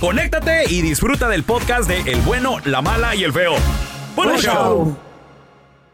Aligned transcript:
conéctate 0.00 0.64
y 0.72 0.82
disfruta 0.82 1.28
del 1.28 1.42
podcast 1.42 1.88
de 1.88 2.00
El 2.10 2.20
bueno, 2.22 2.58
la 2.64 2.82
mala 2.82 3.14
y 3.14 3.24
el 3.24 3.32
feo. 3.32 3.52
Buen 4.14 4.30
Buen 4.30 4.40
show. 4.40 4.54
show. 4.54 4.96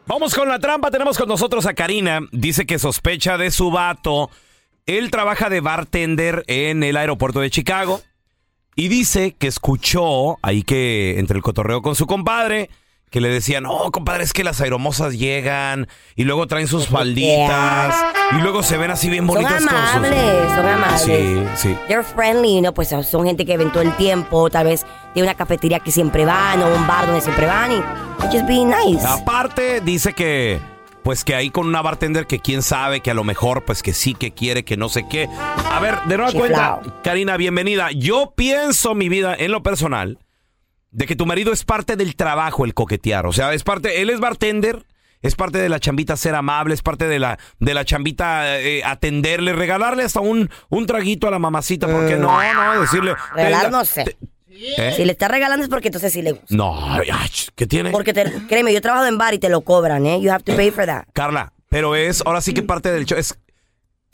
Vamos 0.07 0.35
con 0.35 0.49
la 0.49 0.59
trampa. 0.59 0.91
Tenemos 0.91 1.17
con 1.17 1.29
nosotros 1.29 1.67
a 1.67 1.75
Karina. 1.75 2.21
Dice 2.33 2.67
que 2.67 2.79
sospecha 2.79 3.39
de 3.39 3.51
su 3.51 3.71
vato. 3.71 4.31
Él 4.87 5.11
trabaja 5.11 5.49
de 5.49 5.61
bartender 5.61 6.45
en 6.47 6.83
el 6.83 6.97
aeropuerto 6.97 7.41
de 7.41 7.51
Chicago. 7.51 8.01
Y 8.77 8.89
dice 8.89 9.35
que 9.39 9.47
escuchó 9.47 10.39
ahí 10.43 10.63
que 10.63 11.19
entre 11.19 11.37
el 11.37 11.43
cotorreo 11.43 11.81
con 11.81 11.95
su 11.95 12.07
compadre. 12.07 12.71
Que 13.15 13.21
le 13.21 13.29
decían, 13.29 13.63
no, 13.63 13.93
compadre, 13.93 14.25
es 14.25 14.33
que 14.33 14.43
las 14.43 14.61
aeromosas 14.61 15.17
llegan 15.17 15.87
y 16.17 16.25
luego 16.25 16.49
traen 16.49 16.67
sus 16.67 16.89
falditas 16.89 17.95
y 18.33 18.41
luego 18.41 18.65
se 18.65 18.77
ven 18.77 18.91
así 18.91 19.09
bien 19.09 19.25
Son 19.25 19.37
bonitas 19.37 19.65
con 19.65 19.71
sus... 19.71 19.79
amables, 19.79 20.53
son 20.57 20.67
amables. 20.67 21.01
Sí, 21.01 21.45
sí. 21.55 21.77
They're 21.87 22.03
friendly, 22.03 22.61
¿no? 22.61 22.75
Pues 22.75 22.89
son 22.89 23.25
gente 23.25 23.47
que 23.47 23.57
ven 23.57 23.71
todo 23.71 23.85
el 23.85 23.97
tiempo, 23.97 24.51
tal 24.51 24.67
vez 24.67 24.85
tiene 25.13 25.29
una 25.29 25.37
cafetería 25.37 25.79
que 25.79 25.93
siempre 25.93 26.25
van 26.25 26.61
o 26.61 26.75
un 26.75 26.89
bar 26.89 27.07
donde 27.07 27.21
siempre 27.21 27.47
van 27.47 27.71
y 27.71 27.77
just 28.33 28.49
being 28.49 28.67
nice. 28.67 29.07
Aparte, 29.07 29.81
dice 29.81 30.13
que, 30.13 30.59
pues 31.05 31.23
que 31.23 31.37
ahí 31.37 31.51
con 31.51 31.69
una 31.69 31.83
bartender 31.83 32.27
que 32.27 32.41
quién 32.41 32.63
sabe, 32.63 32.99
que 32.99 33.13
a 33.13 33.15
lo 33.15 33.23
mejor, 33.23 33.65
pues 33.65 33.85
que 33.85 33.93
sí, 33.93 34.15
que 34.15 34.33
quiere, 34.33 34.65
que 34.65 34.77
no 34.77 34.89
sé 34.89 35.07
qué. 35.09 35.29
A 35.71 35.79
ver, 35.79 36.03
de 36.07 36.17
nueva 36.17 36.33
Chiflao. 36.33 36.81
cuenta, 36.81 37.03
Karina, 37.05 37.37
bienvenida. 37.37 37.93
Yo 37.93 38.33
pienso, 38.35 38.97
mi 38.97 39.09
vida, 39.09 39.37
en 39.39 39.53
lo 39.53 39.63
personal, 39.63 40.19
de 40.95 41.07
que 41.07 41.17
tu 41.17 41.27
marido 41.27 41.53
es 41.53 41.65
parte 41.65 41.97
del 41.97 42.17
trabajo, 42.17 42.65
el 42.65 42.73
coquetear. 42.73 43.27
O 43.27 43.33
sea, 43.33 43.53
es 43.53 43.63
parte, 43.65 44.01
él 44.01 44.11
es 44.11 44.21
bartender. 44.21 44.87
Es 45.23 45.37
parte 45.37 45.57
de 45.57 45.71
la 45.71 45.81
chambita 45.81 46.19
ser 46.19 46.35
amable, 46.35 46.75
es 46.75 46.83
parte 46.83 47.09
de 47.09 47.19
la, 47.19 47.39
de 47.59 47.73
la 47.73 47.87
chambita 47.87 48.61
eh, 48.61 48.83
atenderle, 48.85 49.55
regalarle 49.55 50.03
hasta 50.03 50.21
un, 50.21 50.51
un 50.69 50.85
traguito 50.85 51.27
a 51.27 51.31
la 51.31 51.39
mamacita, 51.39 51.87
porque 51.87 52.17
no, 52.17 52.39
no, 52.53 52.81
decirle. 52.83 53.15
Regalar 53.35 53.63
tenga- 53.63 53.71
no 53.71 53.85
sé. 53.87 54.05
te- 54.05 54.17
¿Eh? 54.51 54.93
Si 54.95 55.03
le 55.07 55.13
está 55.13 55.29
regalando 55.29 55.65
es 55.65 55.71
porque 55.71 55.89
entonces 55.89 56.13
sí 56.13 56.21
le 56.21 56.33
gusta. 56.33 56.47
No, 56.55 56.79
¿qué 57.57 57.67
tiene? 57.67 57.91
Porque 57.91 58.13
te- 58.13 58.31
créeme, 58.49 58.75
yo 58.75 58.83
trabajo 58.83 59.07
en 59.07 59.17
bar 59.17 59.33
y 59.33 59.39
te 59.39 59.49
lo 59.49 59.63
cobran, 59.63 60.05
¿eh? 60.05 60.21
You 60.21 60.31
have 60.31 60.45
to 60.45 60.55
pay 60.55 60.71
for 60.71 60.85
that. 60.85 61.05
Carla, 61.15 61.55
pero 61.71 61.97
es 61.97 62.23
ahora 62.27 62.43
sí 62.43 62.53
que 62.53 62.63
parte 62.63 62.93
del 62.93 63.07
show. 63.07 63.19
Es, 63.19 63.35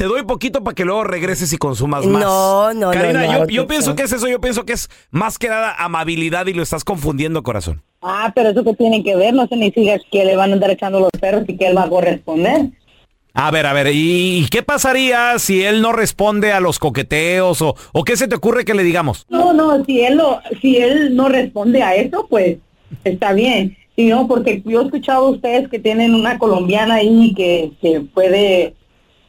te 0.00 0.06
doy 0.06 0.22
poquito 0.22 0.64
para 0.64 0.74
que 0.74 0.86
luego 0.86 1.04
regreses 1.04 1.52
y 1.52 1.58
consumas 1.58 2.06
más. 2.06 2.22
No, 2.22 2.72
no, 2.72 2.86
no, 2.86 2.90
Karina, 2.90 3.26
no, 3.26 3.32
yo, 3.32 3.38
no, 3.40 3.46
yo 3.48 3.62
no. 3.62 3.68
pienso 3.68 3.94
que 3.94 4.04
es 4.04 4.10
eso. 4.10 4.26
Yo 4.28 4.40
pienso 4.40 4.64
que 4.64 4.72
es 4.72 4.88
más 5.10 5.38
que 5.38 5.50
nada 5.50 5.74
amabilidad 5.76 6.46
y 6.46 6.54
lo 6.54 6.62
estás 6.62 6.84
confundiendo, 6.84 7.42
corazón. 7.42 7.82
Ah, 8.00 8.32
pero 8.34 8.48
eso 8.48 8.64
que 8.64 8.72
tiene 8.72 9.04
que 9.04 9.14
ver, 9.14 9.34
no 9.34 9.46
sigas 9.46 10.00
que 10.10 10.24
le 10.24 10.36
van 10.36 10.52
a 10.52 10.54
andar 10.54 10.70
echando 10.70 11.00
los 11.00 11.10
perros 11.20 11.44
y 11.48 11.54
que 11.54 11.66
él 11.66 11.76
va 11.76 11.82
a 11.82 11.90
corresponder. 11.90 12.70
A 13.34 13.50
ver, 13.50 13.66
a 13.66 13.74
ver, 13.74 13.88
¿y 13.92 14.48
qué 14.50 14.62
pasaría 14.62 15.38
si 15.38 15.64
él 15.64 15.82
no 15.82 15.92
responde 15.92 16.50
a 16.50 16.60
los 16.60 16.78
coqueteos 16.78 17.60
o, 17.60 17.76
o 17.92 18.02
qué 18.02 18.16
se 18.16 18.26
te 18.26 18.36
ocurre 18.36 18.64
que 18.64 18.72
le 18.72 18.84
digamos? 18.84 19.26
No, 19.28 19.52
no, 19.52 19.84
si 19.84 20.00
él 20.00 20.16
lo, 20.16 20.40
si 20.62 20.78
él 20.78 21.14
no 21.14 21.28
responde 21.28 21.82
a 21.82 21.94
eso, 21.94 22.26
pues 22.30 22.56
está 23.04 23.34
bien. 23.34 23.76
Si 23.96 24.06
no, 24.06 24.26
porque 24.26 24.62
yo 24.64 24.80
he 24.80 24.84
escuchado 24.86 25.26
a 25.26 25.30
ustedes 25.32 25.68
que 25.68 25.78
tienen 25.78 26.14
una 26.14 26.38
colombiana 26.38 26.94
ahí 26.94 27.34
que, 27.36 27.72
que 27.82 28.00
puede, 28.00 28.76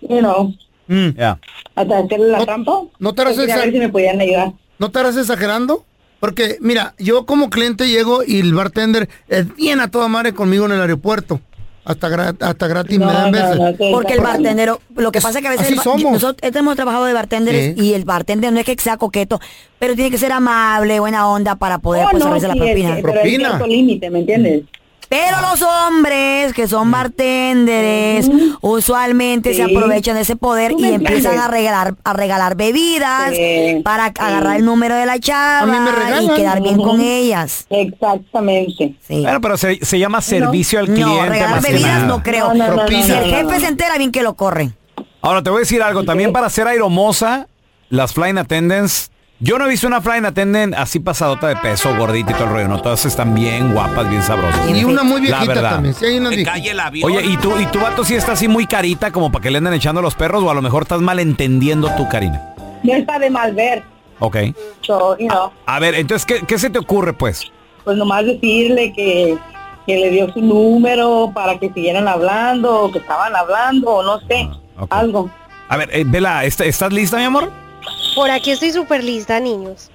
you 0.01 0.19
know, 0.19 0.53
Ya. 0.87 1.39
hasta 1.75 1.97
hacerle 1.99 2.27
la 2.29 2.43
trampa. 2.45 2.81
no 2.99 3.13
te 3.13 3.21
harás 3.21 3.37
ver 3.37 3.71
si 3.71 3.79
me 3.79 3.89
podían 3.89 4.19
ayudar. 4.19 4.47
¿No 4.79 4.87
te 4.89 4.99
estarás 4.99 5.17
exagerando? 5.17 5.85
Porque, 6.19 6.57
mira, 6.61 6.93
yo 6.99 7.25
como 7.25 7.49
cliente 7.49 7.87
llego 7.87 8.23
y 8.23 8.39
el 8.39 8.53
bartender 8.53 9.09
es 9.27 9.55
bien 9.55 9.79
a 9.79 9.89
toda 9.89 10.07
madre 10.07 10.33
conmigo 10.33 10.65
en 10.65 10.73
el 10.73 10.81
aeropuerto. 10.81 11.39
Hasta, 11.83 12.09
gra- 12.09 12.35
hasta 12.41 12.67
gratis 12.67 12.99
me 12.99 13.05
dan 13.07 13.31
veces. 13.31 13.57
Porque 13.91 14.13
el 14.13 14.21
bartendero, 14.21 14.79
lo 14.95 15.11
que 15.11 15.19
pasa 15.19 15.39
es 15.39 15.41
que 15.41 15.47
a 15.47 15.51
veces 15.51 15.65
así 15.65 15.77
somos. 15.77 16.11
nosotros 16.13 16.55
hemos 16.55 16.75
trabajado 16.75 17.05
de 17.05 17.13
bartenders 17.13 17.57
Sí. 17.57 17.73
y 17.75 17.93
el 17.95 18.05
bartender 18.05 18.53
no 18.53 18.59
es 18.59 18.65
que 18.67 18.75
sea 18.77 18.97
coqueto, 18.97 19.39
pero 19.79 19.95
tiene 19.95 20.11
que 20.11 20.19
ser 20.19 20.31
amable, 20.31 20.99
buena 20.99 21.27
onda 21.27 21.55
para 21.55 21.79
poder 21.79 22.05
Oh, 22.05 22.09
pues, 22.11 22.19
no, 22.23 22.27
saberse 22.29 22.47
la 22.49 22.53
es 22.53 22.59
propina. 22.59 22.95
que- 22.97 23.01
pero 23.01 23.19
hay 23.21 23.35
cierto 23.35 23.65
límite, 23.67 24.09
¿me 24.11 24.19
entiendes? 24.19 24.63
Pero 25.11 25.41
los 25.41 25.61
hombres 25.61 26.53
que 26.53 26.69
son 26.69 26.89
bartenders 26.89 28.29
usualmente 28.61 29.53
se 29.53 29.63
aprovechan 29.63 30.15
de 30.15 30.21
ese 30.21 30.37
poder 30.37 30.71
y 30.77 30.85
empiezan 30.85 31.37
a 31.37 31.49
regalar 31.49 31.95
a 32.05 32.13
regalar 32.13 32.55
bebidas 32.55 33.31
Sí, 33.35 33.81
para 33.83 34.07
sí. 34.07 34.13
agarrar 34.19 34.55
el 34.55 34.63
número 34.63 34.95
de 34.95 35.05
la 35.05 35.19
chava 35.19 35.67
y 36.21 36.29
quedar 36.29 36.61
bien 36.61 36.77
con 36.77 37.01
ellas. 37.01 37.65
Exactamente. 37.69 38.95
Sí. 39.05 39.21
Bueno, 39.21 39.41
pero 39.41 39.57
se, 39.57 39.83
se 39.83 39.99
llama 39.99 40.21
servicio 40.21 40.79
al 40.79 40.85
cliente. 40.85 41.03
no, 41.13 41.25
regalar 41.25 41.55
más 41.55 41.63
bebidas 41.63 42.03
no 42.03 42.23
creo. 42.23 42.53
No, 42.53 42.55
no, 42.55 42.67
no, 42.69 42.75
Propina. 42.77 43.03
si 43.03 43.11
el 43.11 43.25
jefe 43.25 43.43
no. 43.43 43.59
se 43.59 43.67
entera, 43.67 43.97
bien 43.97 44.13
que 44.13 44.23
lo 44.23 44.35
corren. 44.35 44.73
Ahora 45.21 45.43
te 45.43 45.49
voy 45.49 45.57
a 45.57 45.59
decir 45.61 45.83
algo. 45.83 46.03
También 46.05 46.31
para 46.31 46.49
ser 46.49 46.67
aeromosa, 46.69 47.47
las 47.89 48.13
flying 48.13 48.37
attendants. 48.37 49.10
Yo 49.43 49.57
no 49.57 49.65
he 49.65 49.69
visto 49.69 49.87
una 49.87 50.01
flying 50.01 50.23
attendant 50.25 50.75
así 50.75 50.99
pasadota 50.99 51.47
de 51.47 51.55
peso, 51.55 51.95
gordita 51.97 52.29
y 52.31 52.33
todo 52.35 52.43
el 52.43 52.49
rollo. 52.51 52.67
No, 52.67 52.79
todas 52.79 53.03
están 53.07 53.33
bien 53.33 53.73
guapas, 53.73 54.07
bien 54.07 54.21
sabrosas. 54.21 54.69
Y 54.69 54.83
una 54.83 55.01
muy 55.01 55.21
La 55.21 55.37
viejita 55.39 55.53
verdad. 55.55 55.69
también. 55.71 55.95
Sí, 55.95 56.05
hay 56.05 56.19
Que 56.19 56.27
viejitas. 56.29 56.53
calle 56.53 56.71
el 56.71 56.79
avión. 56.79 57.11
Oye, 57.11 57.25
¿y 57.25 57.37
tú, 57.37 57.53
¿y 57.59 57.65
tu 57.65 57.79
vato 57.79 58.03
sí 58.03 58.13
está 58.13 58.33
así 58.33 58.47
muy 58.47 58.67
carita 58.67 59.11
como 59.11 59.31
para 59.31 59.41
que 59.41 59.49
le 59.49 59.57
anden 59.57 59.73
echando 59.73 59.99
los 60.03 60.13
perros? 60.13 60.43
O 60.43 60.51
a 60.51 60.53
lo 60.53 60.61
mejor 60.61 60.83
estás 60.83 61.01
malentendiendo 61.01 61.89
tú, 61.97 62.07
Karina. 62.07 62.53
No 62.83 62.93
está 62.93 63.17
de 63.17 63.31
mal 63.31 63.53
ver. 63.55 63.83
Ok. 64.19 64.37
So, 64.81 65.17
you 65.17 65.27
know, 65.27 65.51
A 65.65 65.79
ver, 65.79 65.95
entonces, 65.95 66.23
¿qué, 66.27 66.45
qué 66.45 66.59
se 66.59 66.69
te 66.69 66.77
ocurre, 66.77 67.13
pues? 67.13 67.51
pues 67.83 67.97
nomás 67.97 68.23
decirle 68.23 68.93
que, 68.95 69.39
que 69.87 69.97
le 69.97 70.11
dio 70.11 70.31
su 70.33 70.39
número 70.41 71.31
para 71.33 71.57
que 71.57 71.73
siguieran 71.73 72.07
hablando, 72.07 72.83
o 72.83 72.91
que 72.91 72.99
estaban 72.99 73.35
hablando, 73.35 73.89
o 73.89 74.03
no 74.03 74.19
sé, 74.27 74.47
ok. 74.77 74.87
algo. 74.93 75.31
A 75.67 75.77
ver, 75.77 75.89
eh, 75.91 76.03
Vela, 76.05 76.45
¿est- 76.45 76.61
¿estás 76.61 76.93
lista, 76.93 77.17
mi 77.17 77.23
amor? 77.23 77.51
Por 78.15 78.29
aquí 78.29 78.51
estoy 78.51 78.71
súper 78.71 79.03
lista, 79.03 79.39
niños. 79.39 79.89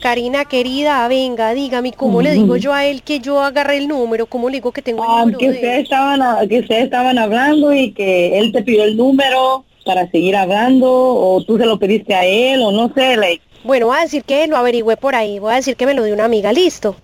Karina, 0.00 0.46
querida, 0.46 1.06
venga, 1.08 1.52
dígame, 1.52 1.92
¿cómo 1.92 2.22
le 2.22 2.32
digo 2.32 2.56
yo 2.56 2.72
a 2.72 2.86
él 2.86 3.02
que 3.02 3.20
yo 3.20 3.42
agarré 3.42 3.76
el 3.76 3.86
número? 3.88 4.24
¿Cómo 4.26 4.48
le 4.48 4.54
digo 4.56 4.72
que 4.72 4.80
tengo 4.80 5.04
el 5.04 5.10
Ah, 5.10 5.18
número 5.20 5.38
que 5.38 5.48
de 5.48 5.54
ustedes 5.56 5.74
él? 5.76 5.82
estaban 5.82 6.22
a- 6.22 6.46
que 6.48 6.60
ustedes 6.60 6.84
estaban 6.84 7.18
hablando 7.18 7.70
y 7.74 7.92
que 7.92 8.38
él 8.38 8.50
te 8.50 8.62
pidió 8.62 8.84
el 8.84 8.96
número 8.96 9.66
para 9.84 10.10
seguir 10.10 10.36
hablando 10.36 10.88
o 10.90 11.44
tú 11.44 11.58
se 11.58 11.66
lo 11.66 11.78
pediste 11.78 12.14
a 12.14 12.24
él 12.24 12.62
o 12.62 12.72
no 12.72 12.90
sé, 12.94 13.18
like. 13.18 13.42
Bueno, 13.62 13.88
voy 13.88 13.98
a 13.98 14.02
decir 14.02 14.24
que 14.24 14.46
lo 14.46 14.56
averigüé 14.56 14.96
por 14.96 15.14
ahí. 15.14 15.38
Voy 15.38 15.52
a 15.52 15.56
decir 15.56 15.76
que 15.76 15.84
me 15.84 15.92
lo 15.92 16.02
dio 16.02 16.14
una 16.14 16.24
amiga. 16.24 16.50
¿Listo? 16.50 16.96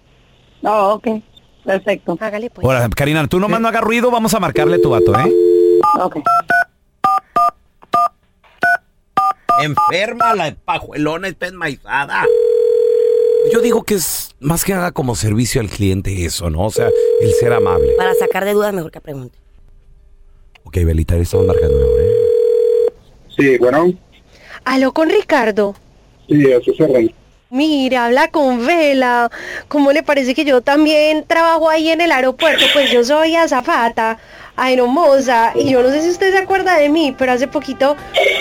Oh, 0.63 0.95
ok. 0.95 1.21
Perfecto. 1.67 2.17
Hágale 2.19 2.49
pues. 2.49 2.65
Ahora, 2.65 2.89
Karina, 2.89 3.27
tú 3.29 3.39
nomás 3.41 3.61
no 3.61 3.69
hagas 3.69 3.83
ruido, 3.83 4.11
vamos 4.11 4.33
a 4.33 4.41
marcarle 4.41 4.79
tu 4.79 4.89
vato, 4.89 5.13
¿eh? 5.19 5.31
Ok. 6.01 6.17
Enferma 9.63 10.35
la 10.35 10.55
pajuelona 10.55 11.29
está 11.29 11.47
enmaizada. 11.47 12.25
Yo 13.53 13.61
digo 13.61 13.85
que 13.85 13.95
es 13.95 14.31
más 14.41 14.65
que 14.65 14.73
nada 14.75 14.91
como 14.93 15.15
servicio 15.15 15.61
al 15.61 15.69
cliente 15.69 16.25
eso, 16.25 16.51
¿no? 16.51 16.65
O 16.67 16.71
sea, 16.71 16.89
el 17.21 17.33
ser 17.35 17.53
amable. 17.53 17.93
Para 17.97 18.15
sacar 18.15 18.45
de 18.45 18.53
dudas, 18.53 18.75
mejor 18.75 18.91
que 18.91 19.01
pregunte. 19.01 19.39
Ok, 20.65 20.79
Belita, 20.85 21.15
ahí 21.15 21.21
estamos 21.23 21.47
marcando 21.47 21.79
¿eh? 22.01 22.93
Sí, 23.37 23.57
bueno, 23.59 23.93
Aló 24.65 24.93
con 24.93 25.09
Ricardo. 25.11 25.77
sí, 26.29 26.53
a 26.53 26.61
sus 26.61 26.81
órdenes. 26.81 27.13
Mira, 27.51 28.07
habla 28.07 28.29
con 28.33 28.67
Vela. 28.67 29.31
¿Cómo 29.69 29.93
le 29.93 30.03
parece 30.03 30.35
que 30.35 30.45
yo 30.45 30.61
también 30.63 31.25
trabajo 31.25 31.71
ahí 31.71 31.91
en 31.91 32.01
el 32.01 32.11
aeropuerto? 32.11 32.65
Pues 32.73 32.91
yo 32.91 33.05
soy 33.05 33.37
azafata, 33.37 34.19
aeromoza, 34.57 35.53
y 35.55 35.71
yo 35.71 35.83
no 35.83 35.91
sé 35.91 36.03
si 36.03 36.11
usted 36.11 36.33
se 36.33 36.39
acuerda 36.39 36.77
de 36.77 36.89
mí, 36.89 37.15
pero 37.17 37.33
hace 37.33 37.47
poquito, 37.47 37.97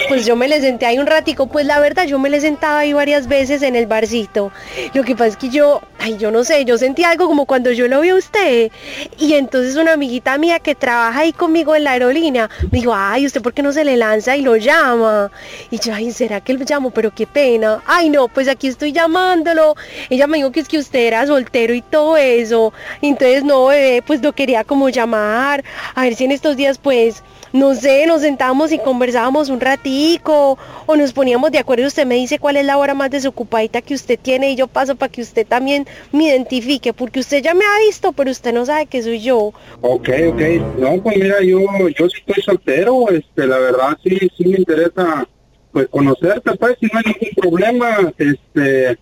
pues 0.08 0.26
yo 0.26 0.36
me 0.36 0.48
le 0.48 0.62
senté 0.62 0.86
ahí 0.86 0.98
un 0.98 1.08
ratico, 1.08 1.48
pues 1.48 1.66
la 1.66 1.80
verdad 1.80 2.06
yo 2.06 2.20
me 2.20 2.30
le 2.30 2.40
sentaba 2.40 2.80
ahí 2.80 2.94
varias 2.94 3.28
veces 3.28 3.62
en 3.62 3.76
el 3.76 3.86
barcito. 3.86 4.52
Lo 4.94 5.04
que 5.04 5.14
pasa 5.14 5.28
es 5.28 5.38
que 5.38 5.50
yo, 5.50 5.82
ay, 6.00 6.18
yo 6.18 6.32
no 6.32 6.44
sé, 6.44 6.66
yo 6.66 6.78
sentí 6.78 7.04
algo 7.04 7.28
como 7.28 7.46
cuando 7.46 7.72
yo 7.72 7.88
lo 7.88 8.02
vi 8.02 8.10
a 8.10 8.16
usted, 8.16 8.72
y 9.18 9.34
entonces 9.34 9.76
una 9.76 9.94
amiguita 9.94 10.38
mía 10.38 10.60
que 10.60 10.76
trabaja 10.76 11.20
ahí 11.20 11.34
conmigo 11.34 11.76
en 11.76 11.84
la 11.84 11.92
aerolínea, 11.92 12.50
me 12.72 12.80
dijo, 12.80 12.94
ay, 12.96 13.26
¿usted 13.26 13.42
por 13.42 13.54
qué 13.54 13.62
no 13.62 13.74
se 13.74 13.84
le 13.84 13.98
lanza 13.98 14.36
y 14.36 14.42
lo 14.42 14.56
llama? 14.56 15.32
Y 15.70 15.80
yo, 15.80 15.94
ay, 15.94 16.12
¿será 16.12 16.42
que 16.42 16.54
lo 16.54 16.64
llamo? 16.64 16.92
Pero 16.92 17.14
qué 17.14 17.28
pena. 17.28 17.82
Ay, 17.86 18.10
no, 18.10 18.28
pues 18.28 18.48
aquí 18.48 18.68
estoy 18.68 18.92
llamándolo. 18.92 19.76
Ella 20.10 20.28
me 20.28 20.38
dijo 20.38 20.52
que 20.52 20.60
es 20.60 20.68
que 20.68 20.78
usted 20.78 21.00
era 21.00 21.26
soltero 21.28 21.74
y 21.74 21.82
todo 21.82 22.18
eso. 22.18 22.74
Entonces, 23.02 23.44
no, 23.44 23.68
bebé, 23.68 24.02
pues 24.02 24.22
lo 24.22 24.34
quería 24.34 24.64
como 24.64 24.90
llamar. 24.90 25.64
Ver 26.06 26.16
si 26.16 26.26
en 26.26 26.32
estos 26.32 26.56
días, 26.56 26.78
pues, 26.78 27.24
no 27.52 27.74
sé, 27.74 28.06
nos 28.06 28.22
sentábamos 28.22 28.72
y 28.72 28.80
conversábamos 28.80 29.50
un 29.50 29.60
ratico 29.60 30.58
o 30.86 30.96
nos 30.96 31.14
poníamos 31.14 31.52
de 31.52 31.60
acuerdo 31.60 31.84
y 31.84 31.88
usted 31.88 32.06
me 32.06 32.16
dice 32.16 32.38
cuál 32.38 32.58
es 32.58 32.66
la 32.66 32.78
hora 32.78 32.94
más 32.94 33.10
desocupadita 33.10 33.82
que 33.82 33.94
usted 33.94 34.20
tiene 34.20 34.52
y 34.52 34.56
yo 34.56 34.68
paso 34.68 34.96
para 34.96 35.12
que 35.12 35.22
usted 35.22 35.48
también 35.48 35.88
me 36.12 36.26
identifique, 36.26 36.94
porque 36.94 37.20
usted 37.20 37.42
ya 37.42 37.54
me 37.54 37.66
ha 37.66 37.86
visto, 37.86 38.12
pero 38.14 38.30
usted 38.30 38.54
no 38.54 38.66
sabe 38.66 38.86
que 38.86 39.02
soy 39.02 39.22
yo. 39.22 39.54
Ok, 39.82 40.10
ok. 40.30 40.42
No, 40.78 41.02
pues 41.02 41.18
mira, 41.18 41.42
yo, 41.42 41.60
yo 41.98 42.10
sí 42.10 42.18
estoy 42.26 42.44
soltero, 42.44 43.10
este, 43.10 43.48
la 43.48 43.58
verdad 43.58 43.98
sí, 44.04 44.18
sí 44.38 44.46
me 44.46 44.60
interesa, 44.60 45.28
pues 45.72 45.88
conocerte, 45.90 46.56
pues, 46.56 46.78
si 46.80 46.88
no 46.88 47.00
hay 47.00 47.14
ningún 47.14 47.36
problema, 47.36 48.14
este, 48.18 48.98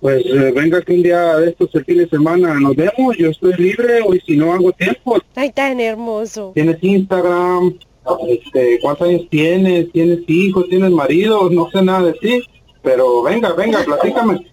pues 0.00 0.24
eh, 0.24 0.52
venga 0.54 0.80
que 0.80 0.94
un 0.94 1.02
día 1.02 1.36
de 1.36 1.50
estos, 1.50 1.74
el 1.74 1.84
fin 1.84 1.98
de 1.98 2.08
semana, 2.08 2.58
nos 2.58 2.74
vemos, 2.74 3.16
yo 3.18 3.28
estoy 3.28 3.52
libre, 3.54 4.00
o 4.00 4.14
y 4.14 4.20
si 4.20 4.36
no 4.36 4.52
hago 4.52 4.72
tiempo, 4.72 5.18
Ay, 5.34 5.50
tan 5.52 5.78
hermoso. 5.78 6.52
tienes 6.54 6.78
Instagram, 6.82 7.74
este, 8.28 8.78
cuántos 8.80 9.08
años 9.08 9.22
tienes, 9.28 9.92
tienes 9.92 10.20
hijos, 10.26 10.68
tienes 10.68 10.90
marido, 10.90 11.50
no 11.50 11.70
sé 11.70 11.82
nada 11.82 12.06
de 12.06 12.12
ti, 12.14 12.42
pero 12.82 13.22
venga, 13.22 13.52
venga, 13.52 13.84
platícame. 13.84 14.46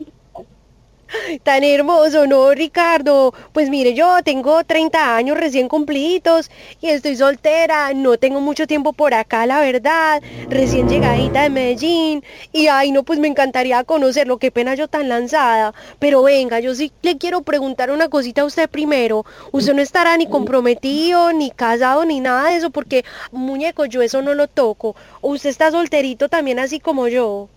Tan 1.44 1.64
hermoso, 1.64 2.28
¿no, 2.28 2.52
Ricardo? 2.54 3.34
Pues 3.54 3.70
mire, 3.70 3.94
yo 3.94 4.18
tengo 4.24 4.64
30 4.64 5.16
años 5.16 5.38
recién 5.38 5.68
cumplidos 5.68 6.50
y 6.82 6.90
estoy 6.90 7.16
soltera, 7.16 7.94
no 7.94 8.18
tengo 8.18 8.42
mucho 8.42 8.68
tiempo 8.68 8.94
por 8.94 9.14
acá, 9.14 9.46
la 9.46 9.60
verdad, 9.62 10.22
recién 10.50 10.90
llegadita 10.90 11.44
de 11.44 11.50
Medellín. 11.50 12.24
Y 12.52 12.68
ay, 12.68 12.92
no, 12.92 13.04
pues 13.04 13.20
me 13.20 13.28
encantaría 13.28 13.84
conocerlo, 13.84 14.38
qué 14.38 14.52
pena 14.52 14.76
yo 14.76 14.88
tan 14.88 15.10
lanzada, 15.10 15.74
pero 16.00 16.24
venga, 16.24 16.60
yo 16.60 16.76
sí 16.76 16.92
le 17.02 17.18
quiero 17.18 17.42
preguntar 17.42 17.92
una 17.92 18.10
cosita 18.10 18.42
a 18.42 18.46
usted 18.46 18.70
primero, 18.70 19.26
usted 19.52 19.74
no 19.74 19.82
estará 19.82 20.18
ni 20.18 20.28
comprometido, 20.28 21.34
ni 21.34 21.52
casado, 21.52 22.06
ni 22.06 22.20
nada 22.20 22.50
de 22.50 22.58
eso, 22.58 22.70
porque 22.70 23.06
muñeco, 23.32 23.86
yo 23.86 24.02
eso 24.02 24.22
no 24.22 24.34
lo 24.34 24.48
toco, 24.48 24.96
usted 25.22 25.50
está 25.50 25.72
solterito 25.72 26.30
también 26.30 26.60
así 26.60 26.80
como 26.80 27.08
yo. 27.08 27.50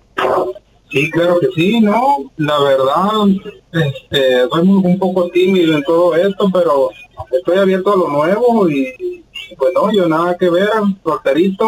Sí, 0.91 1.11
claro 1.11 1.39
que 1.41 1.49
sí, 1.55 1.81
no, 1.81 2.33
la 2.37 2.59
verdad, 2.61 3.27
este, 3.73 4.49
soy 4.49 4.65
muy- 4.65 4.85
un 4.93 4.99
poco 4.99 5.31
tímido 5.31 5.77
en 5.77 5.85
todo 5.85 6.15
esto, 6.17 6.51
pero 6.53 6.91
estoy 7.31 7.59
abierto 7.59 7.93
a 7.93 7.97
lo 7.97 8.09
nuevo 8.09 8.69
y 8.69 8.93
pues 9.57 9.73
no, 9.75 9.93
yo 9.93 10.09
nada 10.09 10.37
que 10.37 10.51
ver, 10.51 10.69
solterito, 11.05 11.65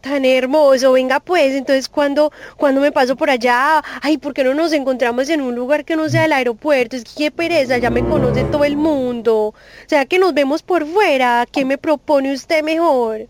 Tan 0.00 0.24
hermoso, 0.24 0.92
venga 0.92 1.18
pues, 1.20 1.54
entonces 1.54 1.88
cuando, 1.88 2.30
cuando 2.56 2.80
me 2.80 2.92
paso 2.92 3.16
por 3.16 3.28
allá, 3.28 3.82
ay, 4.02 4.18
¿por 4.18 4.32
qué 4.34 4.44
no 4.44 4.54
nos 4.54 4.72
encontramos 4.72 5.28
en 5.30 5.40
un 5.42 5.54
lugar 5.56 5.84
que 5.84 5.96
no 5.96 6.08
sea 6.08 6.24
el 6.26 6.32
aeropuerto? 6.32 6.94
Es 6.96 7.04
que 7.04 7.12
qué 7.16 7.30
pereza, 7.32 7.78
ya 7.78 7.90
me 7.90 8.04
conoce 8.04 8.44
todo 8.44 8.64
el 8.64 8.76
mundo. 8.76 9.34
O 9.48 9.54
sea, 9.88 10.06
que 10.06 10.18
nos 10.20 10.32
vemos 10.32 10.62
por 10.62 10.86
fuera, 10.86 11.44
¿qué 11.50 11.64
me 11.64 11.76
propone 11.78 12.32
usted 12.32 12.62
mejor? 12.62 13.28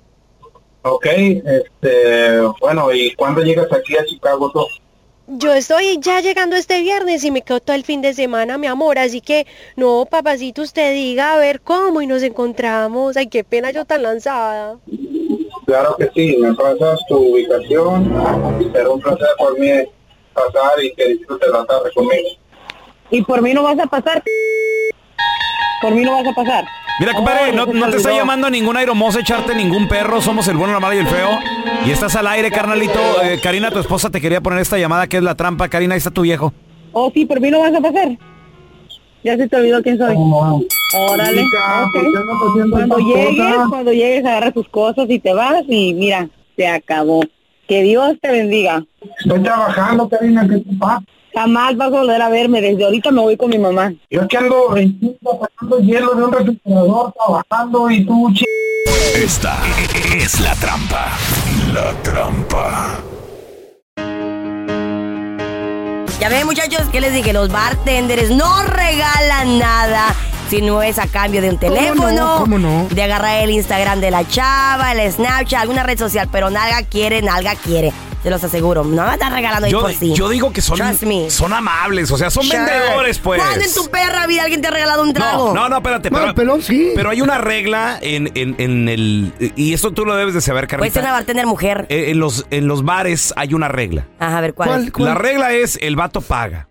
ok, 0.82 1.06
este, 1.06 2.40
bueno, 2.60 2.92
¿y 2.92 3.14
cuándo 3.14 3.42
llegas 3.42 3.72
aquí 3.72 3.96
a 3.96 4.04
Chicago 4.04 4.50
tú? 4.52 4.66
Yo 5.28 5.52
estoy 5.52 5.99
ya 6.00 6.20
llegando 6.20 6.55
este 6.55 6.81
viernes 6.82 7.25
y 7.25 7.32
me 7.32 7.43
quedo 7.43 7.58
todo 7.58 7.75
el 7.75 7.82
fin 7.82 8.00
de 8.00 8.14
semana, 8.14 8.58
mi 8.58 8.69
amor, 8.69 8.96
así 8.96 9.20
que 9.20 9.44
no, 9.75 10.06
papacito, 10.08 10.62
usted 10.62 10.94
diga 10.94 11.34
a 11.34 11.38
ver 11.38 11.61
cómo 11.61 12.00
y 12.00 12.06
nos 12.06 12.23
encontramos. 12.23 13.17
Ay, 13.17 13.26
qué 13.26 13.43
pena 13.43 13.73
yo 13.73 13.84
tan 13.84 14.05
lanzada. 14.05 14.78
Claro 15.67 15.96
que 15.96 16.08
sí, 16.14 16.37
me 16.38 16.55
pasas 16.55 17.00
tu 17.08 17.17
ubicación 17.17 18.14
y 18.61 18.70
será 18.70 18.88
un 18.88 19.00
placer 19.00 19.26
por 19.37 19.58
mí 19.58 19.69
pasar 20.32 20.81
y 20.81 20.94
que 20.94 21.08
disfrutes 21.08 21.50
la 21.50 21.67
tarde 21.67 21.90
conmigo. 21.93 22.29
Y 23.11 23.22
por 23.22 23.43
mí 23.43 23.52
no 23.52 23.64
vas 23.64 23.81
a 23.81 23.87
pasar. 23.87 24.22
Por 25.82 25.93
mí 25.93 26.05
no 26.05 26.12
vas 26.12 26.26
a 26.29 26.34
pasar. 26.34 26.64
Mira, 26.98 27.12
compadre, 27.12 27.50
Oh, 27.50 27.54
no, 27.54 27.66
se 27.66 27.72
no 27.75 27.90
te 27.90 27.96
está 27.98 28.12
llamando 28.12 28.48
ningún 28.48 28.76
aeromoza 28.76 29.20
echarte 29.20 29.54
ningún 29.54 29.87
perro. 29.87 30.20
Somos 30.22 30.48
el 30.48 30.56
bueno, 30.56 30.72
la 30.72 30.81
mala 30.81 30.94
y 30.94 30.98
el 30.98 31.06
feo. 31.06 31.28
Y 31.84 31.90
estás 31.90 32.16
al 32.16 32.26
aire, 32.26 32.50
carnalito. 32.50 32.98
Eh, 33.22 33.38
Karina, 33.43 33.70
tu 33.70 33.78
esposa, 33.78 34.10
te 34.10 34.20
quería 34.20 34.40
poner 34.40 34.60
esta 34.60 34.78
llamada 34.78 35.06
que 35.06 35.19
es 35.19 35.22
la 35.22 35.34
trampa. 35.34 35.69
Karina, 35.69 35.94
ahí 35.94 35.98
está 35.98 36.10
tu 36.10 36.22
viejo. 36.22 36.52
Oh, 36.93 37.10
sí, 37.12 37.26
por 37.26 37.41
mí 37.41 37.50
no 37.50 37.60
vas 37.60 37.74
a 37.74 37.81
pasar. 37.81 38.17
Ya 39.22 39.36
se 39.36 39.48
te 39.48 39.56
olvidó 39.56 39.82
quién 39.82 39.98
soy. 39.98 40.15
Órale. 40.17 41.43
Chica, 41.43 41.84
ok. 41.86 41.93
¿por 41.93 42.03
qué 42.12 42.19
andas 42.19 42.36
haciendo 42.48 42.76
Cuando 42.76 42.98
llegues, 42.98 43.55
cuando 43.69 43.93
llegues, 43.93 44.24
agarra 44.24 44.50
tus 44.53 44.69
cosas 44.69 45.06
y 45.10 45.19
te 45.19 45.34
vas 45.34 45.65
y 45.69 45.93
mira, 45.94 46.29
se 46.56 46.67
acabó. 46.67 47.20
Que 47.69 47.82
Dios 47.82 48.17
te 48.23 48.31
bendiga. 48.31 48.85
Estoy 49.19 49.43
trabajando, 49.43 50.08
Karina, 50.08 50.46
¿qué 50.49 50.58
te 50.58 50.77
pasa? 50.79 51.03
Jamás 51.35 51.77
vas 51.77 51.89
a 51.89 51.91
volver 51.91 52.23
a 52.23 52.29
verme. 52.29 52.61
Desde 52.61 52.85
ahorita 52.85 53.11
me 53.11 53.20
voy 53.20 53.37
con 53.37 53.51
mi 53.51 53.58
mamá. 53.58 53.93
Yo 54.08 54.23
es 54.23 54.29
que 54.29 54.37
ando 54.37 54.77
en 54.77 55.19
sacando 55.23 55.79
hielo 55.81 56.15
de 56.15 56.25
un 56.25 56.32
refrigerador, 56.32 57.13
trabajando 57.13 57.91
y 57.91 58.06
tú, 58.06 58.32
ch... 58.32 58.44
Esta 59.17 59.58
es 60.17 60.41
la 60.41 60.55
trampa. 60.55 61.11
La 61.75 61.93
trampa. 62.03 63.01
Ya 66.20 66.29
ven, 66.31 66.46
muchachos, 66.46 66.89
que 66.91 67.01
les 67.01 67.13
dije, 67.13 67.32
los 67.32 67.51
bartenders 67.51 68.31
no 68.31 68.63
regalan 68.63 69.58
nada 69.58 70.15
si 70.48 70.62
no 70.62 70.82
es 70.82 70.98
a 70.98 71.06
cambio 71.06 71.41
de 71.43 71.50
un 71.50 71.58
teléfono, 71.58 72.36
¿Cómo 72.41 72.58
no? 72.58 72.86
de 72.91 73.03
agarrar 73.03 73.43
el 73.43 73.50
Instagram 73.50 74.00
de 74.00 74.10
la 74.10 74.26
chava, 74.29 74.93
el 74.93 75.10
Snapchat, 75.12 75.60
alguna 75.60 75.82
red 75.82 75.98
social, 75.98 76.29
pero 76.31 76.50
nalga 76.50 76.82
quiere, 76.82 77.22
nalga 77.22 77.55
quiere. 77.56 77.93
Se 78.22 78.31
los 78.31 78.43
aseguro, 78.43 78.82
no 78.82 79.06
me 79.06 79.12
están 79.12 79.32
regalando 79.32 79.67
ahí 79.67 79.70
Yo, 79.72 79.82
por 79.82 79.93
sí. 79.94 80.12
yo 80.12 80.29
digo 80.29 80.53
que 80.53 80.60
son, 80.60 80.76
Trust 80.79 81.05
me. 81.05 81.31
son 81.31 81.53
amables, 81.53 82.10
o 82.10 82.17
sea, 82.19 82.29
son 82.29 82.43
Sure. 82.43 82.58
vendedores, 82.58 83.19
pues. 83.20 83.41
¿Cuándo 83.41 83.65
en 83.65 83.72
tu 83.72 83.88
perra 83.88 84.26
vida 84.26 84.43
alguien 84.43 84.60
te 84.60 84.67
ha 84.67 84.70
regalado 84.72 85.03
un 85.05 85.12
trago? 85.12 85.55
No, 85.55 85.62
no, 85.62 85.69
no, 85.69 85.76
espérate. 85.76 86.10
No, 86.10 86.17
pero, 86.19 86.29
el 86.31 86.34
pelón 86.34 86.62
sí. 86.62 86.91
pero 86.96 87.10
hay 87.10 87.20
una 87.20 87.38
regla 87.38 87.98
en, 88.00 88.32
en, 88.34 88.56
en 88.58 88.88
el... 88.88 89.32
Y 89.55 89.74
esto 89.74 89.93
tú 89.93 90.05
lo 90.05 90.17
debes 90.17 90.34
de 90.34 90.41
saber, 90.41 90.67
Puede 90.67 90.91
ser 90.91 91.03
una 91.03 91.10
Carlita. 91.10 91.12
bartender 91.12 91.46
mujer. 91.46 91.86
Eh, 91.88 92.06
En 92.10 92.19
los, 92.19 92.46
en 92.50 92.67
los 92.67 92.84
bares 92.84 93.32
hay 93.36 93.55
una 93.55 93.69
regla. 93.69 94.06
Ajá, 94.19 94.38
a 94.38 94.41
ver, 94.41 94.55
¿cuál? 94.55 94.91
¿Cuál? 94.91 95.05
La 95.05 95.15
regla 95.15 95.53
es 95.53 95.79
el 95.81 95.94
vato 95.94 96.20
paga. 96.20 96.67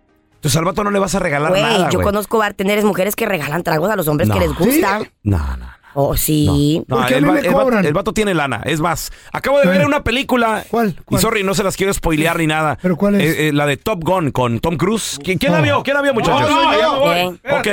Entonces 0.46 0.58
al 0.58 0.64
vato 0.64 0.84
no 0.84 0.92
le 0.92 1.00
vas 1.00 1.12
a 1.12 1.18
regalar 1.18 1.50
Güey, 1.50 1.60
nada, 1.62 1.88
yo 1.90 1.98
güey. 1.98 2.04
conozco 2.04 2.38
bartenders 2.38 2.84
mujeres 2.84 3.16
que 3.16 3.26
regalan 3.26 3.64
tragos 3.64 3.90
a 3.90 3.96
los 3.96 4.06
hombres 4.06 4.28
No. 4.28 4.34
que 4.34 4.40
les 4.40 4.54
gusta. 4.54 5.00
No, 5.24 5.38
no, 5.38 5.56
no. 5.56 5.66
Oh, 5.98 6.14
sí. 6.16 6.84
No, 6.86 6.98
¿Por 6.98 7.06
qué 7.06 7.14
a 7.14 7.16
el, 7.16 7.22
mí 7.24 7.28
va- 7.30 7.34
me 7.34 7.40
el 7.40 7.46
vato- 7.48 7.62
cobran? 7.64 7.84
el 7.84 7.92
vato 7.94 8.12
tiene 8.12 8.32
lana. 8.34 8.60
Es 8.64 8.80
más, 8.80 9.10
acabo 9.32 9.58
de 9.58 9.66
ver 9.66 9.84
una 9.86 10.04
película. 10.04 10.62
¿Cuál? 10.70 10.94
Y 11.10 11.16
sorry, 11.18 11.42
no 11.42 11.54
se 11.54 11.64
las 11.64 11.74
quiero 11.76 11.92
spoilear 11.92 12.38
ni 12.38 12.46
nada. 12.46 12.78
¿Pero 12.80 12.96
cuál 12.96 13.14
es? 13.16 13.22
Eh, 13.22 13.48
eh, 13.48 13.52
la 13.52 13.66
de 13.66 13.76
Top 13.78 14.04
Gun 14.04 14.30
con 14.30 14.60
Tom 14.60 14.76
Cruise. 14.76 15.18
¿Qui- 15.18 15.36
¿Quién 15.40 15.50
la 15.52 15.58
Oh. 15.58 15.62
vio? 15.62 15.82
¿Quién 15.82 15.94
la 15.96 16.02
vio, 16.02 16.14
muchachos? 16.14 16.48
Bien. 16.48 17.40
Ok. 17.58 17.66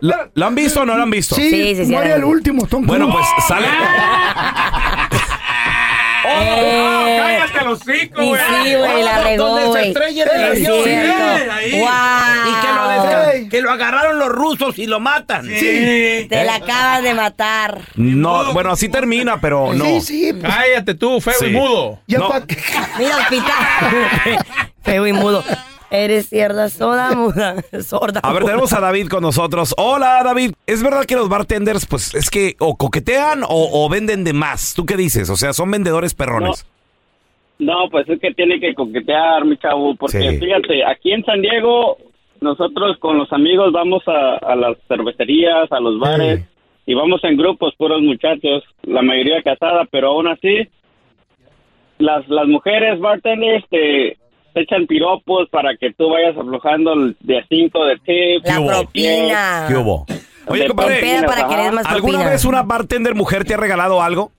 ¿La, 0.00 0.30
la 0.32 0.46
han 0.46 0.54
visto 0.54 0.80
o 0.82 0.86
no 0.86 0.96
la 0.96 1.02
han 1.02 1.10
visto? 1.10 1.34
Sí, 1.34 1.50
Sí, 1.50 1.74
sí, 1.76 1.84
sí, 1.86 1.92
muere 1.92 2.12
ahora- 2.12 2.16
el 2.16 2.24
último, 2.24 2.66
Tom 2.66 2.86
Bueno, 2.86 3.10
Cruise. 3.10 3.26
pues 3.36 3.46
sale. 3.48 3.66
Eh, 6.30 7.18
cállate 7.20 7.64
los 7.64 7.78
cinco, 7.80 8.22
güey. 8.24 8.40
sí, 8.64 8.74
güey, 8.74 9.02
la 9.02 9.22
regó, 9.22 9.44
Donde 9.46 9.62
se 9.62 9.68
güey. 9.68 9.88
estrella 9.88 10.24
el 10.24 10.44
avión. 10.44 10.78
Y 10.80 10.82
que 12.60 12.68
lo, 12.72 12.88
desca- 12.90 13.48
que 13.50 13.62
lo 13.62 13.70
agarraron 13.70 14.18
los 14.18 14.28
rusos 14.28 14.78
y 14.78 14.86
lo 14.86 15.00
matan. 15.00 15.46
Te 15.48 16.44
la 16.44 16.56
acabas 16.56 17.02
de 17.02 17.14
matar. 17.14 17.80
No, 17.96 18.52
bueno, 18.52 18.72
así 18.72 18.88
termina, 18.88 19.40
pero 19.40 19.72
no. 19.74 19.84
Sí, 19.84 20.00
sí. 20.00 20.32
pues, 20.32 20.52
Cállate 20.52 20.94
tú, 20.94 21.20
feo 21.20 21.34
Sí. 21.38 21.46
y 21.46 21.50
mudo. 21.50 22.00
ya 22.06 22.18
No. 22.18 22.28
pa- 22.28 22.42
Mira, 22.98 23.16
hospital. 23.16 23.54
Feo 24.82 25.06
y 25.06 25.12
mudo. 25.12 25.44
Eres 25.90 26.28
cierta, 26.28 26.68
sorda, 26.68 27.12
muda, 27.16 27.56
sorda. 27.82 28.20
A 28.22 28.32
ver, 28.32 28.44
tenemos 28.44 28.72
a 28.72 28.80
David 28.80 29.08
con 29.08 29.22
nosotros. 29.22 29.74
Hola, 29.78 30.22
David. 30.22 30.52
¿Es 30.66 30.82
verdad 30.82 31.04
que 31.06 31.14
los 31.16 31.28
bartenders, 31.28 31.86
pues, 31.86 32.14
es 32.14 32.28
que 32.30 32.56
o 32.58 32.76
coquetean 32.76 33.42
o, 33.42 33.48
o 33.72 33.88
venden 33.88 34.22
de 34.24 34.32
más? 34.32 34.74
¿Tú 34.74 34.84
qué 34.84 34.96
dices? 34.96 35.30
O 35.30 35.36
sea, 35.36 35.52
son 35.52 35.70
vendedores 35.70 36.14
perrones. 36.14 36.66
No, 37.58 37.88
pues 37.90 38.08
es 38.08 38.20
que 38.20 38.32
tiene 38.34 38.60
que 38.60 38.74
coquetear, 38.74 39.44
mi 39.44 39.56
chavo, 39.56 39.94
porque 39.96 40.30
Sí. 40.32 40.38
fíjate, 40.38 40.84
aquí 40.84 41.10
en 41.12 41.24
San 41.24 41.40
Diego, 41.42 41.96
nosotros 42.40 42.96
con 42.98 43.18
los 43.18 43.32
amigos 43.32 43.72
vamos 43.72 44.02
a, 44.06 44.36
a 44.36 44.54
las 44.54 44.76
cervecerías, 44.86 45.72
a 45.72 45.80
los 45.80 45.98
bares, 45.98 46.44
y 46.86 46.94
vamos 46.94 47.22
en 47.24 47.36
grupos, 47.36 47.74
puros 47.76 48.00
muchachos, 48.00 48.62
la 48.82 49.02
mayoría 49.02 49.42
casada, 49.42 49.86
pero 49.90 50.10
aún 50.10 50.28
así, 50.28 50.68
las, 51.98 52.28
las 52.28 52.46
mujeres 52.46 53.00
bartenders 53.00 53.64
te, 53.68 54.16
te 54.54 54.60
echan 54.62 54.86
piropos 54.86 55.48
para 55.50 55.76
que 55.76 55.92
tú 55.92 56.10
vayas 56.10 56.36
aflojando 56.36 56.92
el 56.94 57.16
de 57.20 57.38
a 57.38 57.46
cinco 57.48 57.84
de 57.84 57.96
tip. 57.98 58.46
La 58.46 58.64
propina. 58.64 59.64
¿Qué 59.68 59.76
hubo? 59.76 60.06
Oye, 60.46 60.66
compadre, 60.66 61.16
¿alguna 61.18 61.84
propina. 61.84 62.30
vez 62.30 62.44
una 62.44 62.62
bartender 62.62 63.14
mujer 63.14 63.44
te 63.44 63.54
ha 63.54 63.56
regalado 63.58 64.00
algo? 64.02 64.32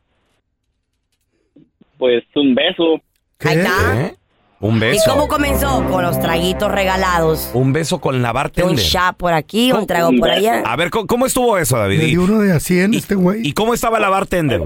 Pues 1.98 2.24
un 2.36 2.56
beso. 2.56 3.02
Ahí 3.40 3.58
está. 3.58 4.02
¿Eh? 4.08 4.16
Un 4.62 4.76
¿Y 4.78 4.80
beso. 4.80 5.12
cómo 5.12 5.28
comenzó? 5.28 5.86
Con 5.90 6.04
los 6.04 6.20
traguitos 6.20 6.70
regalados. 6.72 7.50
Un 7.54 7.72
beso 7.72 8.02
con 8.02 8.22
la 8.22 8.30
Un 8.30 8.34
bartender. 8.34 8.76
shot 8.78 9.16
por 9.18 9.34
aquí, 9.34 9.72
un 9.72 9.86
trago 9.88 10.12
por 10.20 10.30
allá. 10.30 10.64
A 10.66 10.76
ver, 10.76 10.90
¿cómo, 10.90 11.08
cómo 11.08 11.26
estuvo 11.26 11.58
eso, 11.58 11.78
David? 11.78 12.00
Le 12.00 12.04
¿Y, 12.06 12.10
dio 12.12 12.24
uno 12.24 12.40
de 12.40 12.52
a 12.54 12.60
100 12.60 12.94
este 12.94 13.16
güey. 13.16 13.48
Y 13.48 13.54
cómo 13.54 13.74
estaba 13.74 14.00
la 14.00 14.10
bartender? 14.10 14.62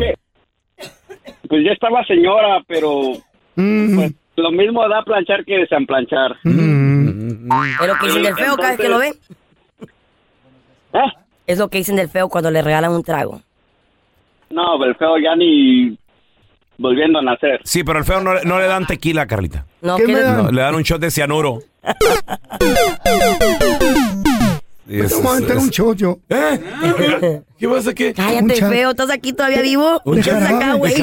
Pues 1.47 1.63
ya 1.65 1.71
estaba 1.71 2.03
señora, 2.05 2.63
pero 2.67 3.12
Mm, 3.55 3.95
pues 3.95 4.12
lo 4.35 4.51
mismo 4.51 4.87
da 4.89 5.03
planchar 5.03 5.45
que 5.45 5.57
desamplanchar. 5.59 6.37
mm. 6.43 7.51
Es 7.81 7.87
lo 7.87 7.95
que 7.99 8.05
dicen 8.07 8.23
del 8.23 8.35
feo 8.35 8.55
cada 8.57 8.69
vez 8.69 8.79
que 8.79 8.89
lo 8.89 8.97
ven. 8.99 9.13
¿Eh? 10.93 11.11
Es 11.45 11.57
lo 11.59 11.67
que 11.69 11.77
dicen 11.79 11.95
del 11.97 12.09
feo 12.09 12.29
cuando 12.29 12.49
le 12.51 12.61
regalan 12.61 12.91
un 12.91 13.03
trago. 13.03 13.41
No, 14.49 14.83
el 14.83 14.95
feo 14.95 15.17
ya 15.17 15.35
ni 15.35 15.97
volviendo 16.77 17.19
a 17.19 17.21
nacer. 17.21 17.59
Sí, 17.63 17.83
pero 17.83 17.99
el 17.99 18.05
feo 18.05 18.21
no, 18.21 18.33
no 18.43 18.59
le 18.59 18.65
dan 18.67 18.85
tequila, 18.87 19.25
Carlita. 19.27 19.65
No, 19.81 19.97
¿Qué 19.97 20.05
¿qué 20.05 20.13
me 20.13 20.19
le- 20.19 20.25
da? 20.25 20.41
No, 20.43 20.51
le 20.51 20.61
dan 20.61 20.75
un 20.75 20.83
shot 20.83 21.01
de 21.01 21.11
cianuro. 21.11 21.59
Y 24.87 24.99
es- 24.99 25.11
Vamos 25.15 25.37
a 25.37 25.39
meter 25.41 25.57
un 25.57 25.69
chollo. 25.69 26.19
¿Eh? 26.29 27.41
¿Qué 27.57 27.67
pasa 27.69 27.93
qué? 27.93 28.13
Cállate, 28.13 28.55
feo. 28.55 28.91
¿Estás 28.91 29.09
aquí 29.11 29.33
todavía 29.33 29.61
vivo? 29.61 30.01
Un 30.05 30.19
¿Estás 30.19 30.41
jarabe, 30.43 30.55
acá, 30.63 30.73
güey? 30.73 30.93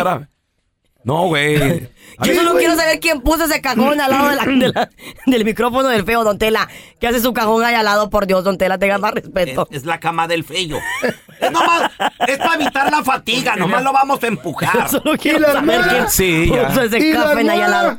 No, 1.03 1.29
güey. 1.29 1.89
Yo 2.23 2.35
solo 2.35 2.55
quiero 2.59 2.77
saber 2.77 3.01
quién 3.01 3.23
puso 3.23 3.45
ese 3.45 3.63
cajón 3.63 4.01
al 4.01 4.11
lado 4.11 4.29
de 4.29 4.37
la- 4.37 4.45
de 4.45 4.69
la- 4.73 4.91
del 5.27 5.45
micrófono 5.47 5.89
del 5.89 6.05
feo, 6.05 6.25
Don 6.25 6.39
Tela. 6.39 6.69
¿Qué 7.01 7.07
hace 7.09 7.21
su 7.21 7.33
cajón 7.33 7.65
ahí 7.65 7.75
al 7.75 7.85
lado? 7.87 8.11
Por 8.11 8.27
Dios, 8.27 8.45
Don 8.45 8.59
Tela, 8.59 8.77
tenga 8.79 8.99
más 8.99 9.13
respeto. 9.13 9.67
Es, 9.71 9.79
es 9.79 9.85
la 9.87 9.99
cama 9.99 10.29
del 10.29 10.45
feo. 10.45 10.79
Es 11.41 11.51
nomás, 11.51 11.91
es 12.29 12.37
para 12.39 12.55
evitar 12.57 12.91
la 12.91 13.03
fatiga, 13.03 13.57
nomás 13.57 13.83
lo 13.83 13.93
vamos 13.95 14.23
a 14.23 14.27
empujar. 14.27 14.89
Solo 14.91 15.17
quiero 15.17 15.39
¿Y 15.39 15.41
la 15.43 15.53
saber 15.53 15.81
quién 15.89 16.09
Sí, 16.11 16.53
puso 16.69 16.83
ese 16.83 16.99
¿Y 16.99 17.13
la 17.15 17.23
café 17.25 17.51
ahí 17.51 17.61
al 17.61 17.71
lado. 17.71 17.99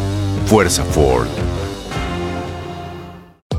Fuerza 0.45 0.83
Ford. 0.83 1.60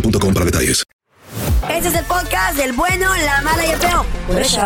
boostmobile.com 0.00 0.34
para 0.34 0.46
detalles. 0.46 0.84
Ese 1.70 1.88
es 1.88 1.94
el 1.94 2.04
podcast 2.04 2.56
del 2.56 2.72
bueno, 2.72 3.10
la 3.24 3.40
mala 3.42 3.66
y 3.66 3.70
el 3.70 3.78
feo. 3.78 4.04
Por 4.26 4.40
eso. 4.40 4.60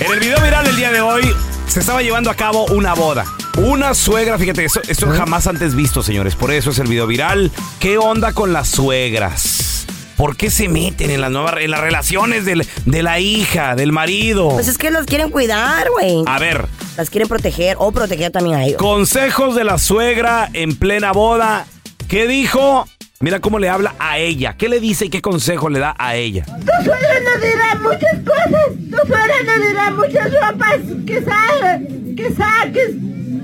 En 0.00 0.12
el 0.12 0.20
video 0.20 0.40
viral 0.40 0.64
del 0.64 0.76
día 0.76 0.92
de 0.92 1.00
hoy 1.00 1.24
se 1.68 1.80
estaba 1.80 2.02
llevando 2.02 2.30
a 2.30 2.34
cabo 2.34 2.66
una 2.66 2.94
boda. 2.94 3.24
Una 3.58 3.94
suegra, 3.94 4.38
fíjate, 4.38 4.64
eso, 4.64 4.80
esto 4.88 5.08
jamás 5.10 5.46
antes 5.46 5.74
visto, 5.74 6.02
señores. 6.02 6.34
Por 6.34 6.52
eso 6.52 6.70
es 6.70 6.78
el 6.78 6.88
video 6.88 7.06
viral. 7.06 7.50
¿Qué 7.80 7.98
onda 7.98 8.32
con 8.32 8.52
las 8.52 8.68
suegras? 8.68 9.86
¿Por 10.16 10.36
qué 10.36 10.50
se 10.50 10.68
meten 10.68 11.10
en 11.10 11.20
las 11.20 11.30
nuevas 11.30 11.54
en 11.58 11.70
las 11.70 11.80
relaciones 11.80 12.44
del- 12.46 12.66
de 12.86 13.02
la 13.02 13.18
hija, 13.20 13.74
del 13.74 13.92
marido? 13.92 14.48
Pues 14.50 14.68
es 14.68 14.78
que 14.78 14.90
los 14.90 15.04
quieren 15.06 15.30
cuidar, 15.30 15.88
güey. 15.90 16.22
A 16.26 16.38
ver, 16.38 16.66
Las 16.96 17.10
quieren 17.10 17.28
proteger 17.28 17.76
o 17.78 17.92
proteger 17.92 18.30
también 18.32 18.56
a 18.56 18.64
ellos. 18.64 18.78
consejos 18.78 19.54
de 19.54 19.64
la 19.64 19.76
suegra 19.78 20.48
en 20.54 20.74
plena 20.76 21.12
boda. 21.12 21.66
¿Qué 22.08 22.28
dijo? 22.28 22.86
Mira 23.18 23.40
cómo 23.40 23.58
le 23.58 23.68
habla 23.68 23.94
a 23.98 24.18
ella. 24.18 24.54
¿Qué 24.56 24.68
le 24.68 24.78
dice 24.78 25.06
y 25.06 25.08
qué 25.08 25.20
consejo 25.20 25.68
le 25.68 25.80
da 25.80 25.96
a 25.98 26.14
ella? 26.14 26.44
Tu 26.44 26.84
suegra 26.84 27.20
nos 27.24 27.42
dirá 27.42 27.74
muchas 27.82 28.20
cosas. 28.24 28.76
Tu 28.90 29.06
suegra 29.08 29.34
nos 29.44 29.68
dirá 29.68 29.90
muchas 29.90 30.32
ropas 30.32 30.80
que 31.04 31.22
salgas, 31.22 31.80
que 32.16 32.32
saques, 32.32 32.90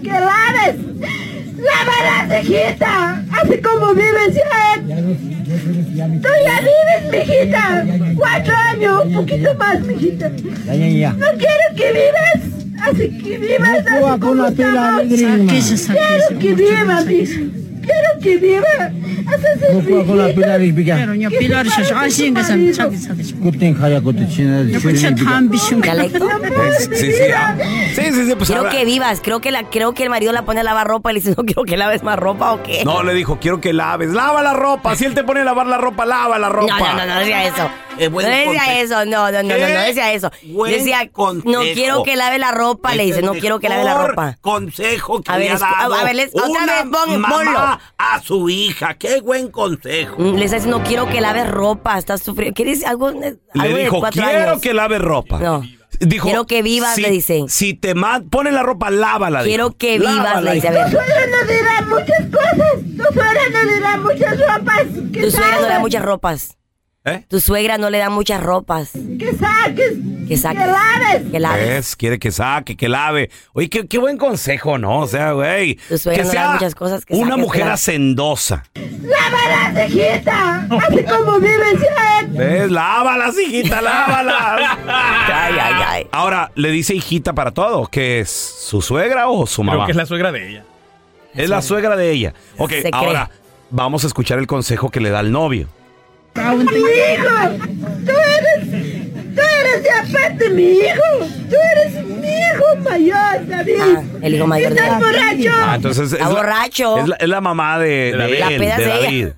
que 0.02 0.11
laves. 0.12 0.76
Lávalas, 1.57 2.45
hijita. 2.45 3.25
Así 3.33 3.59
como 3.61 3.95
vives 3.95 4.35
ya. 4.35 4.81
Tú 4.85 6.28
ya 6.45 6.61
vives, 6.61 7.11
mijita. 7.11 7.85
Cuatro 8.16 8.54
años, 8.71 9.07
un 9.07 9.14
poquito 9.14 9.54
más, 9.57 9.81
mijita. 9.81 10.28
No 10.28 11.26
quiero 11.37 11.66
que 11.76 11.92
vivas. 11.92 12.40
Así 12.83 13.19
que 13.19 13.38
vivas 13.38 13.87
así 13.87 14.21
como 14.21 14.47
estamos. 14.47 15.02
Quiero 15.09 16.38
que 16.38 16.54
vivas, 16.54 17.11
hija. 17.11 17.40
Quiero 17.83 18.11
que 18.23 18.37
viva. 18.39 18.75
Мөхөө 19.73 20.01
гол 20.07 20.21
пиларыг 20.37 20.75
бий. 20.75 20.87
Яа 20.87 21.31
пилар 21.31 21.67
шиш 21.67 21.91
ашин 21.93 22.35
гэсэн 22.35 22.75
цаг 22.75 22.91
цаг. 22.95 23.17
Гүтэн 23.43 23.75
хаяг 23.79 24.03
гот 24.03 24.19
чинь. 24.31 24.71
Гүтэн 24.79 25.19
хам 25.19 25.49
бишүн. 25.49 25.83
Sí, 26.93 27.12
sí, 28.12 28.27
sí, 28.27 28.35
pues 28.37 28.49
Quiero 28.49 28.69
que 28.69 28.85
vivas, 28.85 29.21
creo 29.23 29.41
que 29.41 29.51
la 29.51 29.65
creo 29.65 29.93
que 29.95 30.03
el 30.05 30.11
marido 30.11 30.33
la 30.33 30.43
pone 30.45 30.61
a 30.61 30.62
lavar 30.65 30.87
ropa 30.87 31.11
y 31.11 31.15
le 31.15 31.21
dice, 31.21 31.35
"No 31.37 31.45
quiero 31.45 31.65
que 31.65 31.77
laves 31.77 32.03
más 32.03 32.19
ropa 32.19 32.53
o 32.53 32.62
qué?" 32.62 32.85
No, 32.85 33.03
le 33.03 33.15
dijo, 33.15 33.39
"Quiero 33.41 33.61
que 33.61 33.73
laves, 33.73 34.11
lava 34.11 34.43
la 34.43 34.53
ropa." 34.55 34.95
Si 34.97 35.05
él 35.05 35.15
te 35.15 35.25
pone 35.25 35.41
a 35.41 35.45
lavar 35.45 35.67
la 35.67 35.79
ropa, 35.79 36.07
lava 36.07 36.39
la 36.39 36.49
ropa. 36.49 36.79
No, 36.79 36.95
no, 36.97 37.07
no, 37.07 37.15
no 37.15 37.21
decía 37.21 37.45
eso. 37.47 37.71
Eh, 37.99 38.09
no 38.09 38.19
decía 38.21 38.81
eso, 38.81 39.05
no, 39.05 39.31
no, 39.31 39.43
no, 39.43 39.49
no, 39.57 39.69
no, 39.69 39.81
decía 39.83 40.12
eso. 40.12 40.31
Buen 40.45 40.73
decía, 40.73 41.09
consejo. 41.12 41.51
"No 41.51 41.61
quiero 41.75 42.03
que 42.03 42.17
lave 42.17 42.39
la 42.39 42.51
ropa", 42.51 42.95
le 42.95 43.05
dice, 43.05 43.23
"No 43.23 43.33
quiero 43.35 43.61
que 43.61 43.69
lave 43.69 43.85
la 43.85 44.07
ropa." 44.07 44.39
Consejo 44.41 45.21
que 45.23 45.31
a 45.31 45.37
ver, 45.37 45.51
le 45.51 45.57
ha 45.57 45.59
dado. 45.59 45.95
A 45.95 46.05
ver, 46.05 46.17
les, 46.17 46.31
otra 46.35 46.67
vez 46.67 46.85
pon, 46.91 47.23
ponlo 47.23 47.72
a 47.99 48.21
su 48.23 48.49
hija. 48.49 48.95
Qué 48.95 49.21
buen 49.21 49.50
consejo. 49.50 50.17
Mm, 50.19 50.35
Le 50.37 50.45
está 50.45 50.57
diciendo, 50.57 50.83
quiero 50.87 51.09
que 51.09 51.21
lave 51.21 51.45
ropa, 51.45 51.99
estás 51.99 52.23
sufriendo. 52.23 52.55
¿Qué 52.55 52.64
dice? 52.64 52.87
Algo, 52.87 53.09
algo 53.09 53.21
Le 53.55 53.69
de 53.75 53.83
dijo, 53.85 54.00
cuatro 54.00 54.23
quiero 54.23 54.50
años. 54.50 54.61
que 54.61 54.75
lave 54.75 54.99
ropa. 54.99 55.38
No. 55.38 55.62
Dijo, 56.00 56.26
Quiero 56.26 56.47
que 56.47 56.62
vivas, 56.62 56.95
si, 56.97 57.02
le 57.02 57.11
dice. 57.11 57.45
Si 57.49 57.75
te 57.75 57.95
ponen 58.29 58.55
la 58.55 58.62
ropa, 58.62 58.91
lávala. 58.91 59.43
Quiero 59.45 59.67
dijo. 59.69 59.79
que 59.79 59.99
vivas, 59.99 60.14
Lávala, 60.17 60.41
le 60.41 60.55
dice, 60.55 60.69
a 60.69 60.71
ver. 60.73 60.85
Tu 60.87 60.91
suegra 60.91 61.26
nos 61.26 61.49
dirá 61.49 61.83
muchas 61.83 62.26
cosas. 62.26 62.83
Tu 62.97 63.14
suegra 63.14 63.43
nos 63.52 63.75
dirá 63.75 63.97
muchas 63.99 64.41
ropas. 64.41 64.83
Tu 65.12 65.31
suegra 65.31 65.47
no 65.50 65.57
le 65.57 65.62
da 65.62 65.62
salgas, 65.62 65.81
muchas 65.81 66.02
ropas. 66.05 66.57
¿Eh? 67.05 67.25
Tu 67.29 67.41
suegra 67.41 67.79
no 67.79 67.91
le 67.91 67.99
da 67.99 68.11
muchas 68.11 68.41
ropas. 68.41 68.91
Que 68.93 69.33
saques. 69.35 69.95
Que 70.29 70.37
saques. 70.37 70.63
Que 70.63 70.67
laves. 70.71 71.31
Que 71.33 71.41
laves. 71.41 71.69
Es, 71.69 71.97
quiere 71.97 72.19
que 72.21 72.31
saque, 72.31 72.77
que 72.77 72.89
lave. 72.89 73.29
Oye, 73.55 73.69
qué, 73.69 73.89
qué 73.89 73.99
buen 73.99 74.17
consejo, 74.17 74.79
¿no? 74.79 75.01
O 75.01 75.07
sea, 75.09 75.33
güey. 75.33 75.75
Tu 75.89 75.99
suegra 75.99 76.23
que 76.23 76.29
no 76.29 76.33
le 76.33 76.39
da 76.39 76.53
muchas 76.53 76.75
cosas, 76.77 77.05
que 77.05 77.15
una 77.15 77.31
saques, 77.31 77.43
mujer 77.43 77.61
que 77.61 77.65
lave. 77.65 77.75
hacendosa. 77.75 78.63
Lávalas, 79.03 79.91
hijita. 79.91 80.67
Así 80.71 81.03
como 81.03 81.41
vives 81.41 81.81
ya. 81.81 82.27
¿Ves? 82.29 82.71
Lávalas, 82.71 83.35
hijita, 83.37 83.83
lávalas. 83.83 84.79
Ay, 84.87 85.55
ay, 85.61 85.75
ay. 85.85 86.07
Ahora, 86.13 86.53
le 86.55 86.71
dice 86.71 86.95
hijita 86.95 87.33
para 87.33 87.51
todo. 87.51 87.89
¿Qué 87.89 88.21
es? 88.21 88.31
¿Su 88.31 88.81
suegra 88.81 89.29
o 89.29 89.45
su 89.49 89.65
mamá? 89.65 89.79
Creo 89.79 89.87
que 89.87 89.93
es 89.93 89.97
la 89.97 90.07
suegra 90.07 90.31
de 90.31 90.49
ella. 90.51 90.65
Es 91.35 91.49
la 91.51 91.63
suegra 91.63 91.97
de 91.97 92.11
ella. 92.13 92.35
Ok, 92.59 92.75
ahora 92.93 93.29
vamos 93.71 94.05
a 94.05 94.07
escuchar 94.07 94.39
el 94.39 94.47
consejo 94.47 94.91
que 94.91 95.01
le 95.01 95.11
da 95.11 95.19
el 95.19 95.33
novio. 95.33 95.69
Mi 96.35 96.79
hijo. 96.79 97.67
Tú 98.05 98.12
eres. 98.12 98.71
Tú 99.35 99.41
eres 99.41 99.85
ya 99.85 100.01
aparte 100.03 100.51
mi 100.51 100.62
hijo. 100.71 101.27
Tú 101.49 101.57
eres 101.73 102.05
mi 102.07 102.29
hijo 102.29 102.77
mayor, 102.83 103.47
David. 103.49 103.75
Ah, 103.81 104.03
el 104.23 104.35
hijo 104.35 104.47
mayor 104.47 104.75
de 104.75 104.81
¿Estás 104.81 105.01
él. 105.01 105.07
borracho? 105.07 105.51
Ah, 105.65 105.73
entonces 105.77 106.07
es 106.09 106.12
Está 106.15 106.29
la, 106.29 106.35
borracho. 106.35 106.99
Es 106.99 107.09
la, 107.09 107.17
es 107.17 107.29
la 107.29 107.41
mamá 107.41 107.79
de, 107.79 107.87
de 107.89 108.17
David. 108.17 108.39
La 108.39 108.49
él, 108.49 108.59
peda 108.59 108.77
de 108.77 108.85
de 108.85 109.09
ella. 109.09 109.35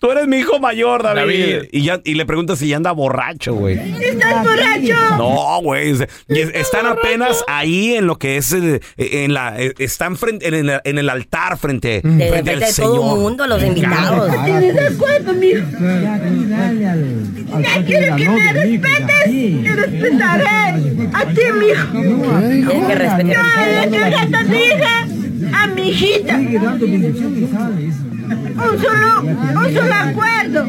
Tú 0.00 0.12
eres 0.12 0.28
mi 0.28 0.36
hijo 0.36 0.60
mayor, 0.60 1.02
David. 1.02 1.20
David. 1.56 1.68
Y, 1.72 1.82
ya, 1.82 2.00
y 2.04 2.14
le 2.14 2.24
pregunta 2.24 2.54
si 2.54 2.68
ya 2.68 2.76
anda 2.76 2.92
borracho, 2.92 3.54
güey. 3.54 3.76
¿Estás 4.00 4.44
borracho? 4.44 5.16
No, 5.16 5.60
güey. 5.60 5.92
Están 6.28 6.86
apenas 6.86 7.42
ahí 7.48 7.94
en 7.94 8.06
lo 8.06 8.16
que 8.16 8.36
es 8.36 8.52
el- 8.52 8.80
en 8.96 9.34
la 9.34 9.60
eh, 9.60 9.74
están 9.78 10.16
frente 10.16 10.46
en 10.46 10.54
el, 10.54 10.80
en 10.84 10.98
el 10.98 11.10
altar 11.10 11.58
frente, 11.58 12.00
al 12.04 12.16
de 12.18 12.42
todo 12.42 12.50
el 12.52 12.64
Señor. 12.66 13.18
mundo, 13.18 13.44
los 13.48 13.60
invitados. 13.60 14.30
¿Tienes 14.44 14.74
de 14.74 14.86
acuerdo, 14.86 15.32
mijo? 15.34 15.66
Ya 17.60 17.84
quiero 17.84 18.16
que 18.16 18.28
me 18.28 18.52
respetes. 18.52 19.64
Te 19.64 19.76
respetaré. 19.76 20.44
A 21.12 21.24
ti, 21.26 21.40
mijo. 21.58 22.00
Tienes 22.40 22.86
que 22.86 22.94
respetar. 22.94 23.44
Yo 23.66 23.66
le 23.66 23.82
entregaste 23.82 24.36
a 24.36 24.44
mi 24.44 24.58
hija, 24.62 25.08
a 25.54 25.66
mi 25.66 25.88
hijita. 25.90 26.38
Un 28.28 28.82
solo, 28.82 29.20
un 29.22 29.74
solo 29.74 29.94
acuerdo. 29.94 30.66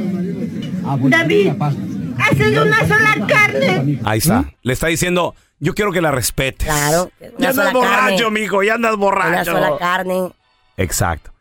David, 1.10 1.52
haces 1.62 2.58
una 2.58 2.80
sola 2.88 3.28
carne. 3.28 4.00
Ahí 4.04 4.20
está. 4.20 4.46
Le 4.64 4.74
está 4.74 4.88
diciendo, 4.88 5.36
yo 5.60 5.74
quiero 5.74 5.92
que 5.92 6.02
la 6.02 6.12
respetes. 6.12 6.68
Claro. 6.68 7.12
Ya 7.20 7.28
Una 7.38 7.50
andas 7.50 7.56
sola 7.56 7.72
borracho, 7.74 8.24
carne. 8.26 8.40
mijo, 8.40 8.64
ya 8.64 8.74
andas 8.76 8.94
Una 8.94 9.00
borracho. 9.02 9.52
sola 9.52 9.78
carne. 9.78 10.32
Exacto. 10.78 11.32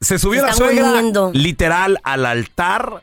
Se 0.00 0.18
subió 0.18 0.40
Se 0.40 0.46
la 0.48 0.52
suegra 0.54 0.90
uniendo. 0.90 1.30
literal 1.32 1.98
al 2.02 2.26
altar. 2.26 3.00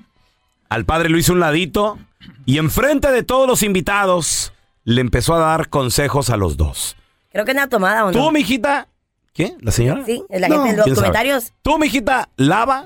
Al 0.70 0.86
padre 0.86 1.10
lo 1.10 1.18
hizo 1.18 1.34
un 1.34 1.40
ladito. 1.40 1.98
Y 2.46 2.58
enfrente 2.58 3.12
de 3.12 3.24
todos 3.24 3.48
los 3.48 3.64
invitados 3.64 4.54
le 4.84 5.02
empezó 5.02 5.36
a 5.36 5.40
dar 5.40 5.70
consejos 5.70 6.30
a 6.30 6.38
los 6.38 6.58
dos. 6.58 6.96
Creo 7.32 7.46
que 7.46 7.52
es 7.52 7.56
una 7.58 7.70
tomada, 7.70 8.06
¿o 8.06 8.12
no? 8.12 8.20
Tú, 8.20 8.32
mijita. 8.32 8.88
¿Qué? 9.34 9.54
¿La 9.62 9.72
señora? 9.72 10.04
Sí, 10.06 10.24
la 10.30 10.48
No. 10.48 10.56
gente 10.56 10.70
en 10.72 10.78
los 10.78 10.84
¿Quién 10.86 10.96
sabe? 10.96 11.08
comentarios. 11.08 11.54
Tú, 11.62 11.78
mijita, 11.80 12.30
lava. 12.36 12.86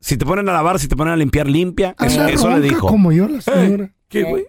Si 0.00 0.16
te 0.16 0.24
ponen 0.26 0.48
a 0.48 0.52
lavar, 0.52 0.78
si 0.78 0.88
te 0.88 0.96
ponen 0.96 1.14
a 1.14 1.16
limpiar, 1.16 1.48
limpia. 1.48 1.94
Eso, 2.00 2.20
Anda 2.20 2.32
eso 2.32 2.50
le 2.50 2.60
dijo. 2.60 2.86
como 2.86 3.12
yo, 3.12 3.28
la 3.28 3.40
señora. 3.40 3.90
¿Qué, 4.08 4.22
güey? 4.22 4.46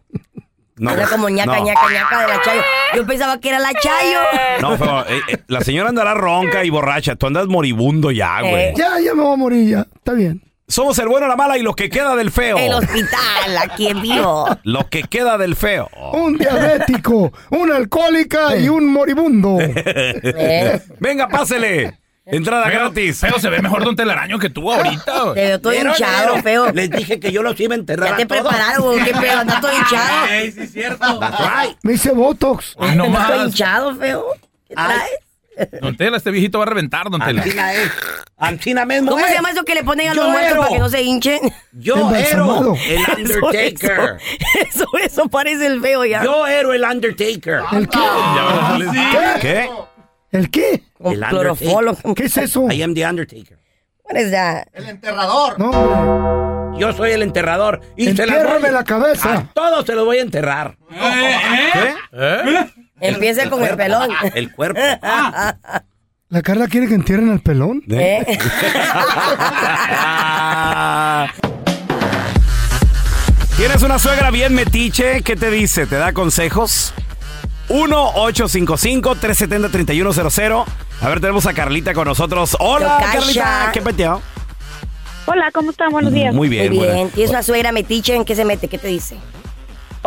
No, 0.75 0.91
Era 0.91 1.07
como 1.07 1.27
ñaca, 1.29 1.57
no. 1.57 1.65
ñaca, 1.65 1.81
ñaca 1.91 2.21
de 2.21 2.27
la 2.27 2.41
Chayo. 2.43 2.61
Yo 2.95 3.07
pensaba 3.07 3.39
que 3.39 3.49
era 3.49 3.57
la 3.59 3.73
Chayo. 3.73 4.19
No, 4.61 4.77
pero, 4.77 5.07
eh, 5.07 5.21
eh, 5.29 5.37
la 5.47 5.61
señora 5.61 5.89
andará 5.89 6.13
ronca 6.13 6.63
y 6.63 6.69
borracha. 6.69 7.15
Tú 7.15 7.25
andas 7.25 7.47
moribundo 7.47 8.11
ya, 8.11 8.41
güey. 8.41 8.53
Eh. 8.53 8.73
Ya, 8.77 8.99
ya 8.99 9.15
me 9.15 9.23
voy 9.23 9.33
a 9.33 9.37
morir 9.37 9.69
ya. 9.69 9.87
Está 9.95 10.13
bien. 10.13 10.43
Somos 10.69 10.99
el 10.99 11.07
bueno, 11.07 11.27
la 11.27 11.37
mala 11.37 11.57
y 11.57 11.61
lo 11.61 11.73
que 11.73 11.89
queda 11.89 12.13
del 12.17 12.29
feo. 12.29 12.57
El 12.57 12.73
hospital, 12.73 13.57
aquí 13.63 13.87
en 13.87 14.01
vivo. 14.01 14.47
Lo 14.63 14.89
que 14.89 15.03
queda 15.03 15.37
del 15.37 15.55
feo. 15.55 15.89
Un 16.11 16.37
diabético, 16.37 17.31
una 17.51 17.77
alcohólica 17.77 18.57
y 18.57 18.67
un 18.67 18.91
moribundo. 18.91 19.59
Eh, 19.61 20.81
Venga, 20.99 21.29
pásele. 21.29 21.97
Entrada 22.25 22.65
Feo, 22.65 22.79
gratis. 22.81 23.21
feo, 23.21 23.39
se 23.39 23.49
ve 23.49 23.61
mejor 23.61 23.85
Don 23.85 23.95
Telaraño 23.95 24.37
que 24.39 24.49
tú 24.49 24.69
ahorita. 24.69 25.13
Te 25.33 25.39
veo 25.45 25.61
todo 25.61 25.73
hinchado, 25.73 26.41
feo. 26.43 26.73
Les 26.73 26.89
dije 26.89 27.21
que 27.21 27.31
yo 27.31 27.41
los 27.43 27.57
iba 27.61 27.73
a 27.73 27.77
enterrar 27.77 28.09
Ya 28.09 28.17
te 28.17 28.25
prepararon, 28.25 29.01
¿qué 29.05 29.13
pedo? 29.13 29.41
Estás 29.43 29.61
todo 29.61 29.71
hinchado. 29.73 30.27
Sí 30.27 30.53
es 30.61 30.71
cierto. 30.73 31.19
That's 31.19 31.39
right. 31.39 31.77
Me 31.83 31.93
hice 31.93 32.11
Botox. 32.11 32.75
Ay, 32.77 32.97
no 32.97 33.07
más. 33.07 33.45
hinchado, 33.45 33.95
feo. 33.95 34.25
¿Qué 34.67 34.75
traes? 34.75 35.11
Don 35.81 35.95
Tela, 35.97 36.17
este 36.17 36.31
viejito 36.31 36.59
va 36.59 36.65
a 36.65 36.67
reventar, 36.67 37.09
Don 37.09 37.19
Tela. 37.21 37.41
Antina 37.43 37.73
es. 37.73 37.91
Antina 38.37 38.85
mismo 38.85 39.11
¿Cómo 39.11 39.23
es. 39.23 39.29
se 39.29 39.35
llama 39.35 39.49
eso 39.51 39.63
que 39.63 39.73
le 39.73 39.83
ponen 39.83 40.09
a 40.09 40.13
los 40.13 40.25
Yo 40.25 40.31
muertos 40.31 40.51
ero. 40.51 40.61
para 40.61 40.73
que 40.73 40.79
no 40.79 40.89
se 40.89 41.01
hinchen? 41.01 41.39
Yo 41.73 41.95
ero 42.15 42.75
el 42.87 42.99
Undertaker. 43.23 44.17
Eso, 44.69 44.85
eso, 44.85 44.85
eso 45.03 45.27
parece 45.29 45.65
el 45.65 45.81
feo 45.81 46.05
ya. 46.05 46.23
Yo 46.23 46.45
ero 46.47 46.73
el 46.73 46.83
Undertaker. 46.83 47.61
¿El 47.71 47.87
qué? 47.89 47.97
Ya 47.99 48.43
vas 48.43 48.63
a 48.63 48.69
salir- 48.77 49.39
¿Qué? 49.41 49.69
¿El 50.31 50.49
qué? 50.51 50.83
El 51.03 51.19
clorofolo. 51.21 51.97
¿Qué 52.15 52.25
es 52.25 52.37
eso? 52.37 52.69
I 52.71 52.81
am 52.83 52.93
the 52.93 53.05
Undertaker. 53.05 53.57
What 54.03 54.19
is 54.21 54.31
that? 54.31 54.65
No, 55.57 55.69
hombre. 55.71 56.79
Yo 56.79 56.93
soy 56.93 57.11
el 57.11 57.23
enterrador. 57.23 57.81
Y 57.97 58.03
se 58.05 58.09
Entiérrame 58.11 58.59
voy- 58.59 58.71
la 58.71 58.83
cabeza. 58.83 59.33
A 59.33 59.43
todos 59.53 59.85
se 59.85 59.95
los 59.95 60.05
voy 60.05 60.19
a 60.19 60.21
enterrar. 60.21 60.77
¿Qué? 60.89 61.95
¿Eh? 62.13 62.67
Empieza 62.99 63.49
con 63.49 63.63
el 63.63 63.75
pelón. 63.75 64.09
El 64.33 64.51
cuerpo. 64.51 64.79
¿La 66.29 66.41
Carla 66.41 66.67
quiere 66.67 66.87
que 66.87 66.95
entierren 66.95 67.29
al 67.29 67.39
pelón? 67.39 67.81
¿Eh? 67.89 68.25
¿Tienes 73.55 73.81
una 73.81 73.97
suegra 73.97 74.29
bien 74.29 74.53
metiche? 74.53 75.21
¿Qué 75.21 75.37
te 75.37 75.49
dice? 75.49 75.87
¿Te 75.87 75.95
da 75.95 76.11
consejos? 76.11 76.93
1-855-370-3100. 77.69 80.65
A 81.01 81.09
ver, 81.09 81.19
tenemos 81.21 81.45
a 81.45 81.53
Carlita 81.53 81.93
con 81.93 82.07
nosotros. 82.07 82.57
Hola. 82.59 82.99
Carlita. 83.13 83.69
¿Qué 83.71 83.81
peteo? 83.81 84.21
Hola, 85.25 85.49
¿cómo 85.53 85.71
están? 85.71 85.91
Buenos 85.91 86.11
días. 86.13 86.33
Muy 86.33 86.49
bien, 86.49 86.73
Muy 86.73 86.85
bien. 86.85 87.09
¿Tienes 87.09 87.29
una 87.31 87.43
suegra 87.43 87.71
metiche? 87.71 88.15
¿En 88.15 88.25
qué 88.25 88.35
se 88.35 88.43
mete? 88.45 88.67
¿Qué 88.67 88.77
te 88.77 88.87
dice? 88.87 89.17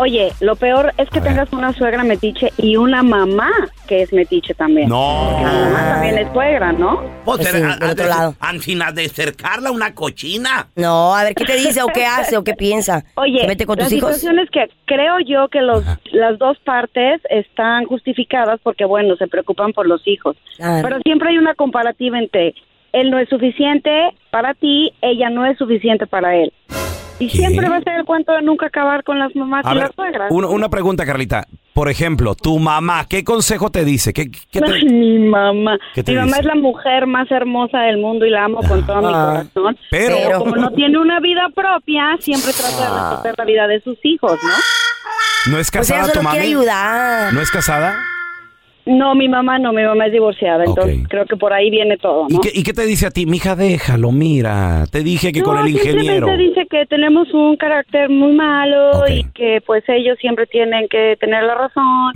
Oye, 0.00 0.32
lo 0.40 0.56
peor 0.56 0.94
es 0.96 1.10
que 1.10 1.18
A 1.18 1.20
ver. 1.20 1.32
tengas 1.32 1.52
una 1.52 1.74
suegra 1.74 2.02
metiche 2.04 2.50
y 2.56 2.74
una 2.76 3.02
mamá 3.02 3.50
que 3.86 4.00
es 4.00 4.10
metiche 4.14 4.54
también. 4.54 4.88
No. 4.88 5.38
La 5.42 5.52
mamá 5.52 5.88
también 5.92 6.16
es 6.16 6.32
suegra, 6.32 6.72
¿no? 6.72 7.02
Pues, 7.26 7.46
sí, 7.46 7.52
del 7.60 7.90
otro 7.90 8.06
lado. 8.06 8.34
Antina 8.40 8.92
de 8.92 9.10
cercarla 9.10 9.70
una 9.70 9.94
cochina. 9.94 10.68
No, 10.74 11.14
a 11.14 11.24
ver, 11.24 11.34
¿qué 11.34 11.44
te 11.44 11.56
dice 11.56 11.82
o 11.82 11.88
qué 11.88 12.06
hace 12.06 12.38
o 12.38 12.44
qué 12.44 12.54
piensa? 12.54 13.04
Oye, 13.16 13.40
¿Se 13.40 13.46
mete 13.46 13.66
con 13.66 13.76
la 13.76 13.84
tus 13.84 13.92
hijos? 13.92 14.14
situación 14.14 14.38
es 14.38 14.48
que 14.48 14.70
creo 14.86 15.18
yo 15.20 15.48
que 15.48 15.60
los, 15.60 15.84
las 16.12 16.38
dos 16.38 16.56
partes 16.60 17.20
están 17.28 17.84
justificadas 17.84 18.58
porque, 18.62 18.86
bueno, 18.86 19.16
se 19.16 19.28
preocupan 19.28 19.74
por 19.74 19.86
los 19.86 20.00
hijos. 20.08 20.34
Claro. 20.56 20.80
Pero 20.82 21.00
siempre 21.04 21.28
hay 21.28 21.36
una 21.36 21.54
comparativa 21.54 22.18
entre 22.18 22.54
él 22.92 23.10
no 23.10 23.18
es 23.18 23.28
suficiente 23.28 23.90
para 24.30 24.54
ti, 24.54 24.92
ella 25.00 25.30
no 25.30 25.46
es 25.46 25.56
suficiente 25.58 26.06
para 26.06 26.34
él. 26.36 26.52
Y 27.20 27.28
¿Qué? 27.28 27.37
siempre 27.38 27.68
va 27.68 27.76
a 27.76 27.80
ser 27.83 27.94
el 28.00 28.04
cuento 28.04 28.33
de 28.33 28.42
nunca 28.42 28.66
acabar 28.66 29.04
con 29.04 29.18
las 29.18 29.35
mamás 29.37 29.64
A 29.66 29.70
y 29.72 29.74
ver, 29.74 29.85
las 29.85 29.94
suegras. 29.94 30.28
una, 30.33 30.48
una 30.48 30.68
pregunta, 30.68 31.06
Carlita. 31.06 31.46
Por 31.74 31.88
ejemplo, 31.88 32.35
tu 32.35 32.59
mamá, 32.59 33.06
¿qué 33.09 33.22
consejo 33.22 33.70
te 33.70 33.85
dice? 33.85 34.12
¿Qué, 34.12 34.30
qué 34.30 34.61
te- 34.61 34.72
Ay, 34.72 34.85
mi 34.90 35.18
mamá. 35.20 35.78
¿Qué 35.94 36.02
te 36.02 36.11
Mi 36.12 36.16
mamá 36.18 36.26
dice? 36.28 36.40
es 36.40 36.46
la 36.46 36.54
mujer 36.56 37.06
más 37.06 37.30
hermosa 37.30 37.78
del 37.83 37.98
mundo 37.98 38.26
y 38.26 38.30
la 38.30 38.44
amo 38.46 38.61
con 38.66 38.85
todo 38.87 39.00
mi 39.02 39.12
Ah. 39.14 39.44
corazón. 39.54 39.78
Pero- 39.90 40.16
Pero 40.16 40.38
como 40.40 40.56
no 40.56 40.70
tiene 40.74 40.98
una 40.98 41.20
vida 41.20 41.48
propia, 41.54 42.16
siempre 42.20 42.52
trata 42.52 42.76
de 42.76 42.85
Ah. 42.90 43.11
resolver 43.11 43.35
la 43.38 43.44
vida 43.44 43.66
de 43.68 43.80
sus 43.83 43.98
hijos, 44.02 44.33
¿no? 44.42 45.52
¿No 45.52 45.59
es 45.59 45.70
Pues 45.70 45.88
ella 45.90 45.98
casada 46.00 46.12
tu 46.12 46.18
solo 46.20 46.30
quiere 46.30 46.46
mami? 46.46 46.61
ayudar. 46.61 47.33
¿No 47.33 47.40
es 47.40 47.50
casada? 47.50 47.96
No, 48.87 49.14
mi 49.14 49.29
mamá 49.29 49.59
no, 49.59 49.73
mi 49.73 49.83
mamá 49.83 50.07
es 50.07 50.12
divorciada, 50.12 50.64
entonces 50.64 51.07
creo 51.09 51.27
que 51.27 51.37
por 51.37 51.53
ahí 51.53 51.71
viene 51.71 51.97
todo, 51.99 52.27
¿no? 52.29 52.37
¿Y 52.37 52.40
qué, 52.40 52.51
y 52.53 52.62
qué 52.62 52.73
te 52.73 52.87
dice 52.87 53.07
a 53.07 53.11
ti? 53.11 53.27
Mija, 53.27 53.55
déjalo, 53.55 54.11
mira. 54.11 54.85
Te 54.90 55.03
dije 55.03 55.33
que 55.33 55.43
con 55.43 55.57
No, 55.57 55.62
el 55.64 55.69
ingeniero. 55.73 56.27
simplemente 56.27 56.43
dice 56.43 56.66
que 56.69 56.87
tenemos 56.87 57.33
un 57.35 57.57
carácter 57.57 58.09
muy 58.09 58.33
malo 58.33 59.07
y 59.09 59.25
que 59.35 59.61
pues 59.66 59.85
ellos 59.88 60.16
siempre 60.21 60.47
tienen 60.47 60.88
que 60.88 61.16
tener 61.21 61.45
la 61.45 61.55
razón. 61.55 62.12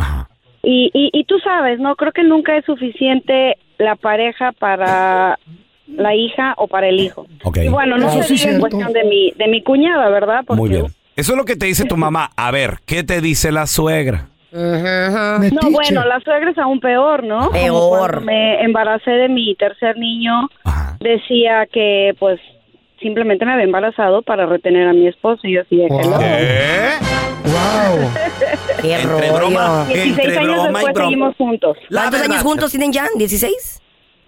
Y, 0.62 0.90
y, 0.94 1.10
y 1.12 1.24
tú 1.24 1.38
sabes, 1.40 1.78
¿no? 1.78 1.94
Creo 1.96 2.12
que 2.12 2.24
nunca 2.24 2.56
es 2.56 2.64
suficiente 2.64 3.58
la 3.78 3.96
pareja 3.96 4.52
para 4.52 5.38
la 5.86 6.14
hija 6.14 6.54
o 6.56 6.66
para 6.66 6.88
el 6.88 6.98
hijo. 6.98 7.26
Ok. 7.44 7.58
Y 7.58 7.68
bueno, 7.68 7.98
no 7.98 8.08
Eso 8.08 8.22
sé 8.22 8.38
sí 8.38 8.48
cuestión 8.58 8.92
de 8.94 9.04
mi, 9.04 9.32
de 9.36 9.48
mi 9.48 9.62
cuñada, 9.62 10.08
¿verdad? 10.08 10.42
Porque 10.46 10.60
Muy 10.60 10.70
bien. 10.70 10.86
Eso 11.16 11.32
es 11.32 11.38
lo 11.38 11.44
que 11.44 11.56
te 11.56 11.66
dice 11.66 11.84
tu 11.84 11.96
mamá. 11.96 12.30
A 12.36 12.50
ver, 12.50 12.78
¿qué 12.86 13.04
te 13.04 13.20
dice 13.20 13.52
la 13.52 13.66
suegra? 13.66 14.28
No, 14.54 15.70
bueno, 15.70 16.04
la 16.04 16.20
suegra 16.20 16.50
es 16.50 16.58
aún 16.58 16.78
peor, 16.80 17.24
¿no? 17.24 17.50
Peor. 17.50 18.22
me 18.22 18.62
embaracé 18.62 19.10
de 19.10 19.28
mi 19.28 19.54
tercer 19.56 19.96
niño, 19.98 20.48
decía 21.00 21.66
que 21.72 22.14
pues 22.18 22.38
simplemente 23.00 23.44
me 23.44 23.52
había 23.52 23.64
embarazado 23.64 24.22
para 24.22 24.46
retener 24.46 24.88
a 24.88 24.92
mi 24.92 25.08
esposo 25.08 25.40
y 25.44 25.54
yo 25.54 25.62
así 25.62 25.76
de. 25.76 25.88
¡Wow! 27.44 28.10
¡Qué 28.80 28.94
Entre 28.94 29.28
rollo! 29.28 29.34
broma- 29.50 29.84
16 29.86 30.36
años 30.38 30.62
después 30.72 30.94
seguimos 30.96 31.36
juntos. 31.36 31.76
¿Cuántos 31.90 32.20
años 32.22 32.42
juntos 32.42 32.70
tienen 32.70 32.92
ya? 32.92 33.06
¿16? 33.16 33.80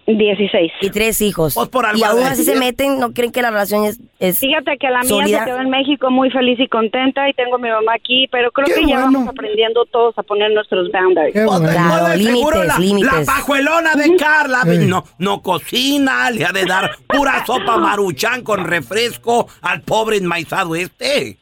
16. 0.07 0.71
Y 0.81 0.89
tres 0.89 1.19
hijos. 1.21 1.53
por 1.69 1.85
algo 1.85 1.99
y 1.99 2.03
aún 2.03 2.23
así 2.23 2.45
se 2.45 2.55
meten, 2.55 2.97
¿no 2.97 3.13
creen 3.13 3.31
que 3.33 3.41
la 3.41 3.51
relación 3.51 3.83
es, 3.83 3.99
es 4.19 4.39
Fíjate 4.39 4.77
que 4.77 4.87
la 4.89 5.01
mía 5.01 5.09
sólida? 5.09 5.39
se 5.39 5.45
quedó 5.45 5.59
en 5.59 5.69
México 5.69 6.09
muy 6.09 6.29
feliz 6.31 6.57
y 6.61 6.67
contenta 6.69 7.27
y 7.29 7.33
tengo 7.33 7.55
a 7.55 7.59
mi 7.59 7.69
mamá 7.69 7.91
aquí, 7.95 8.25
pero 8.31 8.49
creo 8.51 8.67
Qué 8.67 8.75
que 8.75 8.81
ya 8.87 9.01
bueno. 9.01 9.19
vamos 9.19 9.27
aprendiendo 9.27 9.83
todos 9.85 10.17
a 10.17 10.23
poner 10.23 10.51
nuestros 10.53 10.89
boundaries. 10.93 11.33
Bueno. 11.45 11.69
Claro, 11.69 12.17
seguro 12.17 12.63
límites, 12.63 12.67
la, 12.67 12.79
límites. 12.79 13.11
la 13.11 13.25
pajuelona 13.25 13.95
de 13.95 14.15
Carla 14.15 14.61
Ey. 14.65 14.87
no, 14.87 15.03
no 15.17 15.41
cocina, 15.41 16.31
le 16.31 16.45
ha 16.45 16.51
de 16.53 16.63
dar 16.65 16.91
pura 17.07 17.45
sopa 17.45 17.77
maruchan 17.77 18.43
con 18.43 18.63
refresco 18.63 19.47
al 19.61 19.81
pobre 19.81 20.17
enmaizado 20.17 20.75
este. 20.75 21.37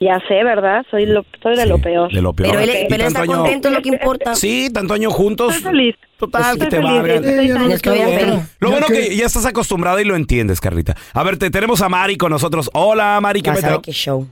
Ya 0.00 0.20
sé, 0.28 0.44
¿verdad? 0.44 0.86
Soy 0.92 1.06
lo, 1.06 1.24
soy 1.42 1.56
de 1.56 1.66
lo 1.66 1.78
peor. 1.78 2.12
De 2.12 2.22
lo 2.22 2.32
peor. 2.32 2.50
Pero 2.50 2.62
él, 2.62 2.70
Y 2.70 2.88
pero 2.88 3.02
él 3.02 3.08
está 3.08 3.22
año- 3.22 3.36
contento, 3.38 3.68
es 3.68 3.74
lo 3.74 3.82
que 3.82 3.88
importa. 3.88 4.34
Sí, 4.36 4.70
tanto 4.72 4.94
año 4.94 5.10
juntos. 5.10 5.56
Estoy 5.56 5.72
feliz. 5.72 5.96
Total, 6.18 6.56
que 6.56 6.64
Estoy 6.64 6.68
te 6.68 6.76
feliz, 6.76 6.92
valgan. 6.92 7.24
Eh, 7.24 8.26
no. 8.26 8.42
Lo 8.60 8.70
bueno 8.70 8.86
que- 8.86 9.08
que 9.08 9.16
ya 9.16 9.26
estás 9.26 9.44
acostumbrada 9.46 10.00
y 10.00 10.04
lo 10.04 10.14
entiendes, 10.14 10.60
Carlita. 10.60 10.94
A 11.14 11.24
ver, 11.24 11.36
te 11.36 11.50
tenemos 11.50 11.82
a 11.82 11.88
Mari 11.88 12.16
con 12.16 12.30
nosotros. 12.30 12.70
Hola, 12.74 13.18
Mari, 13.20 13.42
¿qué 13.42 13.50
Vas 13.50 13.58
a 13.58 13.62
peteo? 13.62 13.76
ver 13.78 13.84
qué 13.84 13.92
show. 13.92 14.26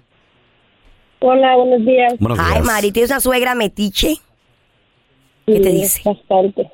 Hola, 1.20 1.56
buenos 1.56 1.84
días. 1.86 2.14
Buenos 2.20 2.38
Ay, 2.40 2.52
días. 2.54 2.64
Mari, 2.66 2.92
¿tienes 2.92 3.10
una 3.10 3.20
suegra 3.20 3.54
metiche? 3.56 4.14
¿Qué 5.46 5.60
te 5.60 5.70
dice? 5.70 6.00
Bastante. 6.04 6.70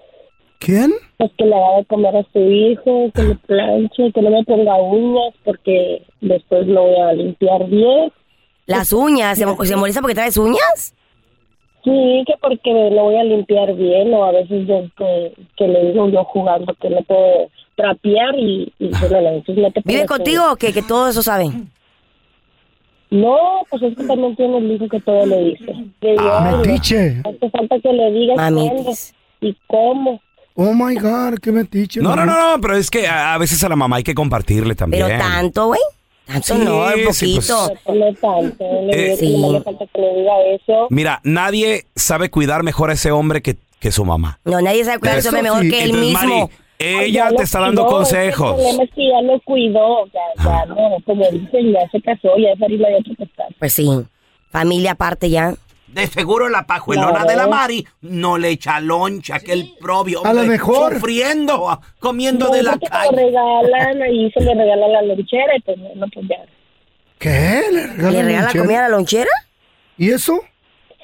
¿Quién? 0.58 0.92
Pues 1.16 1.30
que 1.38 1.44
le 1.44 1.54
haga 1.54 1.78
de 1.78 1.84
comer 1.86 2.16
a 2.16 2.22
su 2.32 2.38
hijo, 2.40 3.10
que 3.14 3.22
le 3.22 3.34
planche, 3.36 4.12
que 4.14 4.22
no 4.22 4.30
me 4.30 4.44
ponga 4.44 4.76
uñas 4.76 5.34
porque 5.44 6.02
después 6.20 6.66
lo 6.66 6.82
voy 6.82 7.00
a 7.00 7.12
limpiar 7.14 7.66
bien. 7.68 8.12
Las 8.66 8.92
uñas, 8.92 9.38
¿se, 9.38 9.44
se 9.66 9.76
molesta 9.76 10.00
porque 10.00 10.14
traes 10.14 10.36
uñas? 10.36 10.94
Sí, 11.84 12.22
que 12.26 12.34
porque 12.40 12.70
lo 12.92 13.02
voy 13.04 13.16
a 13.16 13.24
limpiar 13.24 13.74
bien 13.74 14.14
o 14.14 14.24
a 14.24 14.30
veces 14.30 14.66
yo 14.68 14.82
que, 14.96 15.32
que 15.56 15.66
le 15.66 15.90
digo 15.90 16.08
yo 16.10 16.22
jugando 16.24 16.72
que 16.80 16.90
no 16.90 17.02
puedo 17.02 17.48
trapear 17.74 18.38
y, 18.38 18.72
y 18.78 18.88
bueno, 19.00 19.16
a 19.28 19.32
veces 19.32 19.56
no 19.56 19.70
te 19.72 19.82
¿Vive 19.84 20.06
contigo 20.06 20.52
o 20.52 20.56
qué? 20.56 20.72
Que 20.72 20.82
todo 20.82 21.08
eso 21.08 21.22
saben. 21.22 21.70
No, 23.10 23.36
pues 23.68 23.82
es 23.82 23.96
que 23.96 24.04
también 24.04 24.34
tiene 24.36 24.58
el 24.58 24.72
hijo 24.72 24.88
que 24.88 25.00
todo 25.00 25.26
le 25.26 25.44
dice. 25.44 25.74
Digo, 26.00 26.32
"Ay, 26.32 26.56
Metiche. 26.56 27.20
hace 27.24 27.50
falta 27.50 27.78
que 27.80 27.92
le 27.92 28.10
digas 28.10 28.36
cuándo 28.36 28.92
y 29.42 29.56
cómo. 29.66 30.20
Oh 30.54 30.72
my 30.72 30.94
God, 30.96 31.38
qué 31.42 31.50
metiche. 31.50 32.00
No, 32.00 32.14
no, 32.14 32.24
no, 32.24 32.32
no, 32.54 32.60
pero 32.60 32.76
es 32.76 32.90
que 32.90 33.06
a, 33.06 33.34
a 33.34 33.38
veces 33.38 33.62
a 33.64 33.68
la 33.68 33.76
mamá 33.76 33.96
hay 33.96 34.02
que 34.02 34.14
compartirle 34.14 34.74
también. 34.74 35.06
Pero 35.06 35.18
tanto, 35.18 35.66
güey. 35.66 35.80
Tanto 36.26 36.54
Sí, 36.54 36.60
no, 36.64 36.84
un 36.84 37.12
sí, 37.14 37.34
pues. 37.34 37.50
poquito. 37.50 37.94
No 37.94 38.14
tanto, 38.14 38.64
le 38.86 39.12
Eh, 39.12 39.16
sí. 39.16 39.36
no 39.38 39.52
le 39.52 39.60
falta 39.62 39.84
que 39.92 40.00
le 40.00 40.14
diga 40.14 40.32
eso. 40.54 40.86
Mira, 40.90 41.20
nadie 41.24 41.86
sabe 41.96 42.30
cuidar 42.30 42.62
mejor 42.62 42.90
a 42.90 42.92
ese 42.94 43.10
hombre 43.10 43.42
que, 43.42 43.56
que 43.80 43.90
su 43.92 44.04
mamá. 44.04 44.38
No, 44.44 44.60
nadie 44.60 44.84
sabe 44.84 44.98
cuidar 45.00 45.16
a 45.16 45.18
ese 45.18 45.28
Eso 45.28 45.36
hombre 45.36 45.50
mejor 45.50 45.62
sí. 45.64 45.70
que 45.70 45.82
él 45.84 45.90
Entonces, 45.90 46.08
mismo. 46.22 46.38
Mari, 46.38 46.52
ella 46.78 47.28
te 47.36 47.42
está 47.42 47.60
dando 47.60 47.84
cuidó, 47.84 47.96
consejos. 47.98 48.48
El 48.50 48.54
problema 48.56 48.82
es 48.84 48.90
que 48.94 49.08
ya 49.08 49.22
lo 49.22 49.40
cuidó, 49.40 50.06
ya, 50.06 50.44
ya 50.44 50.66
no, 50.66 50.76
como 51.04 51.24
dicen, 51.30 51.72
ya 51.72 51.88
se 51.90 52.00
casó, 52.00 52.36
ya 52.38 52.50
es 52.50 52.62
harina 52.62 52.88
de 52.88 52.96
otro 52.96 53.14
costal. 53.16 53.54
Pues 53.58 53.72
sí. 53.72 53.88
Familia 54.50 54.92
aparte 54.92 55.30
ya. 55.30 55.54
De 55.92 56.06
seguro 56.06 56.48
la 56.48 56.66
pajuelona 56.66 57.20
No. 57.20 57.24
de 57.26 57.36
la 57.36 57.46
Mari 57.46 57.86
no 58.00 58.38
le 58.38 58.48
echa 58.48 58.80
loncha, 58.80 59.38
que 59.40 59.52
el 59.52 59.74
propio 59.78 60.24
A 60.24 60.32
lo 60.32 60.40
hombre 60.40 60.56
mejor. 60.56 60.94
sufriendo, 60.94 61.80
comiendo 61.98 62.46
No, 62.48 62.52
de 62.54 62.62
la 62.62 62.70
porque 62.72 62.86
se 62.86 62.92
lo 62.92 62.98
calle. 63.10 63.16
regalan, 63.26 64.02
ahí 64.02 64.30
se 64.32 64.40
le 64.40 64.54
regala 64.54 64.88
la 64.88 65.02
lonchera 65.02 65.56
y 65.56 65.60
pues 65.60 65.76
no, 65.78 66.06
pues 66.12 66.26
ya. 66.28 66.36
¿Qué? 67.18 67.62
¿Le 67.70 67.86
regalan 67.88 68.12
¿Le 68.14 68.22
regala 68.22 68.52
comida 68.52 68.78
a 68.78 68.82
la 68.82 68.88
lonchera? 68.88 69.30
¿Y 69.98 70.10
eso? 70.10 70.40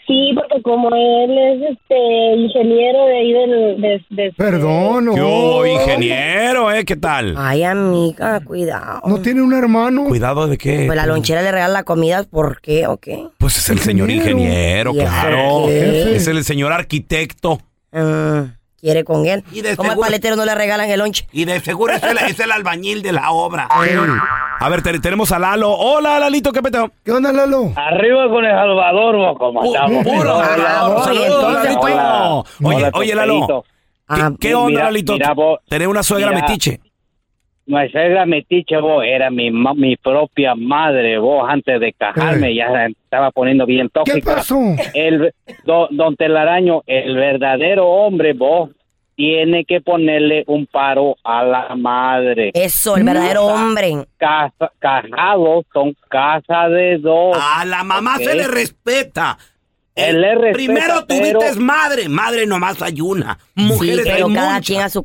Sí, 0.09 0.33
porque 0.35 0.63
como 0.63 0.89
él 0.89 1.39
es 1.39 1.71
este 1.73 2.35
ingeniero 2.35 3.05
de 3.05 3.19
ahí 3.19 3.33
del... 3.35 3.81
De, 3.81 4.05
de- 4.09 4.33
Perdón. 4.33 5.15
¿Qué 5.15 5.21
oh. 5.21 5.59
hubo, 5.59 5.67
ingeniero, 5.67 6.73
eh? 6.73 6.87
¿Qué 6.87 6.97
tal? 6.97 7.35
Ay, 7.37 7.63
amiga, 7.63 8.41
cuidado. 8.41 9.03
¿No 9.07 9.21
tiene 9.21 9.43
un 9.43 9.53
hermano? 9.53 10.05
¿Cuidado 10.05 10.47
de 10.47 10.57
qué? 10.57 10.85
Pues 10.87 10.97
la 10.97 11.05
lonchera 11.05 11.43
le 11.43 11.53
regala 11.53 11.75
la 11.75 11.83
comida, 11.83 12.23
¿por 12.25 12.63
qué 12.63 12.87
o 12.87 12.97
qué? 12.97 13.23
Pues 13.37 13.59
es 13.59 13.69
el 13.69 13.81
señor 13.81 14.11
ingeniero, 14.11 14.93
¿Y 14.95 15.01
eso 15.01 15.11
claro. 15.11 15.67
qué? 15.67 16.17
Es 16.17 16.27
el 16.27 16.43
señor 16.43 16.73
arquitecto. 16.73 17.59
Mm, 17.93 18.58
quiere 18.81 19.05
con 19.05 19.27
él. 19.27 19.45
Y 19.53 19.61
de 19.63 19.77
¿Cómo 19.77 19.89
al 19.91 19.95
seguro- 19.95 20.07
paletero 20.07 20.37
no 20.37 20.45
le 20.45 20.55
regalan 20.55 20.89
el 20.91 20.99
lonche? 20.99 21.27
Y 21.33 21.45
de 21.45 21.61
seguro 21.61 21.95
es 21.95 22.03
el, 22.03 22.19
es 22.19 22.39
el 22.41 22.53
albañil 22.53 23.03
de 23.03 23.13
la 23.13 23.31
obra. 23.31 23.69
A 24.61 24.69
ver, 24.69 24.83
te- 24.83 24.99
tenemos 25.01 25.31
a 25.33 25.39
Lalo. 25.39 25.71
Hola, 25.73 26.19
Lalito, 26.19 26.53
¿qué 26.53 26.63
peteo? 26.63 26.91
¿Qué 27.05 27.13
onda, 27.13 27.33
Lalo? 27.33 27.73
Arriba 27.77 28.29
con 28.29 28.45
El 28.45 28.51
Salvador, 28.53 29.17
moco, 29.17 29.53
matamos. 29.53 30.05
puro 30.05 30.37
Hola, 30.37 30.47
Salvador. 30.47 30.93
hola, 30.97 31.05
Saludos, 31.05 31.45
hola, 31.45 31.63
Lalito. 31.65 31.81
hola. 31.81 32.35
Oye, 32.63 32.77
Hola, 32.77 32.91
oye, 32.95 33.15
Lalo. 33.15 33.35
Torperito. 33.47 33.65
¿Qué, 34.09 34.23
Ah, 34.23 34.33
qué 34.41 34.55
onda, 34.55 34.69
mira, 34.71 34.85
Lalito? 34.85 35.13
mira, 35.13 35.33
vos, 35.35 35.59
Tener 35.69 35.87
una 35.89 36.03
suegra 36.03 36.31
mira. 36.31 36.41
metiche. 36.43 36.81
Mi 37.69 37.87
suegra 37.91 38.25
metiche, 38.25 38.79
vos, 38.81 39.05
era 39.07 39.31
mi, 39.31 39.51
ma- 39.51 39.75
mi 39.75 39.97
propia 39.97 40.55
madre, 40.55 41.19
vos, 41.19 41.47
antes 41.49 41.79
de 41.79 41.93
casarme, 41.93 42.49
Eh. 42.49 42.55
ya 42.55 42.87
estaba 42.87 43.31
poniendo 43.31 43.67
bien 43.67 43.91
tóxica. 43.91 44.15
¿Qué 44.19 44.23
pasó? 44.23 44.59
El, 44.95 45.33
don, 45.65 45.89
don 45.95 46.17
Telaraño, 46.17 46.83
el 46.87 47.15
verdadero 47.15 47.87
hombre, 47.87 48.33
vos, 48.33 48.71
tiene 49.17 49.65
que 49.67 49.81
ponerle 49.83 50.45
un 50.47 50.65
paro 50.67 51.17
a 51.25 51.43
la 51.45 51.75
madre. 51.77 52.53
Eso, 52.55 52.97
el 52.97 53.05
verdadero 53.05 53.47
hombre. 53.47 54.07
Casa, 54.17 54.73
casados 54.79 55.67
son 55.73 55.95
casa 56.09 56.69
de 56.71 56.97
dos. 56.99 57.37
A 57.39 57.65
la 57.67 57.85
mamá 57.85 58.17
se 58.17 58.35
le 58.35 58.47
respeta. 58.49 59.37
Primero 60.53 61.05
pero- 61.07 61.37
tuviste 61.39 61.61
madre, 61.61 62.09
madre 62.09 62.47
nomás 62.47 62.81
hay 62.83 63.01
una. 63.01 63.39
Sí, 63.57 63.63
Mujeres 63.63 64.07
hay 64.07 64.21
cada 64.23 64.29
muchas. 64.55 64.67
quien 64.67 64.81
a 64.83 64.89
su 64.89 65.03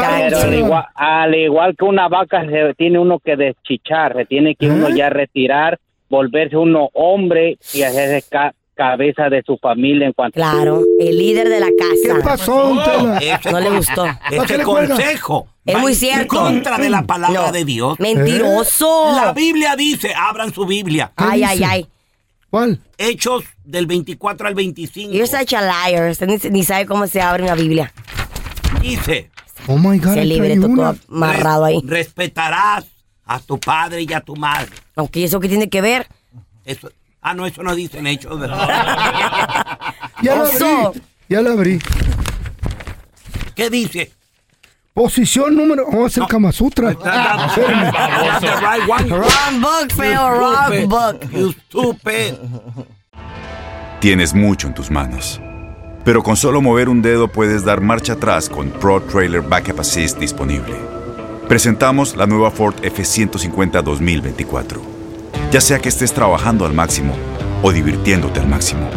cada 0.00 0.18
Pero 0.18 0.36
Sí. 0.40 0.46
al 0.46 0.54
igual, 0.54 0.84
al 0.94 1.34
igual 1.34 1.76
que 1.76 1.84
una 1.84 2.08
vaca 2.08 2.44
se 2.46 2.74
tiene 2.76 2.98
uno 2.98 3.18
que 3.18 3.36
deschichar, 3.36 4.14
se 4.16 4.24
tiene 4.24 4.54
que 4.54 4.66
uno 4.68 4.88
¿Eh? 4.88 4.94
ya 4.96 5.10
retirar, 5.10 5.78
volverse 6.08 6.56
uno 6.56 6.88
hombre 6.94 7.58
y 7.72 7.82
hacerse 7.82 8.28
ca- 8.28 8.54
cabeza 8.74 9.28
de 9.28 9.42
su 9.44 9.58
familia 9.58 10.06
en 10.06 10.14
cuanto 10.14 10.34
Claro, 10.36 10.82
el 10.98 11.18
líder 11.18 11.48
de 11.50 11.60
la 11.60 11.66
¿Qué 11.66 11.76
casa. 11.76 12.24
pasó, 12.24 12.74
don 12.74 12.82
Tela? 12.82 13.18
Ese 13.18 13.52
No 13.52 13.60
le 13.60 13.70
gustó. 13.70 14.02
¿Para 14.04 14.28
qué 14.30 14.36
Ese 14.36 14.58
le 14.58 14.64
consejo 14.64 15.46
Es 15.66 15.78
muy 15.78 15.92
en 15.92 15.98
cierto. 15.98 16.36
contra 16.36 16.78
de 16.78 16.88
la 16.90 17.02
palabra 17.02 17.46
No. 17.48 17.52
de 17.52 17.64
Dios. 17.66 18.00
Mentiroso. 18.00 19.12
La 19.14 19.32
Biblia 19.32 19.76
dice, 19.76 20.12
abran 20.16 20.52
su 20.52 20.64
Biblia. 20.66 21.12
¿Qué 21.16 21.24
Ay, 21.28 21.42
ay, 21.44 21.62
ay. 21.64 21.86
¿Cuál? 22.52 22.80
Hechos 22.98 23.44
del 23.64 23.86
24 23.86 24.46
al 24.46 24.54
25. 24.54 25.10
You're 25.10 25.26
such 25.26 25.54
a 25.54 25.62
liar. 25.62 26.10
Usted 26.10 26.26
ni, 26.26 26.36
ni 26.50 26.62
sabe 26.64 26.84
cómo 26.84 27.06
se 27.06 27.22
abre 27.22 27.44
una 27.44 27.54
Biblia. 27.54 27.90
Dice, 28.82 29.30
Oh 29.68 29.78
my 29.78 29.98
God. 29.98 30.12
Se 30.12 30.26
trae 30.36 30.56
todo 30.60 30.96
amarrado 31.08 31.64
ahí. 31.64 31.80
"Res- 31.82 31.88
respetarás 32.08 32.84
a 33.24 33.40
tu 33.40 33.58
padre 33.58 34.02
y 34.02 34.12
a 34.12 34.20
tu 34.20 34.36
madre. 34.36 34.68
Aunque 34.96 35.24
eso 35.24 35.40
que 35.40 35.48
tiene 35.48 35.70
que 35.70 35.80
ver. 35.80 36.06
Eso, 36.66 36.90
ah, 37.22 37.32
no, 37.32 37.46
eso 37.46 37.62
no 37.62 37.74
dice 37.74 38.00
en 38.00 38.06
Hechos, 38.08 38.38
¿verdad? 38.38 39.78
Ya 40.22 40.42
Oso. 40.42 40.88
abrí. 40.88 41.00
Ya 41.30 41.40
la 41.40 41.52
abrí. 41.52 41.78
¿Qué 43.54 43.70
dice? 43.70 44.12
Posición 44.94 45.56
número... 45.56 45.86
Vamos 45.86 46.04
a 46.04 46.06
hacer 46.06 46.22
Kama 46.28 46.52
Sutra. 46.52 46.90
Wrong 46.90 47.00
book, 49.60 49.90
feo. 49.96 50.30
Wrong 50.30 50.86
book. 50.86 51.18
You 51.32 51.52
stupid. 51.52 52.34
Tienes 54.00 54.34
mucho 54.34 54.66
en 54.66 54.74
tus 54.74 54.90
manos. 54.90 55.40
Pero 56.04 56.22
con 56.22 56.36
solo 56.36 56.60
mover 56.60 56.90
un 56.90 57.00
dedo 57.00 57.28
puedes 57.28 57.64
dar 57.64 57.80
marcha 57.80 58.12
atrás 58.14 58.48
con 58.50 58.68
Pro 58.68 59.00
Trailer 59.00 59.40
Backup 59.40 59.80
Assist 59.80 60.18
disponible. 60.18 60.76
Presentamos 61.48 62.14
la 62.14 62.26
nueva 62.26 62.50
Ford 62.50 62.74
F150 62.82 63.82
2024. 63.82 64.82
Ya 65.50 65.62
sea 65.62 65.78
que 65.78 65.88
estés 65.88 66.12
trabajando 66.12 66.66
al 66.66 66.74
máximo 66.74 67.14
o 67.62 67.72
divirtiéndote 67.72 68.40
al 68.40 68.48
máximo, 68.48 68.90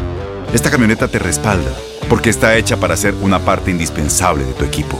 esta 0.54 0.70
camioneta 0.70 1.08
te 1.08 1.20
respalda 1.20 1.72
porque 2.10 2.30
está 2.30 2.58
hecha 2.58 2.76
para 2.78 2.98
ser 2.98 3.14
una 3.22 3.40
parte 3.40 3.72
indispensable 3.72 4.44
de 4.44 4.52
tu 4.54 4.66
equipo. 4.66 5.00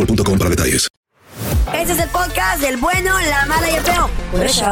boostmobile.com 0.00 0.38
para 0.38 0.50
detalles. 0.50 0.88
Este 1.74 1.92
es 1.92 1.98
el 2.00 2.08
podcast 2.08 2.60
del 2.60 2.76
bueno, 2.78 3.14
la 3.20 3.46
mala 3.46 3.70
y 3.70 3.74
el 3.74 3.82
feo. 3.82 4.10
Por 4.32 4.44
eso. 4.44 4.64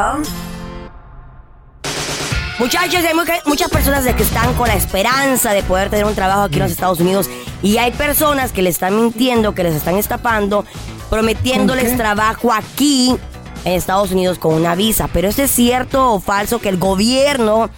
Muchachos, 2.59 3.05
hay 3.07 3.13
mucha- 3.13 3.41
muchas 3.45 3.69
personas 3.69 4.03
de 4.03 4.13
que 4.15 4.23
están 4.23 4.53
con 4.55 4.67
la 4.67 4.73
esperanza 4.73 5.51
de 5.53 5.63
poder 5.63 5.89
tener 5.89 6.05
un 6.05 6.13
trabajo 6.15 6.41
aquí 6.41 6.55
en 6.55 6.63
los 6.63 6.71
Estados 6.71 6.99
Unidos 6.99 7.29
y 7.61 7.77
hay 7.77 7.91
personas 7.91 8.51
que 8.51 8.61
les 8.61 8.75
están 8.75 8.97
mintiendo, 8.97 9.55
que 9.55 9.63
les 9.63 9.75
están 9.75 9.95
estafando, 9.97 10.65
prometiéndoles 11.09 11.95
trabajo 11.95 12.51
aquí 12.51 13.15
en 13.63 13.73
Estados 13.73 14.11
Unidos 14.11 14.39
con 14.39 14.55
una 14.55 14.75
visa. 14.75 15.07
Pero 15.13 15.29
¿eso 15.29 15.41
es 15.43 15.51
cierto 15.51 16.11
o 16.11 16.19
falso 16.19 16.59
que 16.59 16.67
el 16.67 16.77
gobierno 16.77 17.69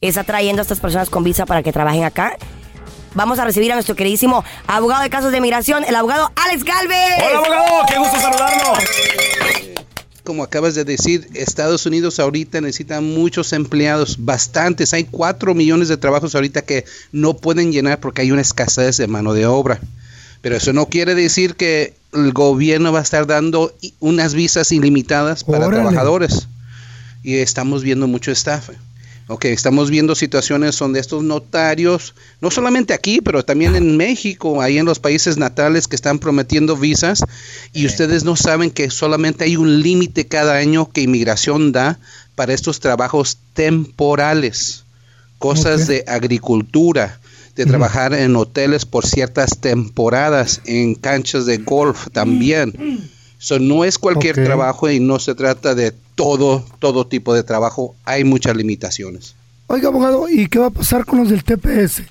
está 0.00 0.24
trayendo 0.24 0.62
a 0.62 0.64
estas 0.64 0.80
personas 0.80 1.10
con 1.10 1.22
visa 1.22 1.44
para 1.44 1.62
que 1.62 1.70
trabajen 1.72 2.04
acá? 2.04 2.32
Vamos 3.14 3.38
a 3.40 3.44
recibir 3.44 3.72
a 3.72 3.74
nuestro 3.74 3.96
queridísimo 3.96 4.44
abogado 4.66 5.02
de 5.02 5.10
casos 5.10 5.32
de 5.32 5.40
migración, 5.40 5.84
el 5.84 5.96
abogado 5.96 6.30
Alex 6.36 6.62
Galvez. 6.64 7.18
Hola, 7.18 7.38
abogado, 7.38 7.86
qué 7.88 7.98
gusto 7.98 8.20
saludarlo. 8.20 8.74
Como 10.22 10.44
acabas 10.44 10.76
de 10.76 10.84
decir, 10.84 11.28
Estados 11.34 11.86
Unidos 11.86 12.20
ahorita 12.20 12.60
necesita 12.60 13.00
muchos 13.00 13.52
empleados, 13.52 14.24
bastantes. 14.24 14.94
Hay 14.94 15.04
cuatro 15.04 15.54
millones 15.54 15.88
de 15.88 15.96
trabajos 15.96 16.36
ahorita 16.36 16.62
que 16.62 16.84
no 17.10 17.34
pueden 17.34 17.72
llenar 17.72 17.98
porque 17.98 18.22
hay 18.22 18.30
una 18.30 18.42
escasez 18.42 18.96
de 18.96 19.08
mano 19.08 19.32
de 19.32 19.46
obra. 19.46 19.80
Pero 20.40 20.56
eso 20.56 20.72
no 20.72 20.86
quiere 20.86 21.16
decir 21.16 21.56
que 21.56 21.94
el 22.12 22.32
gobierno 22.32 22.92
va 22.92 23.00
a 23.00 23.02
estar 23.02 23.26
dando 23.26 23.74
unas 23.98 24.34
visas 24.34 24.70
ilimitadas 24.70 25.42
para 25.42 25.66
Órale. 25.66 25.82
trabajadores. 25.82 26.46
Y 27.24 27.38
estamos 27.38 27.82
viendo 27.82 28.06
mucho 28.06 28.30
estafa. 28.30 28.74
Ok, 29.32 29.44
estamos 29.44 29.90
viendo 29.90 30.16
situaciones 30.16 30.76
donde 30.76 30.98
estos 30.98 31.22
notarios, 31.22 32.16
no 32.40 32.50
solamente 32.50 32.92
aquí, 32.92 33.20
pero 33.20 33.44
también 33.44 33.76
en 33.76 33.96
México, 33.96 34.60
ahí 34.60 34.76
en 34.76 34.86
los 34.86 34.98
países 34.98 35.36
natales 35.36 35.86
que 35.86 35.94
están 35.94 36.18
prometiendo 36.18 36.76
visas 36.76 37.22
y 37.72 37.86
ustedes 37.86 38.24
no 38.24 38.34
saben 38.34 38.72
que 38.72 38.90
solamente 38.90 39.44
hay 39.44 39.54
un 39.54 39.82
límite 39.82 40.26
cada 40.26 40.56
año 40.56 40.90
que 40.90 41.02
inmigración 41.02 41.70
da 41.70 42.00
para 42.34 42.54
estos 42.54 42.80
trabajos 42.80 43.38
temporales, 43.54 44.82
cosas 45.38 45.86
de 45.86 46.02
agricultura, 46.08 47.20
de 47.54 47.66
trabajar 47.66 48.14
en 48.14 48.34
hoteles 48.34 48.84
por 48.84 49.06
ciertas 49.06 49.60
temporadas, 49.60 50.60
en 50.64 50.96
canchas 50.96 51.46
de 51.46 51.58
golf 51.58 52.08
también. 52.12 53.08
So, 53.42 53.58
no 53.58 53.86
es 53.86 53.96
cualquier 53.96 54.34
trabajo 54.34 54.90
y 54.90 55.00
no 55.00 55.18
se 55.18 55.34
trata 55.34 55.74
de 55.74 55.94
todo, 56.20 56.62
todo 56.78 57.06
tipo 57.06 57.32
de 57.32 57.42
trabajo. 57.42 57.96
Hay 58.04 58.24
muchas 58.24 58.54
limitaciones. 58.54 59.34
Oiga, 59.68 59.88
abogado, 59.88 60.28
¿y 60.28 60.48
qué 60.48 60.58
va 60.58 60.66
a 60.66 60.70
pasar 60.70 61.06
con 61.06 61.20
los 61.20 61.30
del 61.30 61.44
TPS? 61.44 62.02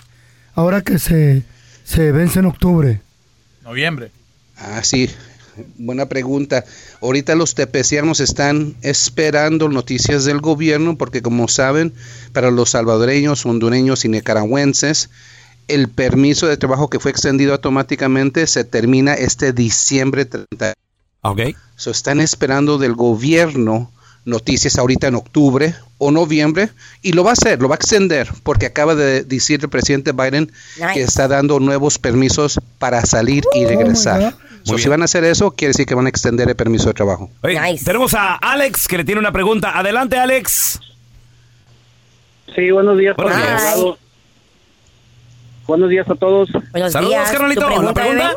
Ahora 0.55 0.81
que 0.81 0.97
se, 0.97 1.43
se 1.83 2.11
vence 2.11 2.39
en 2.39 2.47
octubre. 2.47 3.01
Noviembre. 3.63 4.09
Ah, 4.57 4.83
sí. 4.83 5.11
Buena 5.77 6.07
pregunta. 6.09 6.65
Ahorita 7.03 7.35
los 7.35 7.53
tepecianos 7.53 8.19
están 8.19 8.75
esperando 8.81 9.69
noticias 9.69 10.25
del 10.25 10.41
gobierno 10.41 10.97
porque 10.97 11.21
como 11.21 11.47
saben, 11.47 11.93
para 12.33 12.49
los 12.49 12.71
salvadoreños, 12.71 13.45
hondureños 13.45 14.05
y 14.05 14.09
nicaragüenses, 14.09 15.11
el 15.67 15.87
permiso 15.87 16.47
de 16.47 16.57
trabajo 16.57 16.89
que 16.89 16.99
fue 16.99 17.11
extendido 17.11 17.53
automáticamente 17.53 18.47
se 18.47 18.63
termina 18.63 19.13
este 19.13 19.53
diciembre 19.53 20.25
30. 20.25 20.73
Ok. 21.21 21.41
So, 21.75 21.91
están 21.91 22.19
esperando 22.21 22.79
del 22.79 22.95
gobierno 22.95 23.91
noticias 24.25 24.77
ahorita 24.77 25.07
en 25.07 25.15
octubre 25.15 25.75
o 25.97 26.11
noviembre 26.11 26.69
y 27.01 27.13
lo 27.13 27.23
va 27.23 27.31
a 27.31 27.33
hacer, 27.33 27.61
lo 27.61 27.67
va 27.69 27.75
a 27.75 27.77
extender 27.77 28.29
porque 28.43 28.65
acaba 28.65 28.95
de 28.95 29.23
decir 29.23 29.59
el 29.61 29.69
presidente 29.69 30.11
Biden 30.11 30.51
que 30.93 31.01
está 31.01 31.27
dando 31.27 31.59
nuevos 31.59 31.97
permisos 31.97 32.59
para 32.77 33.05
salir 33.05 33.43
y 33.53 33.65
regresar. 33.65 34.35
So, 34.63 34.77
si 34.77 34.89
van 34.89 35.01
a 35.01 35.05
hacer 35.05 35.23
eso, 35.23 35.51
quiere 35.51 35.69
decir 35.69 35.85
que 35.85 35.95
van 35.95 36.05
a 36.05 36.09
extender 36.09 36.47
el 36.49 36.55
permiso 36.55 36.87
de 36.87 36.93
trabajo. 36.93 37.29
Oye, 37.41 37.59
Tenemos 37.83 38.13
a 38.13 38.35
Alex 38.35 38.87
que 38.87 38.97
le 38.97 39.03
tiene 39.03 39.19
una 39.19 39.31
pregunta. 39.31 39.77
Adelante, 39.77 40.17
Alex. 40.17 40.79
Sí, 42.55 42.71
buenos 42.71 42.97
días, 42.97 43.15
Buenos 43.15 43.37
días. 43.37 43.75
Buenos 45.65 45.89
días 45.89 46.09
a 46.09 46.15
todos. 46.15 46.49
Buenos 46.71 46.91
Saludos, 46.91 47.13
días. 47.13 47.31
carnalito. 47.31 47.61
¿Tu 47.61 47.67
pregunta, 47.67 47.87
¿La 47.87 47.93
pregunta? 47.93 48.33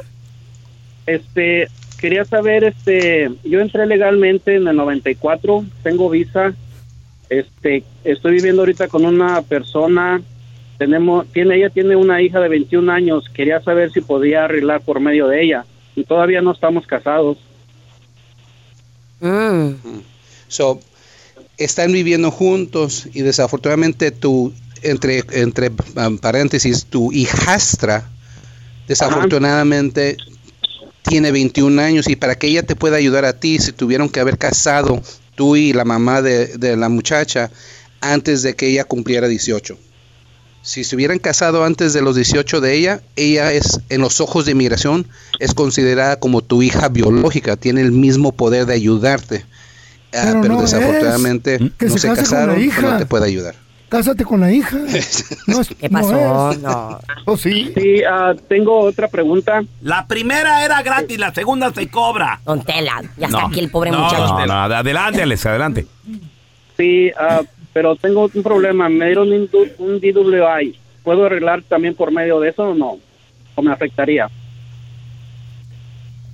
Este, 1.06 1.68
quería 2.02 2.24
saber, 2.24 2.64
este, 2.64 3.30
yo 3.44 3.60
entré 3.60 3.86
legalmente 3.86 4.56
en 4.56 4.66
el 4.66 4.74
94, 4.74 5.64
tengo 5.84 6.10
visa, 6.10 6.52
este, 7.30 7.84
estoy 8.02 8.32
viviendo 8.32 8.62
ahorita 8.62 8.88
con 8.88 9.04
una 9.04 9.40
persona, 9.42 10.20
tenemos, 10.78 11.28
tiene, 11.28 11.58
ella 11.58 11.70
tiene 11.70 11.94
una 11.94 12.20
hija 12.20 12.40
de 12.40 12.48
21 12.48 12.90
años, 12.90 13.28
quería 13.32 13.60
saber 13.60 13.92
si 13.92 14.00
podía 14.00 14.46
arreglar 14.46 14.80
por 14.80 14.98
medio 14.98 15.28
de 15.28 15.44
ella, 15.44 15.64
y 15.94 16.02
todavía 16.02 16.42
no 16.42 16.50
estamos 16.50 16.88
casados. 16.88 17.38
So, 20.48 20.80
están 21.56 21.92
viviendo 21.92 22.32
juntos 22.32 23.06
y 23.14 23.22
desafortunadamente 23.22 24.10
tu, 24.10 24.52
entre, 24.82 25.22
entre 25.30 25.70
um, 25.94 26.18
paréntesis, 26.18 26.86
tu 26.86 27.12
hijastra, 27.12 28.10
desafortunadamente 28.88 30.16
tiene 31.02 31.32
21 31.32 31.80
años 31.82 32.08
y 32.08 32.16
para 32.16 32.34
que 32.36 32.46
ella 32.48 32.62
te 32.62 32.76
pueda 32.76 32.96
ayudar 32.96 33.24
a 33.24 33.32
ti, 33.38 33.58
se 33.58 33.72
tuvieron 33.72 34.08
que 34.08 34.20
haber 34.20 34.38
casado 34.38 35.02
tú 35.34 35.56
y 35.56 35.72
la 35.72 35.84
mamá 35.84 36.22
de, 36.22 36.46
de 36.58 36.76
la 36.76 36.88
muchacha 36.88 37.50
antes 38.00 38.42
de 38.42 38.54
que 38.54 38.68
ella 38.68 38.84
cumpliera 38.84 39.28
18. 39.28 39.78
Si 40.62 40.84
se 40.84 40.94
hubieran 40.94 41.18
casado 41.18 41.64
antes 41.64 41.92
de 41.92 42.02
los 42.02 42.14
18 42.14 42.60
de 42.60 42.74
ella, 42.74 43.02
ella 43.16 43.52
es, 43.52 43.80
en 43.88 44.00
los 44.00 44.20
ojos 44.20 44.44
de 44.44 44.52
inmigración, 44.52 45.08
es 45.40 45.54
considerada 45.54 46.20
como 46.20 46.40
tu 46.40 46.62
hija 46.62 46.88
biológica, 46.88 47.56
tiene 47.56 47.80
el 47.80 47.90
mismo 47.90 48.30
poder 48.32 48.66
de 48.66 48.74
ayudarte. 48.74 49.44
Ah, 50.14 50.38
Pero 50.40 50.54
no 50.54 50.62
desafortunadamente 50.62 51.58
no 51.58 51.98
se 51.98 52.08
casaron, 52.14 52.60
hija. 52.60 52.80
pues 52.80 52.92
no 52.92 52.98
te 52.98 53.06
puede 53.06 53.26
ayudar. 53.26 53.56
Cásate 53.92 54.24
con 54.24 54.40
la 54.40 54.50
hija. 54.50 54.76
No 55.46 55.60
es- 55.60 55.68
¿Qué 55.78 55.88
no 55.90 56.00
pasó? 56.00 56.50
es. 56.52 56.58
No. 56.60 56.98
¿O 57.26 57.36
sí? 57.36 57.72
Sí, 57.76 58.02
ah, 58.10 58.34
tengo 58.48 58.78
otra 58.80 59.06
pregunta. 59.08 59.62
La 59.82 60.06
primera 60.06 60.64
era 60.64 60.80
gratis, 60.82 61.18
la 61.18 61.32
segunda 61.34 61.70
se 61.74 61.88
cobra. 61.88 62.40
Don 62.46 62.62
Tela, 62.64 63.02
ya 63.18 63.26
está 63.26 63.40
No. 63.42 63.46
aquí 63.48 63.60
el 63.60 63.70
pobre 63.70 63.90
No, 63.90 63.98
muchacho. 64.04 64.38
no, 64.38 64.46
no, 64.46 64.52
adelante, 64.54 65.20
Alex, 65.22 65.44
adelante. 65.46 65.86
Sí, 66.78 67.10
ah, 67.20 67.42
pero 67.74 67.94
tengo 67.96 68.30
un 68.34 68.42
problema, 68.42 68.88
me 68.88 69.04
dieron 69.06 69.30
un 69.30 70.00
DWI, 70.00 70.78
¿puedo 71.02 71.26
arreglar 71.26 71.62
también 71.68 71.94
por 71.94 72.10
medio 72.12 72.40
de 72.40 72.48
eso 72.48 72.62
o 72.70 72.74
no? 72.74 72.96
¿O 73.54 73.62
me 73.62 73.72
afectaría? 73.72 74.28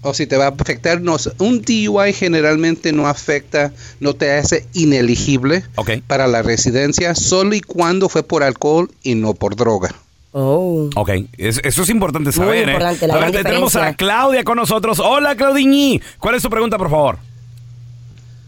O 0.02 0.14
si 0.14 0.26
te 0.28 0.36
va 0.36 0.46
a 0.46 0.48
afectar, 0.50 1.00
no, 1.00 1.16
un 1.38 1.60
DUI 1.62 2.12
generalmente 2.12 2.92
no 2.92 3.08
afecta, 3.08 3.72
no 3.98 4.14
te 4.14 4.30
hace 4.32 4.64
ineligible 4.72 5.64
para 6.06 6.28
la 6.28 6.42
residencia, 6.42 7.14
solo 7.16 7.54
y 7.54 7.60
cuando 7.60 8.08
fue 8.08 8.22
por 8.22 8.42
alcohol 8.44 8.88
y 9.02 9.16
no 9.16 9.34
por 9.34 9.56
droga. 9.56 9.92
Oh. 10.32 10.88
Ok, 10.94 11.10
es- 11.36 11.60
eso 11.64 11.82
es 11.82 11.88
importante 11.88 12.26
Muy 12.28 12.32
saber, 12.32 12.68
importante, 12.68 13.04
¿eh? 13.06 13.08
la 13.08 13.14
A 13.14 13.18
ver, 13.18 13.30
gran 13.32 13.44
tenemos 13.44 13.74
a. 13.74 13.94
Claudia 13.94 14.44
con 14.44 14.56
nosotros. 14.56 15.00
Hola, 15.00 15.34
Claudiñi. 15.34 16.00
¿Cuál 16.18 16.36
es 16.36 16.42
tu 16.42 16.50
pregunta, 16.50 16.78
por 16.78 16.90
favor? 16.90 17.18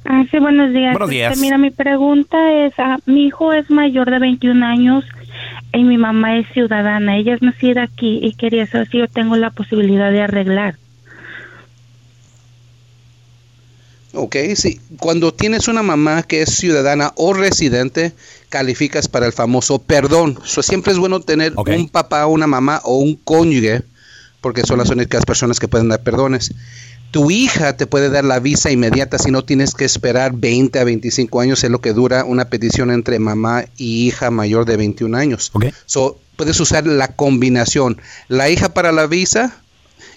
Ah, 0.04 0.24
sí, 0.30 0.38
buenos 0.38 0.72
días. 0.72 0.92
Buenos 0.92 1.10
días. 1.10 1.32
Este, 1.32 1.44
mira, 1.44 1.58
mi 1.58 1.70
pregunta 1.70 2.36
es, 2.66 2.74
ah, 2.78 2.98
mi 3.06 3.26
hijo 3.26 3.52
es 3.52 3.68
mayor 3.70 4.10
de 4.10 4.18
21 4.18 4.64
años 4.64 5.04
y 5.72 5.82
mi 5.84 5.98
mamá 5.98 6.38
es 6.38 6.46
ciudadana. 6.52 7.16
Ella 7.16 7.34
es 7.34 7.42
nacida 7.42 7.82
aquí 7.84 8.20
y 8.22 8.34
quería 8.34 8.66
saber 8.66 8.88
si 8.90 8.98
yo 8.98 9.08
tengo 9.08 9.36
la 9.36 9.50
posibilidad 9.50 10.10
de 10.12 10.22
arreglar. 10.22 10.76
Ok, 14.12 14.36
sí. 14.56 14.80
Cuando 14.98 15.32
tienes 15.32 15.68
una 15.68 15.82
mamá 15.82 16.22
que 16.24 16.42
es 16.42 16.56
ciudadana 16.56 17.12
o 17.16 17.32
residente, 17.32 18.12
calificas 18.48 19.08
para 19.08 19.26
el 19.26 19.32
famoso 19.32 19.78
perdón. 19.78 20.38
So, 20.44 20.62
siempre 20.62 20.92
es 20.92 20.98
bueno 20.98 21.20
tener 21.20 21.54
un 21.56 21.88
papá, 21.88 22.26
una 22.26 22.46
mamá 22.46 22.80
o 22.84 22.98
un 22.98 23.14
cónyuge, 23.14 23.82
porque 24.40 24.62
son 24.62 24.78
las 24.78 24.90
únicas 24.90 25.24
personas 25.24 25.60
que 25.60 25.68
pueden 25.68 25.88
dar 25.88 26.02
perdones. 26.02 26.52
Tu 27.12 27.30
hija 27.30 27.76
te 27.76 27.86
puede 27.86 28.08
dar 28.08 28.24
la 28.24 28.38
visa 28.38 28.70
inmediata 28.70 29.18
si 29.18 29.30
no 29.30 29.44
tienes 29.44 29.74
que 29.74 29.84
esperar 29.84 30.32
20 30.34 30.78
a 30.78 30.84
25 30.84 31.40
años, 31.40 31.64
es 31.64 31.70
lo 31.70 31.80
que 31.80 31.92
dura 31.92 32.24
una 32.24 32.46
petición 32.46 32.90
entre 32.90 33.18
mamá 33.18 33.64
y 33.76 34.06
hija 34.06 34.30
mayor 34.30 34.64
de 34.64 34.76
21 34.76 35.16
años. 35.16 35.52
So, 35.86 36.18
puedes 36.36 36.58
usar 36.58 36.86
la 36.86 37.08
combinación, 37.08 38.00
la 38.28 38.48
hija 38.48 38.74
para 38.74 38.92
la 38.92 39.06
visa 39.06 39.60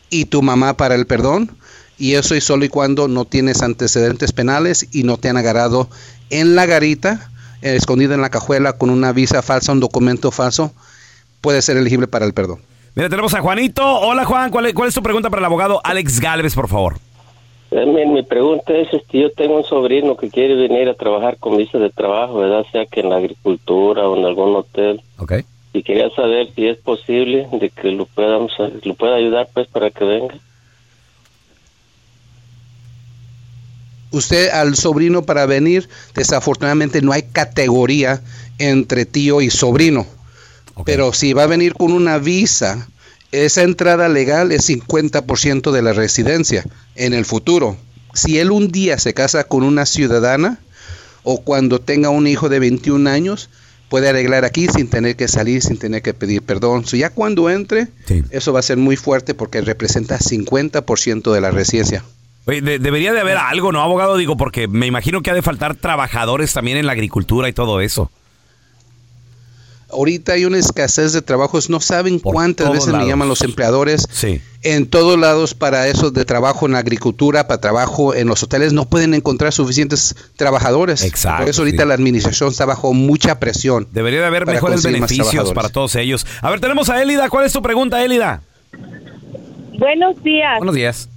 y 0.10 0.26
tu 0.26 0.42
mamá 0.42 0.78
para 0.78 0.96
el 0.96 1.06
perdón. 1.06 1.52
Y 2.04 2.16
eso 2.16 2.36
es 2.36 2.44
solo 2.44 2.66
y 2.66 2.68
cuando 2.68 3.08
no 3.08 3.24
tienes 3.24 3.62
antecedentes 3.62 4.34
penales 4.34 4.90
y 4.94 5.04
no 5.04 5.16
te 5.16 5.30
han 5.30 5.38
agarrado 5.38 5.88
en 6.30 6.54
la 6.54 6.66
garita, 6.66 7.32
eh, 7.62 7.78
escondida 7.78 8.14
en 8.14 8.20
la 8.20 8.30
cajuela 8.30 8.74
con 8.74 8.90
una 8.90 9.14
visa 9.14 9.42
falsa, 9.42 9.72
un 9.72 9.80
documento 9.80 10.30
falso, 10.30 10.74
puede 11.40 11.62
ser 11.62 11.78
elegible 11.78 12.08
para 12.08 12.26
el 12.26 12.34
perdón. 12.34 12.60
Mira, 12.94 13.08
tenemos 13.08 13.34
a 13.36 13.40
Juanito. 13.40 14.02
Hola, 14.02 14.26
Juan. 14.26 14.52
¿Cuál 14.52 14.66
es, 14.66 14.74
cuál 14.74 14.90
es 14.90 14.96
tu 14.96 15.02
pregunta 15.02 15.30
para 15.30 15.40
el 15.40 15.46
abogado 15.46 15.80
Alex 15.82 16.20
Galvez, 16.20 16.54
por 16.56 16.68
favor? 16.68 16.98
Eh, 17.72 17.86
Mi, 17.86 18.06
mi 18.06 18.24
pregunta 18.24 18.74
es, 18.74 18.94
este, 18.94 19.22
yo 19.22 19.32
tengo 19.32 19.56
un 19.56 19.64
sobrino 19.64 20.18
que 20.18 20.30
quiere 20.30 20.56
venir 20.56 20.90
a 20.90 20.96
trabajar 20.96 21.38
con 21.38 21.56
visa 21.56 21.78
de 21.78 21.90
trabajo, 21.90 22.40
¿verdad? 22.40 22.66
Sea 22.74 22.86
que 22.86 23.00
en 23.00 23.12
la 23.12 23.16
agricultura 23.16 24.10
o 24.10 24.18
en 24.18 24.26
algún 24.26 24.54
hotel. 24.58 25.02
Ok. 25.20 25.36
Y 25.72 25.84
quería 25.84 26.10
saber 26.10 26.50
si 26.54 26.68
es 26.68 26.78
posible 26.80 27.48
de 27.54 27.70
que 27.70 27.92
lo 27.92 28.08
podamos, 28.08 28.52
lo 28.84 28.94
pueda 28.94 29.16
ayudar 29.16 29.48
pues 29.54 29.68
para 29.70 29.90
que 29.90 30.04
venga. 30.04 30.36
Usted 34.14 34.50
al 34.50 34.76
sobrino 34.76 35.24
para 35.24 35.48
venir, 35.48 35.90
desafortunadamente 36.14 37.02
no 37.02 37.14
hay 37.14 37.24
categoría 37.24 38.22
entre 38.60 39.06
tío 39.06 39.42
y 39.42 39.50
sobrino. 39.50 40.06
Pero 40.86 41.14
si 41.14 41.34
va 41.34 41.44
a 41.44 41.48
venir 41.48 41.74
con 41.74 41.92
una 41.92 42.20
visa, 42.20 42.88
esa 43.32 43.64
entrada 43.64 44.10
legal 44.10 44.52
es 44.52 44.70
50% 44.70 45.72
de 45.72 45.82
la 45.82 45.94
residencia 45.94 46.64
en 46.94 47.16
el 47.16 47.26
futuro. 47.26 47.76
Si 48.14 48.38
él 48.38 48.52
un 48.52 48.72
día 48.72 49.00
se 49.00 49.16
casa 49.16 49.46
con 49.46 49.64
una 49.64 49.88
ciudadana 49.88 50.60
o 51.24 51.42
cuando 51.42 51.82
tenga 51.82 52.10
un 52.10 52.28
hijo 52.28 52.50
de 52.50 52.60
21 52.60 53.10
años, 53.10 53.50
puede 53.90 54.10
arreglar 54.10 54.46
aquí 54.46 54.68
sin 54.68 54.90
tener 54.90 55.16
que 55.16 55.28
salir, 55.28 55.64
sin 55.64 55.78
tener 55.78 56.04
que 56.04 56.14
pedir 56.14 56.44
perdón. 56.44 56.86
So, 56.86 56.98
ya 56.98 57.10
cuando 57.10 57.50
entre, 57.50 57.88
eso 58.30 58.54
va 58.54 58.60
a 58.60 58.64
ser 58.64 58.78
muy 58.78 58.96
fuerte 58.96 59.34
porque 59.34 59.62
representa 59.62 60.20
50% 60.20 61.34
de 61.34 61.42
la 61.42 61.50
residencia. 61.50 62.04
Oye, 62.46 62.62
de- 62.62 62.80
debería 62.80 63.14
de 63.14 63.22
haber 63.22 63.38
algo, 63.38 63.72
¿no, 63.72 63.82
abogado? 63.82 64.18
Digo, 64.18 64.36
porque 64.38 64.68
me 64.68 64.86
imagino 64.88 65.22
que 65.22 65.32
ha 65.32 65.34
de 65.34 65.42
faltar 65.42 65.76
trabajadores 65.76 66.52
también 66.54 66.78
en 66.78 66.86
la 66.86 66.92
agricultura 66.92 67.48
y 67.50 67.54
todo 67.54 67.80
eso. 67.82 68.12
Ahorita 69.92 70.34
hay 70.34 70.46
una 70.46 70.58
escasez 70.58 71.14
de 71.14 71.22
trabajos, 71.22 71.70
no 71.70 71.80
saben 71.80 72.18
cuántas 72.18 72.66
todos 72.66 72.80
veces 72.88 72.94
me 73.00 73.06
llaman 73.08 73.30
los 73.30 73.42
empleadores 73.44 74.08
Sí. 74.12 74.42
en 74.64 74.88
todos 74.88 75.20
lados 75.20 75.54
para 75.54 75.88
eso 75.88 76.10
de 76.10 76.26
trabajo 76.26 76.66
en 76.66 76.72
la 76.72 76.80
agricultura, 76.80 77.48
para 77.48 77.62
trabajo 77.62 78.16
en 78.16 78.28
los 78.28 78.42
hoteles, 78.42 78.74
no 78.74 78.86
pueden 78.86 79.14
encontrar 79.14 79.54
suficientes 79.54 80.16
trabajadores. 80.36 81.04
Exacto, 81.04 81.44
Por 81.44 81.50
eso 81.50 81.62
ahorita 81.62 81.84
sí. 81.84 81.88
la 81.88 81.94
administración 81.94 82.50
está 82.50 82.66
bajo 82.66 82.92
mucha 82.94 83.40
presión. 83.40 83.88
Debería 83.92 84.22
de 84.22 84.26
haber 84.26 84.46
para 84.46 84.56
mejores 84.56 84.78
conseguir 84.78 85.00
más 85.00 85.10
beneficios 85.12 85.30
trabajadores. 85.30 85.56
para 85.56 85.70
todos 85.70 85.96
ellos. 85.96 86.26
A 86.42 86.50
ver, 86.50 86.60
tenemos 86.60 86.90
a 86.90 87.00
Élida. 87.00 87.30
¿Cuál 87.30 87.46
es 87.46 87.54
tu 87.54 87.62
pregunta, 87.62 88.04
Élida? 88.04 88.42
Buenos 89.78 90.22
días. 90.24 90.58
Buenos 90.58 90.76
días. 90.76 91.10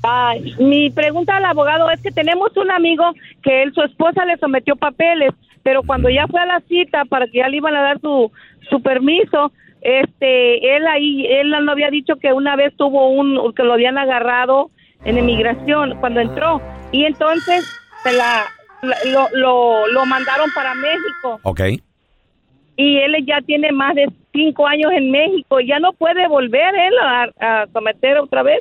Mi 0.59 0.91
pregunta 0.91 1.37
al 1.37 1.45
abogado 1.45 1.91
es 1.91 2.01
que 2.01 2.11
tenemos 2.11 2.57
un 2.57 2.71
amigo 2.71 3.13
que 3.43 3.63
él, 3.63 3.73
su 3.75 3.83
esposa 3.83 4.25
le 4.25 4.37
sometió 4.39 4.77
papeles, 4.77 5.31
pero 5.63 5.83
cuando 5.83 6.09
ya 6.09 6.27
fue 6.27 6.41
a 6.41 6.47
la 6.47 6.61
cita 6.69 7.05
para 7.05 7.27
que 7.27 7.39
ya 7.39 7.49
le 7.49 7.57
iban 7.59 7.75
a 7.77 7.83
dar 7.83 8.01
su, 8.01 8.31
su 8.71 8.81
permiso, 8.83 9.53
este, 9.83 10.77
él 10.77 10.87
ahí, 10.87 11.27
él 11.27 11.51
no 11.65 11.73
había 11.73 11.91
dicho 11.91 12.17
que 12.17 12.33
una 12.33 12.57
vez 12.57 12.75
tuvo 12.77 13.09
un, 13.11 13.53
que 13.55 13.63
lo 13.63 13.73
habían 13.75 13.99
agarrado 13.99 14.71
en 15.05 15.19
emigración 15.19 15.97
cuando 16.01 16.21
entró 16.21 16.61
y 16.93 17.05
entonces 17.05 17.65
se 18.03 18.13
la, 18.13 18.45
la- 18.83 18.97
lo, 19.13 19.29
lo, 19.35 19.87
lo 19.89 20.07
mandaron 20.07 20.49
para 20.55 20.75
México 20.75 21.39
Ok. 21.43 21.61
Y 22.77 22.99
él 22.99 23.15
ya 23.27 23.41
tiene 23.47 23.73
más 23.73 23.95
de 23.95 24.07
cinco 24.33 24.67
años 24.67 24.91
en 24.97 25.11
México, 25.11 25.61
ya 25.61 25.79
no 25.79 25.93
puede 25.95 26.27
volver 26.29 26.75
él 26.75 26.93
a, 27.03 27.23
a 27.63 27.67
someter 27.73 28.19
otra 28.19 28.43
vez. 28.43 28.59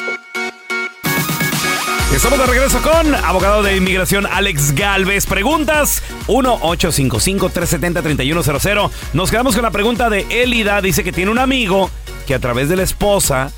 Estamos 2.16 2.40
de 2.40 2.46
regreso 2.46 2.82
con 2.82 3.14
abogado 3.14 3.62
de 3.62 3.76
inmigración 3.76 4.26
Alex 4.26 4.74
Galvez. 4.74 5.26
Preguntas 5.26 6.02
1-855-370-3100. 6.28 8.90
Nos 9.14 9.30
quedamos 9.32 9.54
con 9.54 9.64
la 9.64 9.72
pregunta 9.72 10.10
de 10.10 10.26
Élida. 10.30 10.82
Dice 10.82 11.04
que 11.04 11.12
tiene 11.12 11.30
un 11.32 11.40
amigo 11.40 11.90
que 12.26 12.34
a 12.34 12.40
través 12.40 12.70
de 12.70 12.78
la 12.78 12.84
esposa 12.84 13.52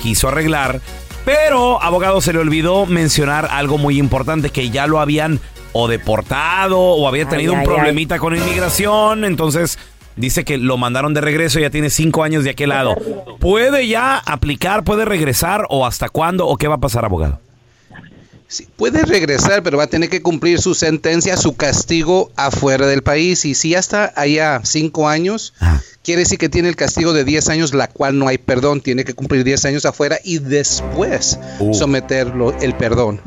quiso 0.00 0.28
arreglar, 0.28 0.80
pero 1.24 1.82
abogado 1.82 2.20
se 2.20 2.32
le 2.32 2.38
olvidó 2.38 2.86
mencionar 2.86 3.48
algo 3.50 3.78
muy 3.78 3.98
importante 3.98 4.50
que 4.50 4.70
ya 4.70 4.86
lo 4.86 5.00
habían 5.00 5.40
o 5.72 5.88
deportado 5.88 6.78
o 6.78 7.08
había 7.08 7.24
Ay, 7.24 7.30
tenido 7.30 7.52
un 7.52 7.58
ay, 7.60 7.64
ay. 7.68 7.74
problemita 7.74 8.20
con 8.20 8.36
inmigración. 8.36 9.24
Entonces 9.24 9.76
dice 10.16 10.44
que 10.44 10.58
lo 10.58 10.76
mandaron 10.76 11.14
de 11.14 11.20
regreso, 11.20 11.60
ya 11.60 11.70
tiene 11.70 11.90
cinco 11.90 12.22
años 12.22 12.44
de 12.44 12.50
aquel 12.50 12.70
lado. 12.70 12.94
¿Puede 13.40 13.86
ya 13.88 14.18
aplicar, 14.18 14.84
puede 14.84 15.04
regresar 15.04 15.66
o 15.70 15.86
hasta 15.86 16.08
cuándo 16.08 16.46
o 16.46 16.56
qué 16.56 16.68
va 16.68 16.76
a 16.76 16.80
pasar, 16.80 17.04
abogado? 17.04 17.40
Puede 18.76 19.02
regresar, 19.02 19.62
pero 19.64 19.78
va 19.78 19.84
a 19.84 19.88
tener 19.88 20.08
que 20.08 20.22
cumplir 20.22 20.60
su 20.60 20.74
sentencia, 20.74 21.36
su 21.36 21.56
castigo 21.56 22.30
afuera 22.36 22.86
del 22.86 23.02
país. 23.02 23.44
Y 23.46 23.54
si 23.54 23.70
ya 23.70 23.80
está 23.80 24.12
allá 24.14 24.60
cinco 24.62 25.08
años, 25.08 25.54
quiere 26.04 26.20
decir 26.20 26.38
que 26.38 26.48
tiene 26.48 26.68
el 26.68 26.76
castigo 26.76 27.12
de 27.12 27.24
10 27.24 27.48
años, 27.48 27.74
la 27.74 27.88
cual 27.88 28.16
no 28.16 28.28
hay 28.28 28.38
perdón. 28.38 28.80
Tiene 28.80 29.04
que 29.04 29.14
cumplir 29.14 29.42
10 29.42 29.64
años 29.64 29.86
afuera 29.86 30.18
y 30.22 30.38
después 30.38 31.38
Uh. 31.58 31.74
someterlo 31.74 32.56
el 32.60 32.74
perdón. 32.74 33.20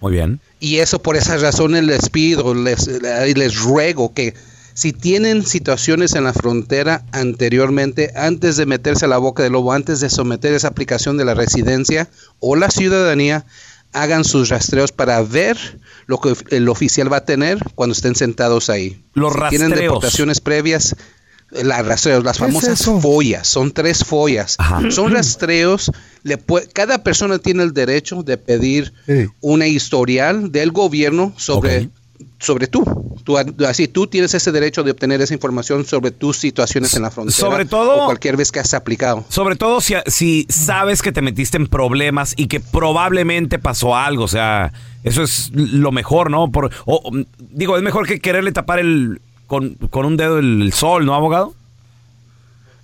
Muy 0.00 0.12
bien. 0.14 0.40
Y 0.58 0.78
eso 0.78 1.00
por 1.00 1.16
esas 1.16 1.42
razones 1.42 1.84
les 1.84 2.08
pido, 2.08 2.52
les, 2.54 2.88
les 2.88 3.60
ruego 3.60 4.12
que 4.14 4.34
si 4.74 4.92
tienen 4.92 5.44
situaciones 5.44 6.14
en 6.14 6.24
la 6.24 6.32
frontera 6.32 7.04
anteriormente, 7.12 8.12
antes 8.16 8.56
de 8.56 8.66
meterse 8.66 9.04
a 9.04 9.08
la 9.08 9.18
boca 9.18 9.42
del 9.42 9.52
lobo, 9.52 9.72
antes 9.72 10.00
de 10.00 10.08
someter 10.10 10.52
esa 10.54 10.68
aplicación 10.68 11.16
de 11.16 11.24
la 11.24 11.34
residencia 11.34 12.08
o 12.40 12.56
la 12.56 12.70
ciudadanía, 12.70 13.44
hagan 13.92 14.24
sus 14.24 14.48
rastreos 14.48 14.92
para 14.92 15.20
ver 15.22 15.58
lo 16.06 16.18
que 16.20 16.34
el 16.56 16.68
oficial 16.68 17.12
va 17.12 17.18
a 17.18 17.24
tener 17.24 17.58
cuando 17.74 17.92
estén 17.92 18.14
sentados 18.14 18.70
ahí. 18.70 19.02
Los 19.14 19.32
si 19.34 19.38
tienen 19.50 19.70
rastreos. 19.70 19.92
deportaciones 19.94 20.40
previas, 20.40 20.96
las 21.50 21.84
rastreos, 21.84 22.24
las 22.24 22.38
¿Qué 22.38 22.44
es 22.44 22.48
famosas 22.48 22.80
eso? 22.80 22.98
follas, 23.00 23.46
son 23.46 23.72
tres 23.72 24.02
follas. 24.04 24.56
Son 24.90 25.12
rastreos, 25.14 25.90
le 26.22 26.38
pue- 26.38 26.66
cada 26.72 27.02
persona 27.04 27.38
tiene 27.38 27.62
el 27.62 27.74
derecho 27.74 28.22
de 28.22 28.38
pedir 28.38 28.94
una 29.42 29.66
historial 29.66 30.50
del 30.50 30.72
gobierno 30.72 31.34
sobre, 31.36 31.90
sobre 32.42 32.66
tú. 32.66 32.84
tú. 33.24 33.36
Así 33.66 33.88
tú 33.88 34.06
tienes 34.06 34.34
ese 34.34 34.50
derecho 34.52 34.82
de 34.82 34.90
obtener 34.90 35.20
esa 35.22 35.32
información 35.32 35.84
sobre 35.86 36.10
tus 36.10 36.36
situaciones 36.38 36.94
en 36.94 37.02
la 37.02 37.10
frontera. 37.10 37.36
sobre 37.36 37.64
todo- 37.64 38.02
o 38.02 38.04
cualquier 38.06 38.36
vez 38.36 38.50
que 38.52 38.60
has 38.60 38.74
aplicado. 38.74 39.24
Sobre 39.28 39.56
todo 39.56 39.80
si, 39.80 39.94
si 40.06 40.46
sabes 40.50 41.02
que 41.02 41.12
te 41.12 41.22
metiste 41.22 41.56
en 41.56 41.66
problemas 41.68 42.34
y 42.36 42.46
que 42.48 42.60
probablemente 42.60 43.58
pasó 43.58 43.94
algo. 43.96 44.24
O 44.24 44.28
sea, 44.28 44.72
eso 45.04 45.22
es 45.22 45.50
lo 45.54 45.92
mejor, 45.92 46.30
¿no? 46.30 46.50
Por, 46.50 46.70
o, 46.84 47.10
digo, 47.38 47.76
es 47.76 47.82
mejor 47.82 48.06
que 48.06 48.20
quererle 48.20 48.52
tapar 48.52 48.78
el 48.80 49.20
con, 49.46 49.74
con 49.90 50.04
un 50.06 50.16
dedo 50.16 50.38
el, 50.38 50.62
el 50.62 50.72
sol, 50.72 51.04
¿no, 51.06 51.14
abogado? 51.14 51.54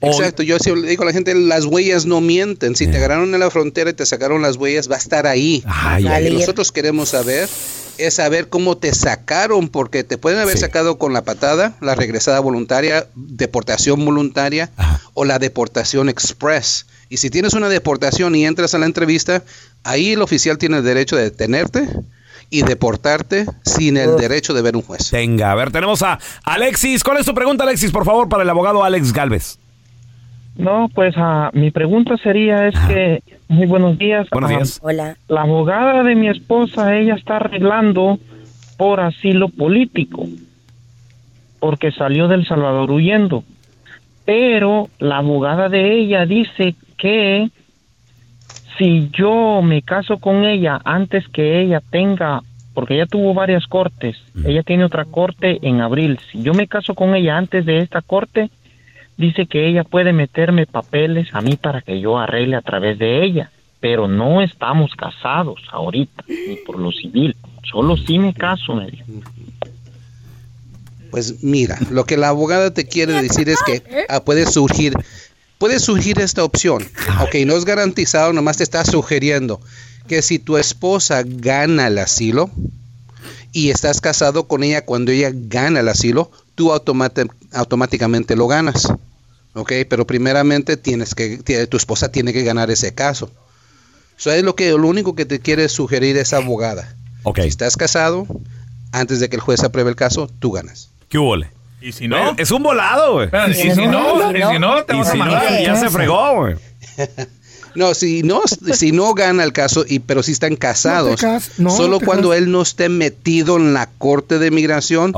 Exacto, 0.01 0.44
yo 0.44 0.59
siempre 0.61 0.83
le 0.83 0.88
digo 0.90 1.03
a 1.03 1.07
la 1.07 1.12
gente, 1.12 1.35
las 1.35 1.64
huellas 1.64 2.07
no 2.07 2.21
mienten. 2.21 2.77
Si 2.77 2.87
te 2.87 2.99
agarraron 2.99 3.35
en 3.35 3.40
la 3.40 3.51
frontera 3.51 3.90
y 3.90 3.94
te 3.94 4.07
sacaron 4.07 4.42
las 4.42 4.55
huellas, 4.57 4.88
va 4.88 4.94
a 4.94 4.99
estar 4.99 5.27
ahí. 5.27 5.64
Ay, 5.66 6.05
Lo 6.05 6.11
ay, 6.11 6.23
que 6.25 6.29
ay. 6.31 6.35
nosotros 6.37 6.71
queremos 6.71 7.09
saber 7.09 7.49
es 7.99 8.15
saber 8.15 8.49
cómo 8.49 8.77
te 8.77 8.95
sacaron, 8.95 9.69
porque 9.69 10.05
te 10.05 10.19
pueden 10.19 10.39
haber 10.39 10.57
sacado 10.57 10.99
con 10.99 11.13
la 11.13 11.23
patada, 11.23 11.77
la 11.81 11.95
regresada 11.95 12.41
voluntaria, 12.41 13.07
deportación 13.15 14.05
voluntaria 14.05 14.71
o 15.15 15.25
la 15.25 15.39
deportación 15.39 16.09
express. 16.09 16.87
Y 17.09 17.19
si 17.19 17.31
tienes 17.31 17.55
una 17.55 17.69
deportación 17.69 18.35
y 18.35 18.47
entras 18.47 18.75
a 18.75 18.79
la 18.79 18.87
entrevista, 18.87 19.43
ahí 19.85 20.13
el 20.13 20.23
oficial 20.23 20.59
tiene 20.59 20.79
el 20.79 20.85
derecho 20.85 21.17
de 21.17 21.25
detenerte 21.25 21.89
y 22.51 22.63
deportarte 22.63 23.46
sin 23.63 23.96
el 23.96 24.17
derecho 24.17 24.55
de 24.55 24.63
ver 24.63 24.77
un 24.77 24.83
juez. 24.83 25.11
Venga, 25.11 25.53
a 25.53 25.55
ver, 25.55 25.71
tenemos 25.71 26.03
a 26.03 26.19
Alexis. 26.44 27.05
¿Cuál 27.05 27.19
es 27.19 27.27
tu 27.27 27.35
pregunta, 27.35 27.65
Alexis, 27.65 27.90
por 27.90 28.05
favor, 28.05 28.29
para 28.29 28.42
el 28.42 28.51
abogado 28.51 28.85
Alex 28.85 29.13
Galvez? 29.13 29.59
No, 30.57 30.88
pues 30.94 31.15
ah, 31.17 31.51
mi 31.53 31.71
pregunta 31.71 32.17
sería 32.23 32.67
es 32.67 32.75
que, 32.88 33.23
muy 33.49 33.67
buenos 33.67 33.99
días. 33.99 34.29
Buenos 34.31 34.51
días. 34.51 34.81
Hola. 34.83 35.17
La 35.29 35.42
abogada 35.42 36.03
de 36.03 36.15
mi 36.15 36.29
esposa, 36.29 36.96
ella 36.96 37.15
está 37.15 37.37
arreglando 37.37 38.19
por 38.77 39.01
asilo 39.01 39.49
político, 39.49 40.27
porque 41.59 41.90
salió 41.90 42.29
del 42.29 42.46
Salvador 42.46 42.90
huyendo. 42.90 43.42
Pero 44.25 44.88
la 44.99 45.19
abogada 45.19 45.69
de 45.69 45.99
ella 45.99 46.27
dice 46.27 46.75
que 46.96 47.51
si 48.77 49.11
yo 49.11 49.61
me 49.63 49.83
caso 49.83 50.19
con 50.19 50.44
ella 50.44 50.81
antes 50.85 51.27
que 51.29 51.61
ella 51.61 51.83
tenga, 51.90 52.42
porque 52.75 52.94
ella 52.94 53.07
tuvo 53.07 53.35
varias 53.35 53.67
cortes, 53.67 54.17
ella 54.44 54.63
tiene 54.63 54.85
otra 54.85 55.05
corte 55.05 55.59
en 55.63 55.81
abril, 55.81 56.21
si 56.31 56.42
yo 56.42 56.55
me 56.55 56.69
caso 56.69 56.94
con 56.94 57.15
ella 57.17 57.37
antes 57.37 57.67
de 57.67 57.79
esta 57.79 58.03
corte, 58.03 58.51
dice 59.19 59.46
que 59.46 59.69
ella 59.69 59.85
puede 59.85 60.12
meterme 60.14 60.66
papeles 60.66 61.29
a 61.35 61.42
mí 61.42 61.56
para 61.56 61.83
que 61.83 62.00
yo 62.00 62.19
arregle 62.19 62.56
a 62.56 62.62
través 62.62 62.98
de 62.98 63.23
ella, 63.25 63.50
pero 63.81 64.08
no 64.08 64.40
estamos 64.40 64.92
casados 64.96 65.60
ahorita, 65.71 66.25
ni 66.29 66.56
por 66.64 66.79
lo 66.79 66.90
civil, 66.90 67.37
solo 67.71 67.96
si 67.96 68.19
me 68.19 68.33
caso, 68.33 68.75
me 68.75 68.90
dijo. 68.90 69.04
Pues 71.10 71.42
mira, 71.42 71.79
lo 71.90 72.04
que 72.04 72.16
la 72.16 72.29
abogada 72.29 72.73
te 72.73 72.87
quiere 72.87 73.14
decir 73.23 73.48
es 73.48 73.58
que 73.64 73.83
ah, 74.08 74.21
puede 74.25 74.46
surgir, 74.46 74.94
puede 75.58 75.81
surgir 75.81 76.19
esta 76.21 76.44
opción. 76.44 76.83
Ok, 77.23 77.35
no 77.46 77.54
es 77.56 77.64
garantizado, 77.64 78.33
nomás 78.33 78.58
te 78.58 78.62
está 78.62 78.85
sugiriendo 78.85 79.60
que 80.06 80.23
si 80.23 80.38
tu 80.38 80.58
esposa 80.58 81.23
gana 81.25 81.87
el 81.87 81.98
asilo 81.98 82.50
y 83.52 83.71
estás 83.71 84.00
casado 84.00 84.46
con 84.48 84.62
ella 84.62 84.85
cuando 84.85 85.10
ella 85.10 85.31
gana 85.33 85.81
el 85.81 85.88
asilo, 85.88 86.31
tú 86.54 86.73
automati- 86.73 87.31
automáticamente 87.53 88.37
lo 88.37 88.46
ganas. 88.49 88.88
Ok, 89.55 89.73
pero 89.88 90.07
primeramente 90.07 90.77
tienes 90.77 91.15
que, 91.15 91.38
tu 91.69 91.77
esposa 91.77 92.11
tiene 92.13 92.33
que 92.33 92.42
ganar 92.42 92.71
ese 92.71 92.94
caso. 92.94 93.31
Eso 94.19 94.31
es 94.33 94.42
lo 94.42 94.55
que, 94.57 94.71
lo 94.73 94.87
único 94.88 95.15
que 95.15 95.25
te 95.25 95.40
quiere 95.40 95.69
sugerir 95.69 96.17
esa 96.17 96.38
abogada. 96.38 96.94
Si 97.35 97.40
estás 97.42 97.77
casado, 97.77 98.27
antes 98.92 99.21
de 99.21 99.29
que 99.29 99.37
el 99.37 99.42
juez 99.42 99.63
apruebe 99.65 99.90
el 99.90 99.96
caso, 99.96 100.31
tú 100.38 100.53
ganas. 100.53 100.90
¿Qué 101.09 101.19
hubo? 101.19 101.37
le? 101.37 101.51
¿Y 101.81 101.92
si 101.92 102.09
no? 102.09 102.35
Es 102.37 102.51
un 102.51 102.63
volado, 102.63 103.13
güey. 103.15 103.29
¿y 103.51 103.55
si 103.55 103.87
no? 103.87 104.33
¿Y 104.33 104.42
si 104.53 104.59
no? 104.59 104.85
Te 104.85 104.94
Y 104.94 104.99
vas 104.99 105.09
a 105.09 105.13
si 105.13 105.19
no, 105.19 105.25
mandar. 105.25 105.63
ya 105.63 105.77
se 105.77 105.90
fregó, 105.90 106.35
güey. 106.37 106.57
No, 107.75 107.94
si 107.94 108.23
no, 108.25 108.40
si 108.73 108.90
no 108.92 109.15
gana 109.15 109.44
el 109.44 109.53
caso, 109.53 109.85
y, 109.87 110.01
pero 110.01 110.23
si 110.25 110.33
están 110.33 110.57
casados, 110.57 111.21
cas- 111.21 111.51
no 111.59 111.71
solo 111.71 112.01
cuando 112.01 112.33
él 112.35 112.51
no 112.51 112.63
esté 112.63 112.88
metido 112.88 113.57
en 113.57 113.73
la 113.73 113.87
corte 113.99 114.38
de 114.40 114.51
migración, 114.51 115.13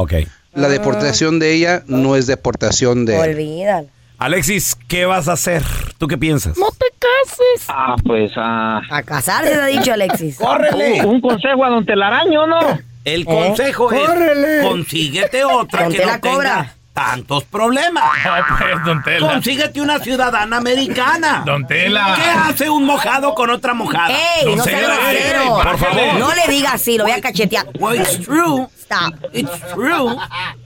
la 0.55 0.69
deportación 0.69 1.39
de 1.39 1.55
ella 1.55 1.83
no 1.87 2.17
es 2.17 2.27
deportación 2.27 3.05
de 3.07 3.15
él. 3.17 3.31
Olvídalo. 3.31 3.89
Alexis, 4.19 4.77
¿qué 4.87 5.07
vas 5.07 5.29
a 5.29 5.33
hacer? 5.33 5.63
¿Tú 5.97 6.07
qué 6.07 6.19
piensas? 6.19 6.59
No 6.59 6.67
te 6.73 6.87
cases. 6.99 7.65
Ah, 7.69 7.97
pues 8.05 8.33
ah. 8.37 8.83
A 8.91 9.03
casarse, 9.03 9.51
te 9.51 9.61
ha 9.61 9.67
dicho 9.67 9.93
Alexis. 9.95 10.39
Un, 10.41 11.07
un 11.07 11.21
consejo 11.23 11.65
a 11.65 11.71
don 11.71 11.87
Telaraño, 11.87 12.47
¿no? 12.47 12.59
El 13.05 13.23
¿Eh? 13.23 13.25
consejo 13.25 13.91
es 13.91 13.99
Córrele. 14.07 14.63
consíguete 14.63 15.43
otra 15.45 15.85
Don 15.85 15.93
que 15.93 15.99
no 16.05 16.05
tenga 16.05 16.21
cobra. 16.21 16.75
tantos 16.93 17.45
problemas. 17.45 18.05
pues, 18.59 18.85
don 18.85 19.03
Tela. 19.03 19.27
Consíguete 19.33 19.81
una 19.81 19.99
ciudadana 20.01 20.59
americana. 20.59 21.43
Don 21.47 21.67
Tela. 21.67 22.15
¿Qué 22.17 22.29
hace 22.53 22.69
un 22.69 22.85
mojado 22.85 23.35
con 23.35 23.49
otra 23.49 23.73
mojada? 23.73 24.11
¡Ey, 24.11 24.55
no 24.55 24.63
seas 24.63 24.83
grosero! 24.83 25.55
por 25.63 25.79
favor. 25.79 26.15
No 26.19 26.29
le 26.35 26.53
digas 26.53 26.75
así, 26.75 26.99
lo 26.99 27.05
voy 27.05 27.13
a 27.13 27.23
cachetear. 27.23 27.67
Well, 27.79 27.99
it's 27.99 28.21
true. 28.21 28.69
Stop. 28.91 29.15
It's 29.33 29.73
true. 29.73 30.17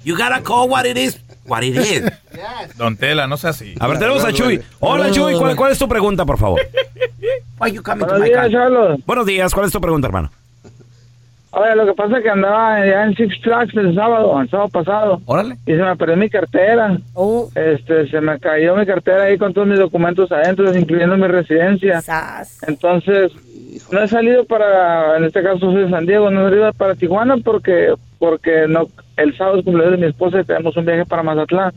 You 0.03 0.17
gotta 0.17 0.41
call 0.41 0.67
what 0.71 0.87
it 0.87 0.97
is, 0.97 1.19
what 1.47 1.63
it 1.63 1.77
is. 1.77 2.11
Don 2.79 2.97
Tela, 2.97 3.27
no 3.27 3.37
sea 3.37 3.51
así. 3.51 3.75
A 3.79 3.87
ver, 3.87 3.99
tenemos 3.99 4.25
a 4.25 4.33
Chuy. 4.33 4.63
Hola, 4.81 5.11
Chuy. 5.11 5.35
¿Cuál, 5.35 5.55
cuál 5.55 5.73
es 5.73 5.79
tu 5.79 5.87
pregunta, 5.87 6.25
por 6.25 6.39
favor? 6.39 6.59
Why 7.61 7.73
you 7.73 7.83
coming 7.83 8.07
to 8.07 8.07
Buenos 8.07 8.21
my 8.21 8.29
días, 8.29 8.41
country? 8.41 8.53
Charlos. 8.59 9.01
Buenos 9.05 9.27
días. 9.27 9.53
¿Cuál 9.53 9.67
es 9.67 9.73
tu 9.73 9.81
pregunta, 9.81 10.07
hermano? 10.07 10.31
Oye, 11.51 11.77
lo 11.77 11.85
que 11.85 11.93
pasa 11.93 12.17
es 12.17 12.23
que 12.25 12.31
andaba 12.31 12.77
allá 12.77 13.05
en 13.05 13.15
Six 13.15 13.43
Flags 13.43 13.77
el 13.77 13.95
sábado, 13.95 14.41
el 14.41 14.49
sábado 14.49 14.69
pasado. 14.71 15.21
Órale. 15.27 15.57
Y 15.67 15.73
se 15.73 15.83
me 15.83 15.95
perdió 15.95 16.17
mi 16.17 16.31
cartera. 16.31 16.97
Este, 17.55 18.09
se 18.09 18.21
me 18.23 18.41
cayó 18.41 18.75
mi 18.75 18.87
cartera 18.87 19.25
ahí 19.25 19.37
con 19.37 19.53
todos 19.53 19.69
mis 19.69 19.79
documentos 19.79 20.33
adentro, 20.33 20.75
incluyendo 20.75 21.17
mi 21.19 21.29
residencia. 21.29 22.03
Entonces, 22.67 23.33
no 23.91 24.03
he 24.03 24.09
salido 24.09 24.45
para, 24.45 25.17
en 25.17 25.25
este 25.25 25.43
caso 25.43 25.59
soy 25.61 25.83
de 25.85 25.91
San 25.91 26.07
Diego, 26.07 26.31
no 26.31 26.47
he 26.47 26.51
salido 26.51 26.73
para 26.75 26.95
Tijuana 26.95 27.37
porque, 27.39 27.95
porque 28.19 28.67
no, 28.69 28.89
el 29.17 29.37
sábado 29.37 29.59
es 29.59 29.65
cumpleaños 29.65 29.99
de 29.99 30.05
mi 30.07 30.11
esposa 30.11 30.41
y 30.41 30.45
tenemos 30.45 30.77
un 30.77 30.85
viaje 30.85 31.05
para 31.07 31.23
Mazatlán. 31.23 31.73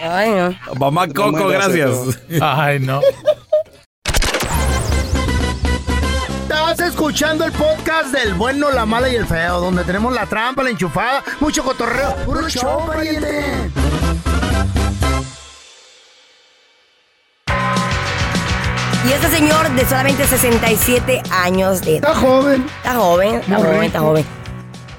Ay, 0.00 0.30
no. 0.30 0.54
Mamá 0.78 1.08
Coco, 1.08 1.48
gracias. 1.48 1.90
Ay, 2.40 2.78
no. 2.78 3.00
Escuchando 6.98 7.44
el 7.44 7.52
podcast 7.52 8.12
del 8.12 8.34
bueno, 8.34 8.72
la 8.72 8.84
mala 8.84 9.08
y 9.08 9.14
el 9.14 9.24
feo, 9.24 9.60
donde 9.60 9.84
tenemos 9.84 10.12
la 10.12 10.26
trampa, 10.26 10.64
la 10.64 10.70
enchufada, 10.70 11.22
mucho 11.38 11.62
cotorreo. 11.62 12.12
¡Puro 12.26 12.48
show, 12.48 12.84
pariente! 12.88 13.70
Y 19.06 19.12
este 19.12 19.28
señor 19.28 19.70
de 19.76 19.86
solamente 19.86 20.26
67 20.26 21.22
años 21.30 21.82
de 21.82 21.98
edad. 21.98 22.10
Está 22.10 22.20
joven. 22.20 22.66
Está 22.78 22.94
joven, 22.96 23.34
está 23.36 23.48
Muy 23.52 23.58
joven, 23.58 23.72
rico. 23.74 23.84
está 23.84 24.00
joven. 24.00 24.24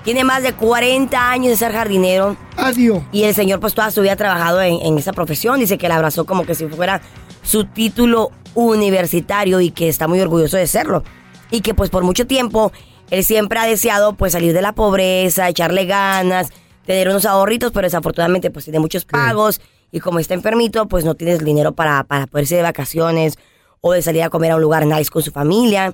Tiene 0.05 0.23
más 0.23 0.41
de 0.41 0.53
40 0.53 1.29
años 1.31 1.49
de 1.49 1.57
ser 1.57 1.73
jardinero. 1.73 2.37
Adiós. 2.55 3.03
Y 3.11 3.23
el 3.25 3.35
señor 3.35 3.59
pues 3.59 3.73
toda 3.73 3.91
su 3.91 4.01
vida 4.01 4.13
ha 4.13 4.15
trabajado 4.15 4.61
en, 4.61 4.79
en 4.81 4.97
esa 4.97 5.11
profesión. 5.11 5.59
Dice 5.59 5.77
que 5.77 5.89
la 5.89 5.97
abrazó 5.97 6.25
como 6.25 6.45
que 6.45 6.55
si 6.55 6.65
fuera 6.67 7.01
su 7.43 7.65
título 7.65 8.31
universitario 8.53 9.59
y 9.59 9.71
que 9.71 9.89
está 9.89 10.07
muy 10.07 10.21
orgulloso 10.21 10.55
de 10.55 10.65
serlo. 10.65 11.03
Y 11.51 11.61
que 11.61 11.73
pues 11.73 11.89
por 11.89 12.03
mucho 12.03 12.27
tiempo 12.27 12.71
él 13.11 13.23
siempre 13.23 13.59
ha 13.59 13.65
deseado 13.65 14.13
pues 14.13 14.33
salir 14.33 14.53
de 14.53 14.61
la 14.61 14.73
pobreza, 14.73 15.49
echarle 15.49 15.85
ganas, 15.85 16.49
tener 16.85 17.09
unos 17.09 17.25
ahorritos, 17.25 17.71
pero 17.71 17.85
desafortunadamente 17.85 18.51
pues 18.51 18.65
tiene 18.65 18.79
muchos 18.79 19.05
pagos 19.05 19.61
y 19.91 19.99
como 19.99 20.19
está 20.19 20.33
enfermito 20.33 20.87
pues 20.87 21.05
no 21.05 21.15
tienes 21.15 21.43
dinero 21.43 21.73
para, 21.73 22.03
para 22.03 22.27
poder 22.27 22.43
irse 22.43 22.55
de 22.55 22.61
vacaciones 22.61 23.37
o 23.81 23.93
de 23.93 24.01
salir 24.01 24.23
a 24.23 24.29
comer 24.29 24.51
a 24.51 24.55
un 24.55 24.61
lugar 24.61 24.85
nice 24.85 25.09
con 25.09 25.23
su 25.23 25.31
familia. 25.31 25.93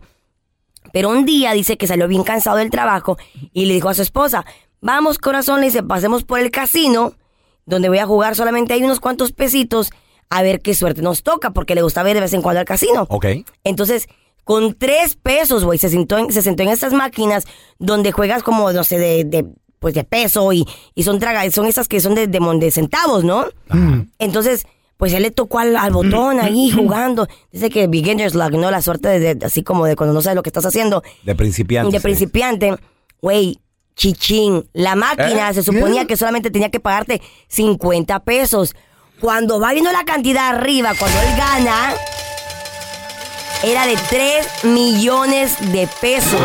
Pero 0.92 1.10
un 1.10 1.26
día 1.26 1.54
dice 1.54 1.78
que 1.78 1.88
salió 1.88 2.08
bien 2.08 2.24
cansado 2.24 2.58
del 2.58 2.70
trabajo 2.70 3.18
y 3.54 3.66
le 3.66 3.74
dijo 3.74 3.90
a 3.90 3.94
su 3.94 4.02
esposa, 4.02 4.46
vamos 4.82 5.18
corazón, 5.18 5.62
le 5.62 5.68
dice, 5.68 5.84
pasemos 5.84 6.24
por 6.24 6.40
el 6.40 6.52
casino, 6.52 7.14
donde 7.66 7.90
voy 7.90 8.00
a 8.00 8.06
jugar 8.06 8.36
solamente 8.36 8.74
hay 8.74 8.84
unos 8.84 9.00
cuantos 9.00 9.32
pesitos, 9.32 9.92
a 10.30 10.42
ver 10.42 10.62
qué 10.62 10.74
suerte 10.74 11.02
nos 11.02 11.24
toca, 11.24 11.52
porque 11.52 11.76
le 11.76 11.82
gustaba 11.82 12.10
ir 12.10 12.16
de 12.16 12.22
vez 12.22 12.34
en 12.34 12.42
cuando 12.42 12.60
al 12.60 12.66
casino. 12.66 13.06
Ok. 13.10 13.26
Entonces, 13.64 14.08
con 14.46 14.76
tres 14.76 15.18
pesos, 15.18 15.66
güey, 15.66 15.78
se 15.78 15.90
sentó, 15.90 16.18
en, 16.18 16.32
se 16.32 16.42
sentó 16.42 16.64
en 16.64 16.70
estas 16.70 16.94
máquinas 16.94 17.44
donde 17.80 18.14
juegas 18.14 18.42
como, 18.44 18.72
no 18.72 18.84
sé, 18.86 18.98
de, 18.98 19.24
de, 19.26 19.46
pues 19.80 19.94
de 19.94 20.04
peso 20.06 20.54
y, 20.54 20.66
y 20.94 21.04
son 21.04 21.20
traga, 21.20 21.50
son 21.52 21.66
esas 21.66 21.88
que 21.90 22.00
son 22.00 22.16
de, 22.16 22.28
de, 22.28 22.40
mon- 22.40 22.60
de 22.62 22.72
centavos, 22.72 23.24
¿no? 23.26 23.48
Entonces, 24.20 24.66
pues 24.98 25.12
él 25.14 25.24
le 25.24 25.32
tocó 25.32 25.60
al, 25.60 25.76
al 25.76 25.92
botón 25.92 26.40
ahí 26.40 26.72
jugando. 26.76 27.28
Dice 27.52 27.70
que 27.70 27.88
beginner's 27.88 28.34
luck, 28.36 28.52
¿no? 28.52 28.72
La 28.72 28.82
suerte 28.82 29.10
de, 29.20 29.36
de- 29.36 29.46
así 29.46 29.62
como 29.64 29.86
de 29.86 29.96
cuando 29.98 30.14
no 30.14 30.22
sabes 30.22 30.36
lo 30.38 30.44
que 30.44 30.50
estás 30.50 30.66
haciendo. 30.66 31.04
De 31.24 31.36
principiante. 31.36 31.92
De 31.92 32.00
principiante, 32.02 32.76
güey, 33.22 33.60
chichín. 33.96 34.70
La 34.74 34.96
máquina 34.96 35.50
¿Eh? 35.50 35.54
se 35.56 35.64
suponía 35.64 36.02
¿Qué? 36.02 36.08
que 36.08 36.18
solamente 36.18 36.52
tenía 36.52 36.70
que 36.70 36.80
pagarte 36.80 37.22
50 37.50 38.20
pesos. 38.24 38.76
Cuando 39.20 39.60
va 39.60 39.72
viendo 39.74 39.92
la 39.92 40.04
cantidad 40.06 40.50
arriba, 40.50 40.92
cuando 41.00 41.18
él 41.22 41.38
gana, 41.38 41.94
era 43.64 43.86
de 43.88 43.96
3 44.10 44.66
millones 44.66 45.56
de 45.72 45.88
pesos. 46.02 46.40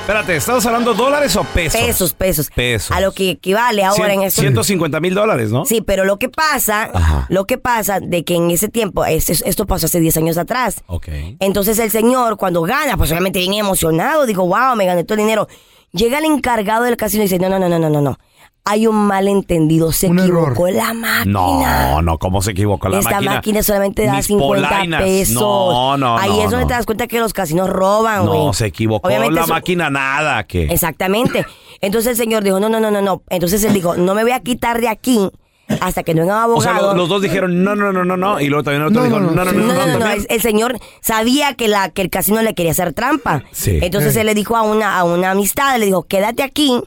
Espérate, 0.00 0.36
¿estamos 0.36 0.64
hablando 0.64 0.94
dólares 0.94 1.36
o 1.36 1.44
pesos? 1.44 1.78
Pesos, 1.78 2.12
pesos. 2.14 2.48
Pesos. 2.54 2.90
A 2.96 3.00
lo 3.00 3.12
que 3.12 3.30
equivale 3.30 3.84
ahora 3.84 4.14
en 4.14 4.20
Cien- 4.20 4.26
eso. 4.28 4.40
150 4.40 5.00
mil 5.00 5.14
dólares, 5.14 5.50
¿no? 5.50 5.66
Sí, 5.66 5.82
pero 5.82 6.06
lo 6.06 6.18
que 6.18 6.30
pasa, 6.30 7.26
lo 7.28 7.44
que 7.44 7.58
pasa 7.58 8.00
de 8.00 8.24
que 8.24 8.34
en 8.36 8.50
ese 8.50 8.68
tiempo, 8.70 9.04
es- 9.04 9.28
es- 9.28 9.42
esto 9.44 9.66
pasó 9.66 9.84
hace 9.84 10.00
10 10.00 10.16
años 10.16 10.38
atrás. 10.38 10.76
Ok. 10.86 11.08
Entonces 11.40 11.78
el 11.78 11.90
señor 11.90 12.38
cuando 12.38 12.62
gana, 12.62 12.96
pues 12.96 13.10
obviamente 13.10 13.38
bien 13.38 13.52
emocionado, 13.52 14.24
digo, 14.24 14.46
wow, 14.46 14.74
me 14.76 14.86
gané 14.86 15.04
todo 15.04 15.14
el 15.14 15.20
dinero. 15.24 15.46
Llega 15.92 16.18
el 16.18 16.24
encargado 16.24 16.84
del 16.84 16.96
casino 16.96 17.22
y 17.22 17.26
dice, 17.26 17.38
no, 17.38 17.50
no, 17.50 17.58
no, 17.58 17.68
no, 17.68 17.78
no, 17.78 17.90
no, 17.90 18.00
no. 18.00 18.18
Hay 18.70 18.86
un 18.86 18.96
malentendido, 19.06 19.92
se 19.92 20.08
equivocó 20.08 20.68
la 20.68 20.92
máquina. 20.94 21.24
No, 21.24 22.02
no, 22.02 22.18
¿cómo 22.18 22.42
se 22.42 22.50
equivocó 22.50 22.88
la 22.88 22.98
Esta 22.98 23.12
máquina? 23.12 23.34
máquina 23.34 23.62
solamente 23.62 24.04
da 24.04 24.14
Mis 24.16 24.26
50 24.26 24.68
polainas. 24.68 25.02
pesos. 25.02 25.34
No, 25.42 25.96
no, 25.96 26.18
Ahí 26.18 26.28
no, 26.30 26.36
es 26.44 26.50
donde 26.50 26.64
no. 26.64 26.66
te 26.66 26.74
das 26.74 26.86
cuenta 26.86 27.06
que 27.06 27.18
los 27.18 27.32
casinos 27.32 27.68
roban, 27.70 28.26
güey. 28.26 28.38
No, 28.46 28.52
se 28.52 28.66
equivocó 28.66 29.08
Obviamente 29.08 29.34
la 29.34 29.42
eso- 29.42 29.52
máquina 29.54 29.90
nada, 29.90 30.44
que 30.44 30.64
Exactamente. 30.64 31.46
Entonces 31.80 32.10
el 32.12 32.16
señor 32.16 32.44
dijo, 32.44 32.60
no, 32.60 32.68
no, 32.68 32.78
no, 32.80 32.90
no, 32.90 33.00
no. 33.00 33.22
Entonces 33.30 33.62
él 33.64 33.72
dijo, 33.72 33.96
no 33.96 34.14
me 34.14 34.22
voy 34.22 34.32
a 34.32 34.40
quitar 34.40 34.80
de 34.80 34.88
aquí 34.88 35.30
hasta 35.80 36.02
que 36.02 36.14
no 36.14 36.22
venga 36.22 36.46
un 36.46 36.58
O 36.58 36.60
sea, 36.62 36.72
abogado. 36.72 36.92
lo- 36.94 36.98
los 37.02 37.08
dos 37.10 37.20
dijeron 37.22 37.62
no, 37.62 37.74
no, 37.76 37.92
no, 37.92 38.02
no, 38.04 38.16
no, 38.16 38.40
y 38.40 38.46
luego 38.48 38.64
también 38.64 38.82
el 38.82 38.88
otro 38.88 39.04
dijo 39.04 39.20
no, 39.20 39.30
no, 39.32 39.44
no, 39.44 39.52
no, 39.52 39.52
No, 39.52 39.66
no, 39.74 39.86
no, 39.86 39.98
también. 39.98 40.20
el, 40.20 40.26
el 40.30 40.40
señor 40.40 40.78
sabía 41.02 41.54
que, 41.54 41.68
la, 41.68 41.90
que 41.90 42.00
el 42.02 42.08
casino 42.10 42.40
le 42.42 42.54
quería 42.54 42.72
hacer 42.72 42.94
trampa. 42.94 43.44
Sí. 43.52 43.78
Entonces 43.82 44.16
Eh. 44.16 44.20
él 44.20 44.26
le 44.26 44.34
dijo 44.34 44.56
a 44.56 44.62
una, 44.62 44.98
a 44.98 45.04
una 45.04 45.30
amistad, 45.32 45.76
le 45.78 45.86
dijo, 45.86 46.04
quédate 46.04 46.42
aquí, 46.42 46.82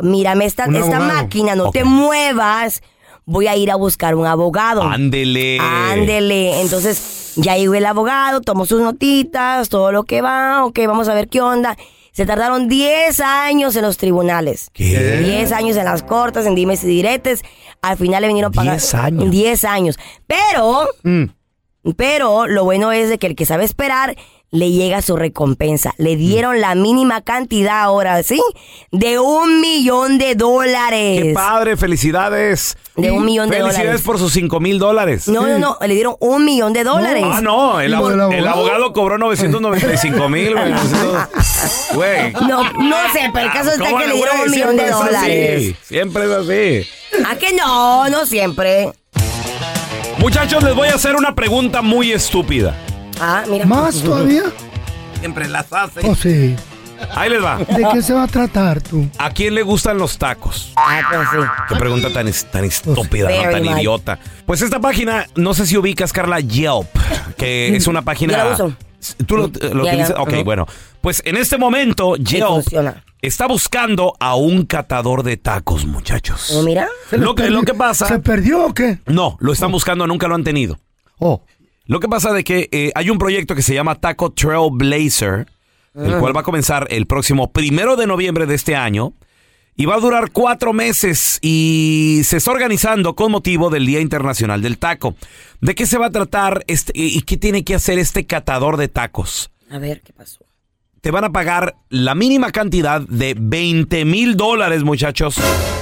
mírame 0.00 0.44
esta, 0.44 0.64
esta 0.64 0.78
abogado. 0.78 1.04
máquina, 1.04 1.54
no 1.54 1.70
te 1.70 1.84
muevas, 1.84 2.82
voy 3.24 3.46
a 3.46 3.56
ir 3.56 3.70
a 3.70 3.76
buscar 3.76 4.14
un 4.14 4.26
abogado. 4.26 4.82
Ándele. 4.82 5.58
Ándele. 5.60 6.60
Entonces, 6.60 7.32
ya 7.36 7.56
llegó 7.56 7.74
el 7.74 7.86
abogado, 7.86 8.40
tomó 8.40 8.66
sus 8.66 8.80
notitas, 8.80 9.68
todo 9.68 9.92
lo 9.92 10.04
que 10.04 10.20
va, 10.22 10.64
ok, 10.64 10.78
vamos 10.86 11.08
a 11.08 11.14
ver 11.14 11.28
qué 11.28 11.40
onda. 11.40 11.76
Se 12.12 12.26
tardaron 12.26 12.66
10 12.66 13.20
años 13.20 13.76
en 13.76 13.82
los 13.82 13.96
tribunales. 13.96 14.70
¿Qué? 14.72 15.20
10 15.24 15.52
años 15.52 15.76
en 15.76 15.84
las 15.84 16.02
cortes, 16.02 16.46
en 16.46 16.56
dimes 16.56 16.82
y 16.82 16.88
diretes. 16.88 17.42
Al 17.80 17.96
final 17.96 18.22
le 18.22 18.26
vinieron 18.28 18.50
a 18.50 18.54
pagar. 18.54 18.72
10 18.74 18.94
años. 18.94 19.30
10 19.30 19.64
años. 19.64 19.98
Pero, 20.26 20.88
Mm. 21.04 21.24
pero 21.96 22.46
lo 22.48 22.64
bueno 22.64 22.90
es 22.90 23.08
de 23.08 23.18
que 23.18 23.28
el 23.28 23.36
que 23.36 23.46
sabe 23.46 23.64
esperar 23.64 24.16
le 24.50 24.70
llega 24.70 25.02
su 25.02 25.16
recompensa. 25.16 25.92
Le 25.98 26.16
dieron 26.16 26.60
la 26.60 26.74
mínima 26.74 27.20
cantidad 27.20 27.80
ahora, 27.82 28.22
¿sí? 28.22 28.40
De 28.90 29.18
un 29.18 29.60
millón 29.60 30.16
de 30.18 30.34
dólares. 30.34 31.22
Qué 31.22 31.32
padre, 31.34 31.76
felicidades. 31.76 32.76
De 32.96 33.10
un 33.10 33.24
millón 33.24 33.48
de 33.50 33.56
Felicidades 33.58 33.84
dólares. 33.84 34.02
por 34.06 34.18
sus 34.18 34.32
5 34.32 34.58
mil 34.58 34.78
dólares. 34.78 35.28
No, 35.28 35.46
no, 35.46 35.58
no, 35.58 35.78
le 35.86 35.94
dieron 35.94 36.16
un 36.20 36.44
millón 36.44 36.72
de 36.72 36.82
dólares. 36.82 37.22
Ah, 37.26 37.40
no, 37.42 37.80
el, 37.80 37.94
Por- 37.94 38.12
abo- 38.14 38.32
el 38.32 38.46
abogado 38.48 38.92
cobró 38.92 39.18
995 39.18 40.28
mil, 40.28 40.54
güey. 40.54 40.72
Güey. 41.94 42.32
No, 42.48 42.64
no 42.72 42.96
sé, 43.12 43.30
pero 43.32 43.46
el 43.46 43.52
caso 43.52 43.70
está 43.70 43.84
¿Cómo 43.84 43.98
que 43.98 44.06
le- 44.08 44.14
dieron 44.14 44.36
güey? 44.38 44.48
un 44.48 44.50
millón 44.50 44.76
de 44.76 44.84
Siempre 44.86 44.86
es 44.86 44.94
así. 44.94 45.04
dólares. 45.06 45.74
Siempre 45.82 46.24
es 46.24 46.30
así. 46.30 47.24
¿A 47.26 47.36
que 47.36 47.52
no? 47.52 48.08
No 48.08 48.26
siempre. 48.26 48.90
Muchachos, 50.18 50.62
les 50.64 50.74
voy 50.74 50.88
a 50.88 50.94
hacer 50.94 51.14
una 51.16 51.34
pregunta 51.34 51.82
muy 51.82 52.10
estúpida. 52.12 52.74
Ah, 53.20 53.44
mira. 53.48 53.66
¿Más 53.66 54.02
todavía? 54.02 54.42
Siempre 55.20 55.48
las 55.48 55.72
hace. 55.72 56.00
Oh, 56.04 56.14
sí. 56.14 56.54
Ahí 57.14 57.30
les 57.30 57.42
va. 57.42 57.58
¿De 57.58 57.86
qué 57.92 58.02
se 58.02 58.12
va 58.12 58.24
a 58.24 58.26
tratar 58.26 58.80
tú? 58.82 59.08
¿A 59.18 59.30
quién 59.30 59.54
le 59.54 59.62
gustan 59.62 59.98
los 59.98 60.18
tacos? 60.18 60.72
Ah, 60.76 61.00
pues 61.08 61.28
sí. 61.32 61.48
Qué 61.68 61.76
pregunta 61.76 62.12
tan, 62.12 62.28
tan 62.50 62.64
estúpida, 62.64 63.28
¿no? 63.28 63.36
Very 63.36 63.52
tan 63.52 63.78
idiota. 63.78 64.18
Pues 64.46 64.62
esta 64.62 64.80
página, 64.80 65.26
no 65.36 65.54
sé 65.54 65.66
si 65.66 65.76
ubicas, 65.76 66.12
Carla, 66.12 66.40
Yelp, 66.40 66.88
que 67.36 67.68
es 67.76 67.86
una 67.86 68.02
página... 68.02 68.32
Yo 68.32 68.38
la 68.44 68.52
uso. 68.54 68.76
¿Tú 69.26 69.36
lo, 69.36 69.46
lo 69.46 69.84
Ya, 69.84 69.92
ya. 69.94 70.02
utilizas? 70.02 70.16
Ok, 70.18 70.44
bueno. 70.44 70.66
Pues 71.00 71.22
en 71.24 71.36
este 71.36 71.56
momento, 71.56 72.16
Yelp 72.16 72.66
está 73.22 73.46
buscando 73.46 74.14
a 74.18 74.34
un 74.34 74.66
catador 74.66 75.22
de 75.22 75.36
tacos, 75.36 75.86
muchachos. 75.86 76.50
Oh, 76.56 76.62
mira. 76.62 76.88
Lo 77.12 77.36
que, 77.36 77.48
lo 77.48 77.62
que 77.62 77.74
pasa... 77.74 78.06
¿Se 78.06 78.18
perdió 78.18 78.66
o 78.66 78.74
qué? 78.74 78.98
No, 79.06 79.36
lo 79.40 79.52
están 79.52 79.70
buscando, 79.70 80.04
nunca 80.08 80.26
lo 80.26 80.34
han 80.34 80.42
tenido. 80.44 80.80
Oh. 81.18 81.42
Lo 81.88 82.00
que 82.00 82.08
pasa 82.08 82.32
de 82.32 82.44
que 82.44 82.68
eh, 82.70 82.92
hay 82.94 83.10
un 83.10 83.18
proyecto 83.18 83.54
que 83.54 83.62
se 83.62 83.74
llama 83.74 83.96
Taco 83.96 84.30
Trailblazer, 84.30 85.46
el 85.94 86.14
Ah. 86.14 86.18
cual 86.20 86.36
va 86.36 86.40
a 86.40 86.44
comenzar 86.44 86.86
el 86.90 87.06
próximo 87.06 87.50
primero 87.50 87.96
de 87.96 88.06
noviembre 88.06 88.46
de 88.46 88.54
este 88.54 88.76
año 88.76 89.14
y 89.74 89.86
va 89.86 89.94
a 89.94 90.00
durar 90.00 90.30
cuatro 90.30 90.72
meses 90.74 91.38
y 91.40 92.20
se 92.24 92.36
está 92.36 92.50
organizando 92.50 93.16
con 93.16 93.32
motivo 93.32 93.70
del 93.70 93.86
Día 93.86 94.00
Internacional 94.00 94.60
del 94.60 94.76
Taco. 94.78 95.16
¿De 95.62 95.74
qué 95.74 95.86
se 95.86 95.96
va 95.98 96.06
a 96.06 96.10
tratar 96.10 96.62
este, 96.66 96.92
y 96.94 97.22
qué 97.22 97.36
tiene 97.38 97.64
que 97.64 97.74
hacer 97.74 97.98
este 97.98 98.26
catador 98.26 98.76
de 98.76 98.88
tacos? 98.88 99.50
A 99.70 99.78
ver, 99.78 100.02
¿qué 100.02 100.12
pasó? 100.12 100.44
Te 101.00 101.10
van 101.10 101.24
a 101.24 101.30
pagar 101.32 101.74
la 101.88 102.14
mínima 102.14 102.50
cantidad 102.50 103.00
de 103.00 103.34
20 103.38 104.04
mil 104.04 104.36
dólares, 104.36 104.82
muchachos, 104.84 105.36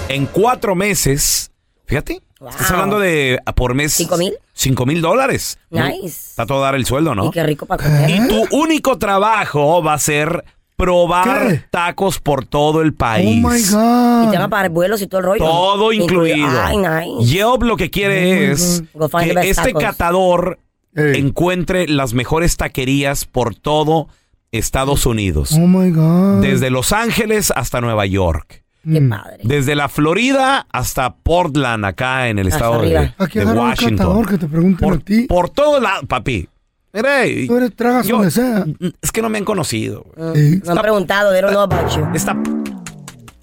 en 0.09 0.27
cuatro 0.27 0.75
meses. 0.77 1.51
Fíjate, 1.87 2.21
estás 2.41 2.71
hablando 2.71 2.99
de 2.99 3.39
a 3.45 3.55
por 3.55 3.75
mes. 3.75 3.93
¿Cinco 3.93 4.17
mil? 4.17 4.35
Cinco 4.53 4.87
mil 4.87 5.01
dólares. 5.01 5.59
Nice. 5.71 6.07
Está 6.07 6.47
todo 6.47 6.61
dar 6.61 6.75
el 6.75 6.87
sueldo, 6.87 7.15
¿no? 7.15 7.27
Y 7.27 7.31
qué 7.31 7.43
rico 7.43 7.67
para 7.67 7.85
comer. 7.85 8.11
Y 8.11 8.29
tu 8.29 8.47
único 8.57 8.99
trabajo 8.99 9.83
va 9.83 9.95
a 9.95 9.99
ser 9.99 10.45
probar 10.77 11.67
tacos 11.71 12.19
por 12.19 12.45
todo 12.45 12.83
el 12.83 12.93
país. 12.93 13.43
Oh 13.43 13.49
my 13.49 13.63
God. 13.63 14.29
Y 14.29 14.31
te 14.31 14.37
van 14.37 14.43
a 14.43 14.49
pagar 14.51 14.71
vuelos 14.71 15.01
y 15.01 15.07
todo 15.07 15.21
el 15.21 15.27
rollo. 15.27 15.45
Todo 15.45 15.93
incluido. 15.93 16.49
Ay, 16.63 16.77
nice. 16.77 17.25
Yelp 17.33 17.63
lo 17.63 17.77
que 17.77 17.91
quiere 17.91 18.51
es 18.53 18.83
find 18.93 19.35
the 19.35 19.41
que 19.41 19.51
este 19.51 19.73
tacos. 19.73 19.83
catador 19.83 20.59
encuentre 20.95 21.89
las 21.89 22.13
mejores 22.13 22.57
taquerías 22.57 23.25
por 23.25 23.55
todo 23.55 24.09
Estados 24.53 25.07
Unidos. 25.07 25.53
Oh 25.53 25.67
my 25.67 25.91
God. 25.91 26.43
Desde 26.43 26.71
Los 26.71 26.93
Ángeles 26.93 27.53
hasta 27.57 27.81
Nueva 27.81 28.07
York. 28.07 28.63
Qué 28.91 29.01
Mm. 29.01 29.09
padre. 29.11 29.39
Desde 29.43 29.75
la 29.75 29.89
Florida 29.89 30.67
hasta 30.73 31.15
Portland, 31.17 31.85
acá 31.85 32.29
en 32.29 32.39
el 32.39 32.47
Hasta 32.47 32.57
estado 32.59 32.81
de, 32.83 32.97
arriba. 32.99 33.15
Aquí 33.19 33.39
de 33.39 33.45
agarra 33.45 33.61
un 33.63 33.69
Washington. 33.71 33.97
catador 33.97 34.29
que 34.29 34.39
te 34.39 34.47
pregunten 34.47 34.93
a 34.93 34.99
ti. 34.99 35.23
Por 35.23 35.51
todo 35.51 35.81
lado, 35.81 36.03
papi. 36.07 36.49
Mire, 36.93 37.47
Tú 37.47 37.57
eres 37.57 37.75
tragas 37.77 38.07
yo- 38.07 38.17
donde 38.17 38.31
sea. 38.31 38.65
es 39.03 39.13
que 39.13 39.21
no 39.23 39.29
me 39.29 39.39
han 39.39 39.45
conocido. 39.45 40.07
güey. 40.17 40.57
Mm, 40.57 40.63
Me 40.65 40.73
han 40.73 40.79
preguntado, 40.79 41.33
they 41.33 41.41
don't 41.43 41.53
know 41.53 41.63
about 41.63 41.91
you. 41.95 42.07
Esta 42.15 42.35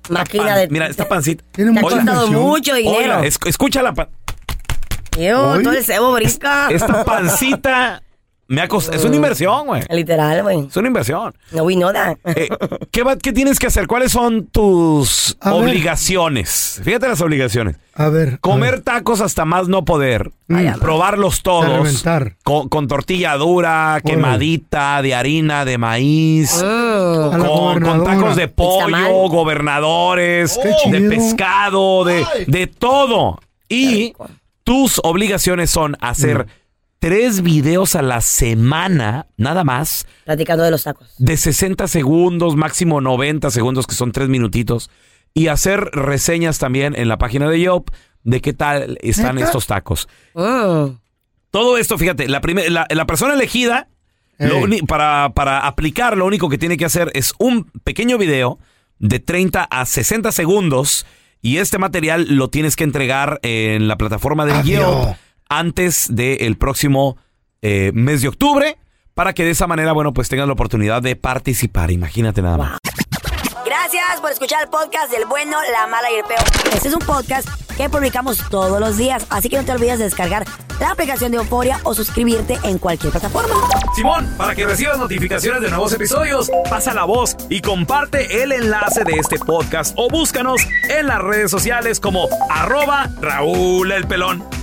Máquina 0.10 0.58
de... 0.58 0.68
Mira, 0.70 0.88
esta 0.88 1.08
pancita. 1.08 1.44
Te 1.52 1.64
ha 1.64 1.66
Oiga, 1.70 1.82
costado 1.82 2.28
mucho 2.32 2.76
dinero. 2.76 2.98
oiga, 2.98 3.26
es- 3.26 3.40
escucha 3.46 3.82
la 3.84 3.94
pa- 3.94 4.10
Yo, 5.18 5.52
Oye. 5.52 5.64
todo 5.64 5.74
el 5.74 5.84
cebo 5.84 6.12
brinca. 6.14 6.70
Esta 6.72 7.04
pancita 7.06 8.02
me 8.48 8.62
ha 8.62 8.68
costado. 8.68 8.98
Es 8.98 9.04
una 9.06 9.16
inversión, 9.16 9.66
güey. 9.68 9.84
Literal, 9.90 10.44
güey. 10.44 10.68
Es 10.68 10.76
una 10.78 10.88
inversión. 10.88 11.34
No, 11.52 11.64
we 11.64 11.76
know 11.76 11.92
that. 11.94 12.18
Eh, 12.26 12.50
¿qué, 12.92 13.04
va- 13.04 13.18
qué 13.18 13.32
tienes 13.34 13.58
que 13.60 13.68
hacer? 13.68 13.88
¿Cuáles 13.88 14.12
son 14.12 14.46
tus 14.48 15.38
A 15.40 15.52
ver. 15.54 15.62
obligaciones? 15.64 16.82
Fíjate 16.84 17.08
las 17.08 17.22
obligaciones. 17.22 17.78
A 17.96 18.10
ver. 18.10 18.40
Comer 18.40 18.82
tacos 18.82 19.22
hasta 19.22 19.46
más 19.46 19.68
no 19.68 19.86
poder. 19.86 20.32
Mm. 20.48 20.80
Probarlos 20.80 21.42
todos. 21.44 21.66
reventar. 21.66 22.36
Con, 22.44 22.68
con 22.70 22.88
tortilla 22.88 23.36
dura, 23.38 24.02
quemadita, 24.06 25.02
de 25.02 25.16
harina, 25.16 25.64
de 25.66 25.78
maíz. 25.78 26.62
La 26.62 27.38
Con, 27.40 28.04
tacos 28.04 28.36
de 28.36 28.48
pollo, 28.48 29.30
gobernadores, 29.30 30.60
de 30.92 31.02
pescado, 31.10 32.04
de, 32.04 32.26
de 32.48 32.68
todo. 32.68 33.40
Y 33.70 34.14
tus 34.64 35.00
obligaciones 35.04 35.70
son 35.70 35.98
hacer 36.02 36.48
tres 37.08 37.42
videos 37.42 37.96
a 37.98 38.02
la 38.02 38.22
semana, 38.22 39.28
nada 39.36 39.66
más, 39.66 40.08
Platicando 40.24 40.64
de 40.64 40.72
los 40.72 40.84
tacos. 40.84 41.14
de 41.18 41.36
60 41.36 41.88
segundos, 41.90 42.56
máximo 42.56 43.02
90 43.02 43.52
segundos, 43.52 43.88
que 43.88 43.94
son 43.96 44.14
tres 44.14 44.30
minutitos, 44.30 44.90
y 45.34 45.48
hacer 45.48 45.82
reseñas 45.92 46.60
también 46.60 46.96
en 46.96 47.10
la 47.10 47.18
página 47.18 47.50
de 47.50 47.60
Yelp 47.60 47.90
de 48.24 48.40
qué 48.40 48.54
tal 48.54 48.98
están 49.02 49.36
¿Neta? 49.36 49.48
estos 49.48 49.68
tacos. 49.68 50.08
Mm. 50.34 50.92
Todo 51.52 51.78
esto, 51.78 51.98
fíjate, 51.98 52.30
la, 52.30 52.40
primer- 52.40 52.72
la, 52.72 52.88
la 52.90 53.06
persona 53.06 53.34
elegida 53.34 53.90
lo 54.40 54.56
Ey. 54.60 54.64
uni- 54.64 54.82
para, 54.84 55.34
para 55.36 55.68
aplicar, 55.68 56.16
lo 56.18 56.26
único 56.26 56.48
que 56.48 56.58
tiene 56.58 56.78
que 56.78 56.86
hacer 56.86 57.12
es 57.16 57.34
un 57.38 57.66
pequeño 57.84 58.18
video 58.18 58.60
de 59.00 59.20
30 59.20 59.62
a 59.66 59.86
60 59.86 60.32
segundos 60.32 61.06
y 61.42 61.58
este 61.58 61.80
material 61.80 62.28
lo 62.30 62.50
tienes 62.50 62.78
que 62.78 62.86
entregar 62.86 63.42
en 63.44 63.90
la 63.90 63.98
plataforma 63.98 64.46
de. 64.46 64.64
Yelp 64.64 65.18
antes 65.58 66.08
del 66.10 66.58
próximo 66.58 67.18
eh, 67.62 67.92
mes 67.94 68.22
de 68.22 68.28
octubre 68.28 68.78
para 69.14 69.34
que 69.34 69.44
de 69.44 69.52
esa 69.52 69.68
manera, 69.68 69.94
bueno, 69.94 70.14
pues 70.14 70.28
tengan 70.28 70.48
la 70.48 70.54
oportunidad 70.54 71.02
de 71.02 71.16
participar. 71.16 71.92
Imagínate 71.92 72.42
nada 72.42 72.58
más. 72.58 72.80
Gracias 73.66 74.22
por 74.22 74.32
escuchar 74.32 74.64
el 74.64 74.70
podcast 74.70 75.12
del 75.12 75.26
bueno, 75.26 75.58
la 75.72 75.88
mala 75.88 76.12
y 76.12 76.16
el 76.16 76.24
peor. 76.26 76.44
Este 76.74 76.88
es 76.88 76.94
un 76.94 77.00
podcast 77.02 77.48
que 77.78 77.90
publicamos 77.90 78.40
todos 78.50 78.80
los 78.80 78.98
días, 78.98 79.26
así 79.30 79.50
que 79.50 79.58
no 79.58 79.64
te 79.64 79.72
olvides 79.72 80.00
de 80.00 80.06
descargar 80.06 80.46
la 80.80 80.92
aplicación 80.92 81.32
de 81.32 81.38
Euforia 81.38 81.80
o 81.84 81.94
suscribirte 81.94 82.58
en 82.64 82.78
cualquier 82.78 83.12
plataforma. 83.12 83.54
Simón, 83.96 84.34
para 84.38 84.56
que 84.56 84.66
recibas 84.66 84.98
notificaciones 84.98 85.62
de 85.62 85.70
nuevos 85.70 85.94
episodios, 85.94 86.50
pasa 86.70 86.94
la 86.94 87.06
voz 87.06 87.36
y 87.50 87.62
comparte 87.62 88.44
el 88.44 88.52
enlace 88.52 89.04
de 89.04 89.14
este 89.14 89.38
podcast 89.38 89.94
o 89.98 90.10
búscanos 90.10 90.62
en 90.90 91.08
las 91.08 91.22
redes 91.22 91.52
sociales 91.52 92.00
como 92.00 92.28
arroba 92.50 93.10
Raúl 93.22 93.92
el 93.92 94.08
Pelón. 94.08 94.63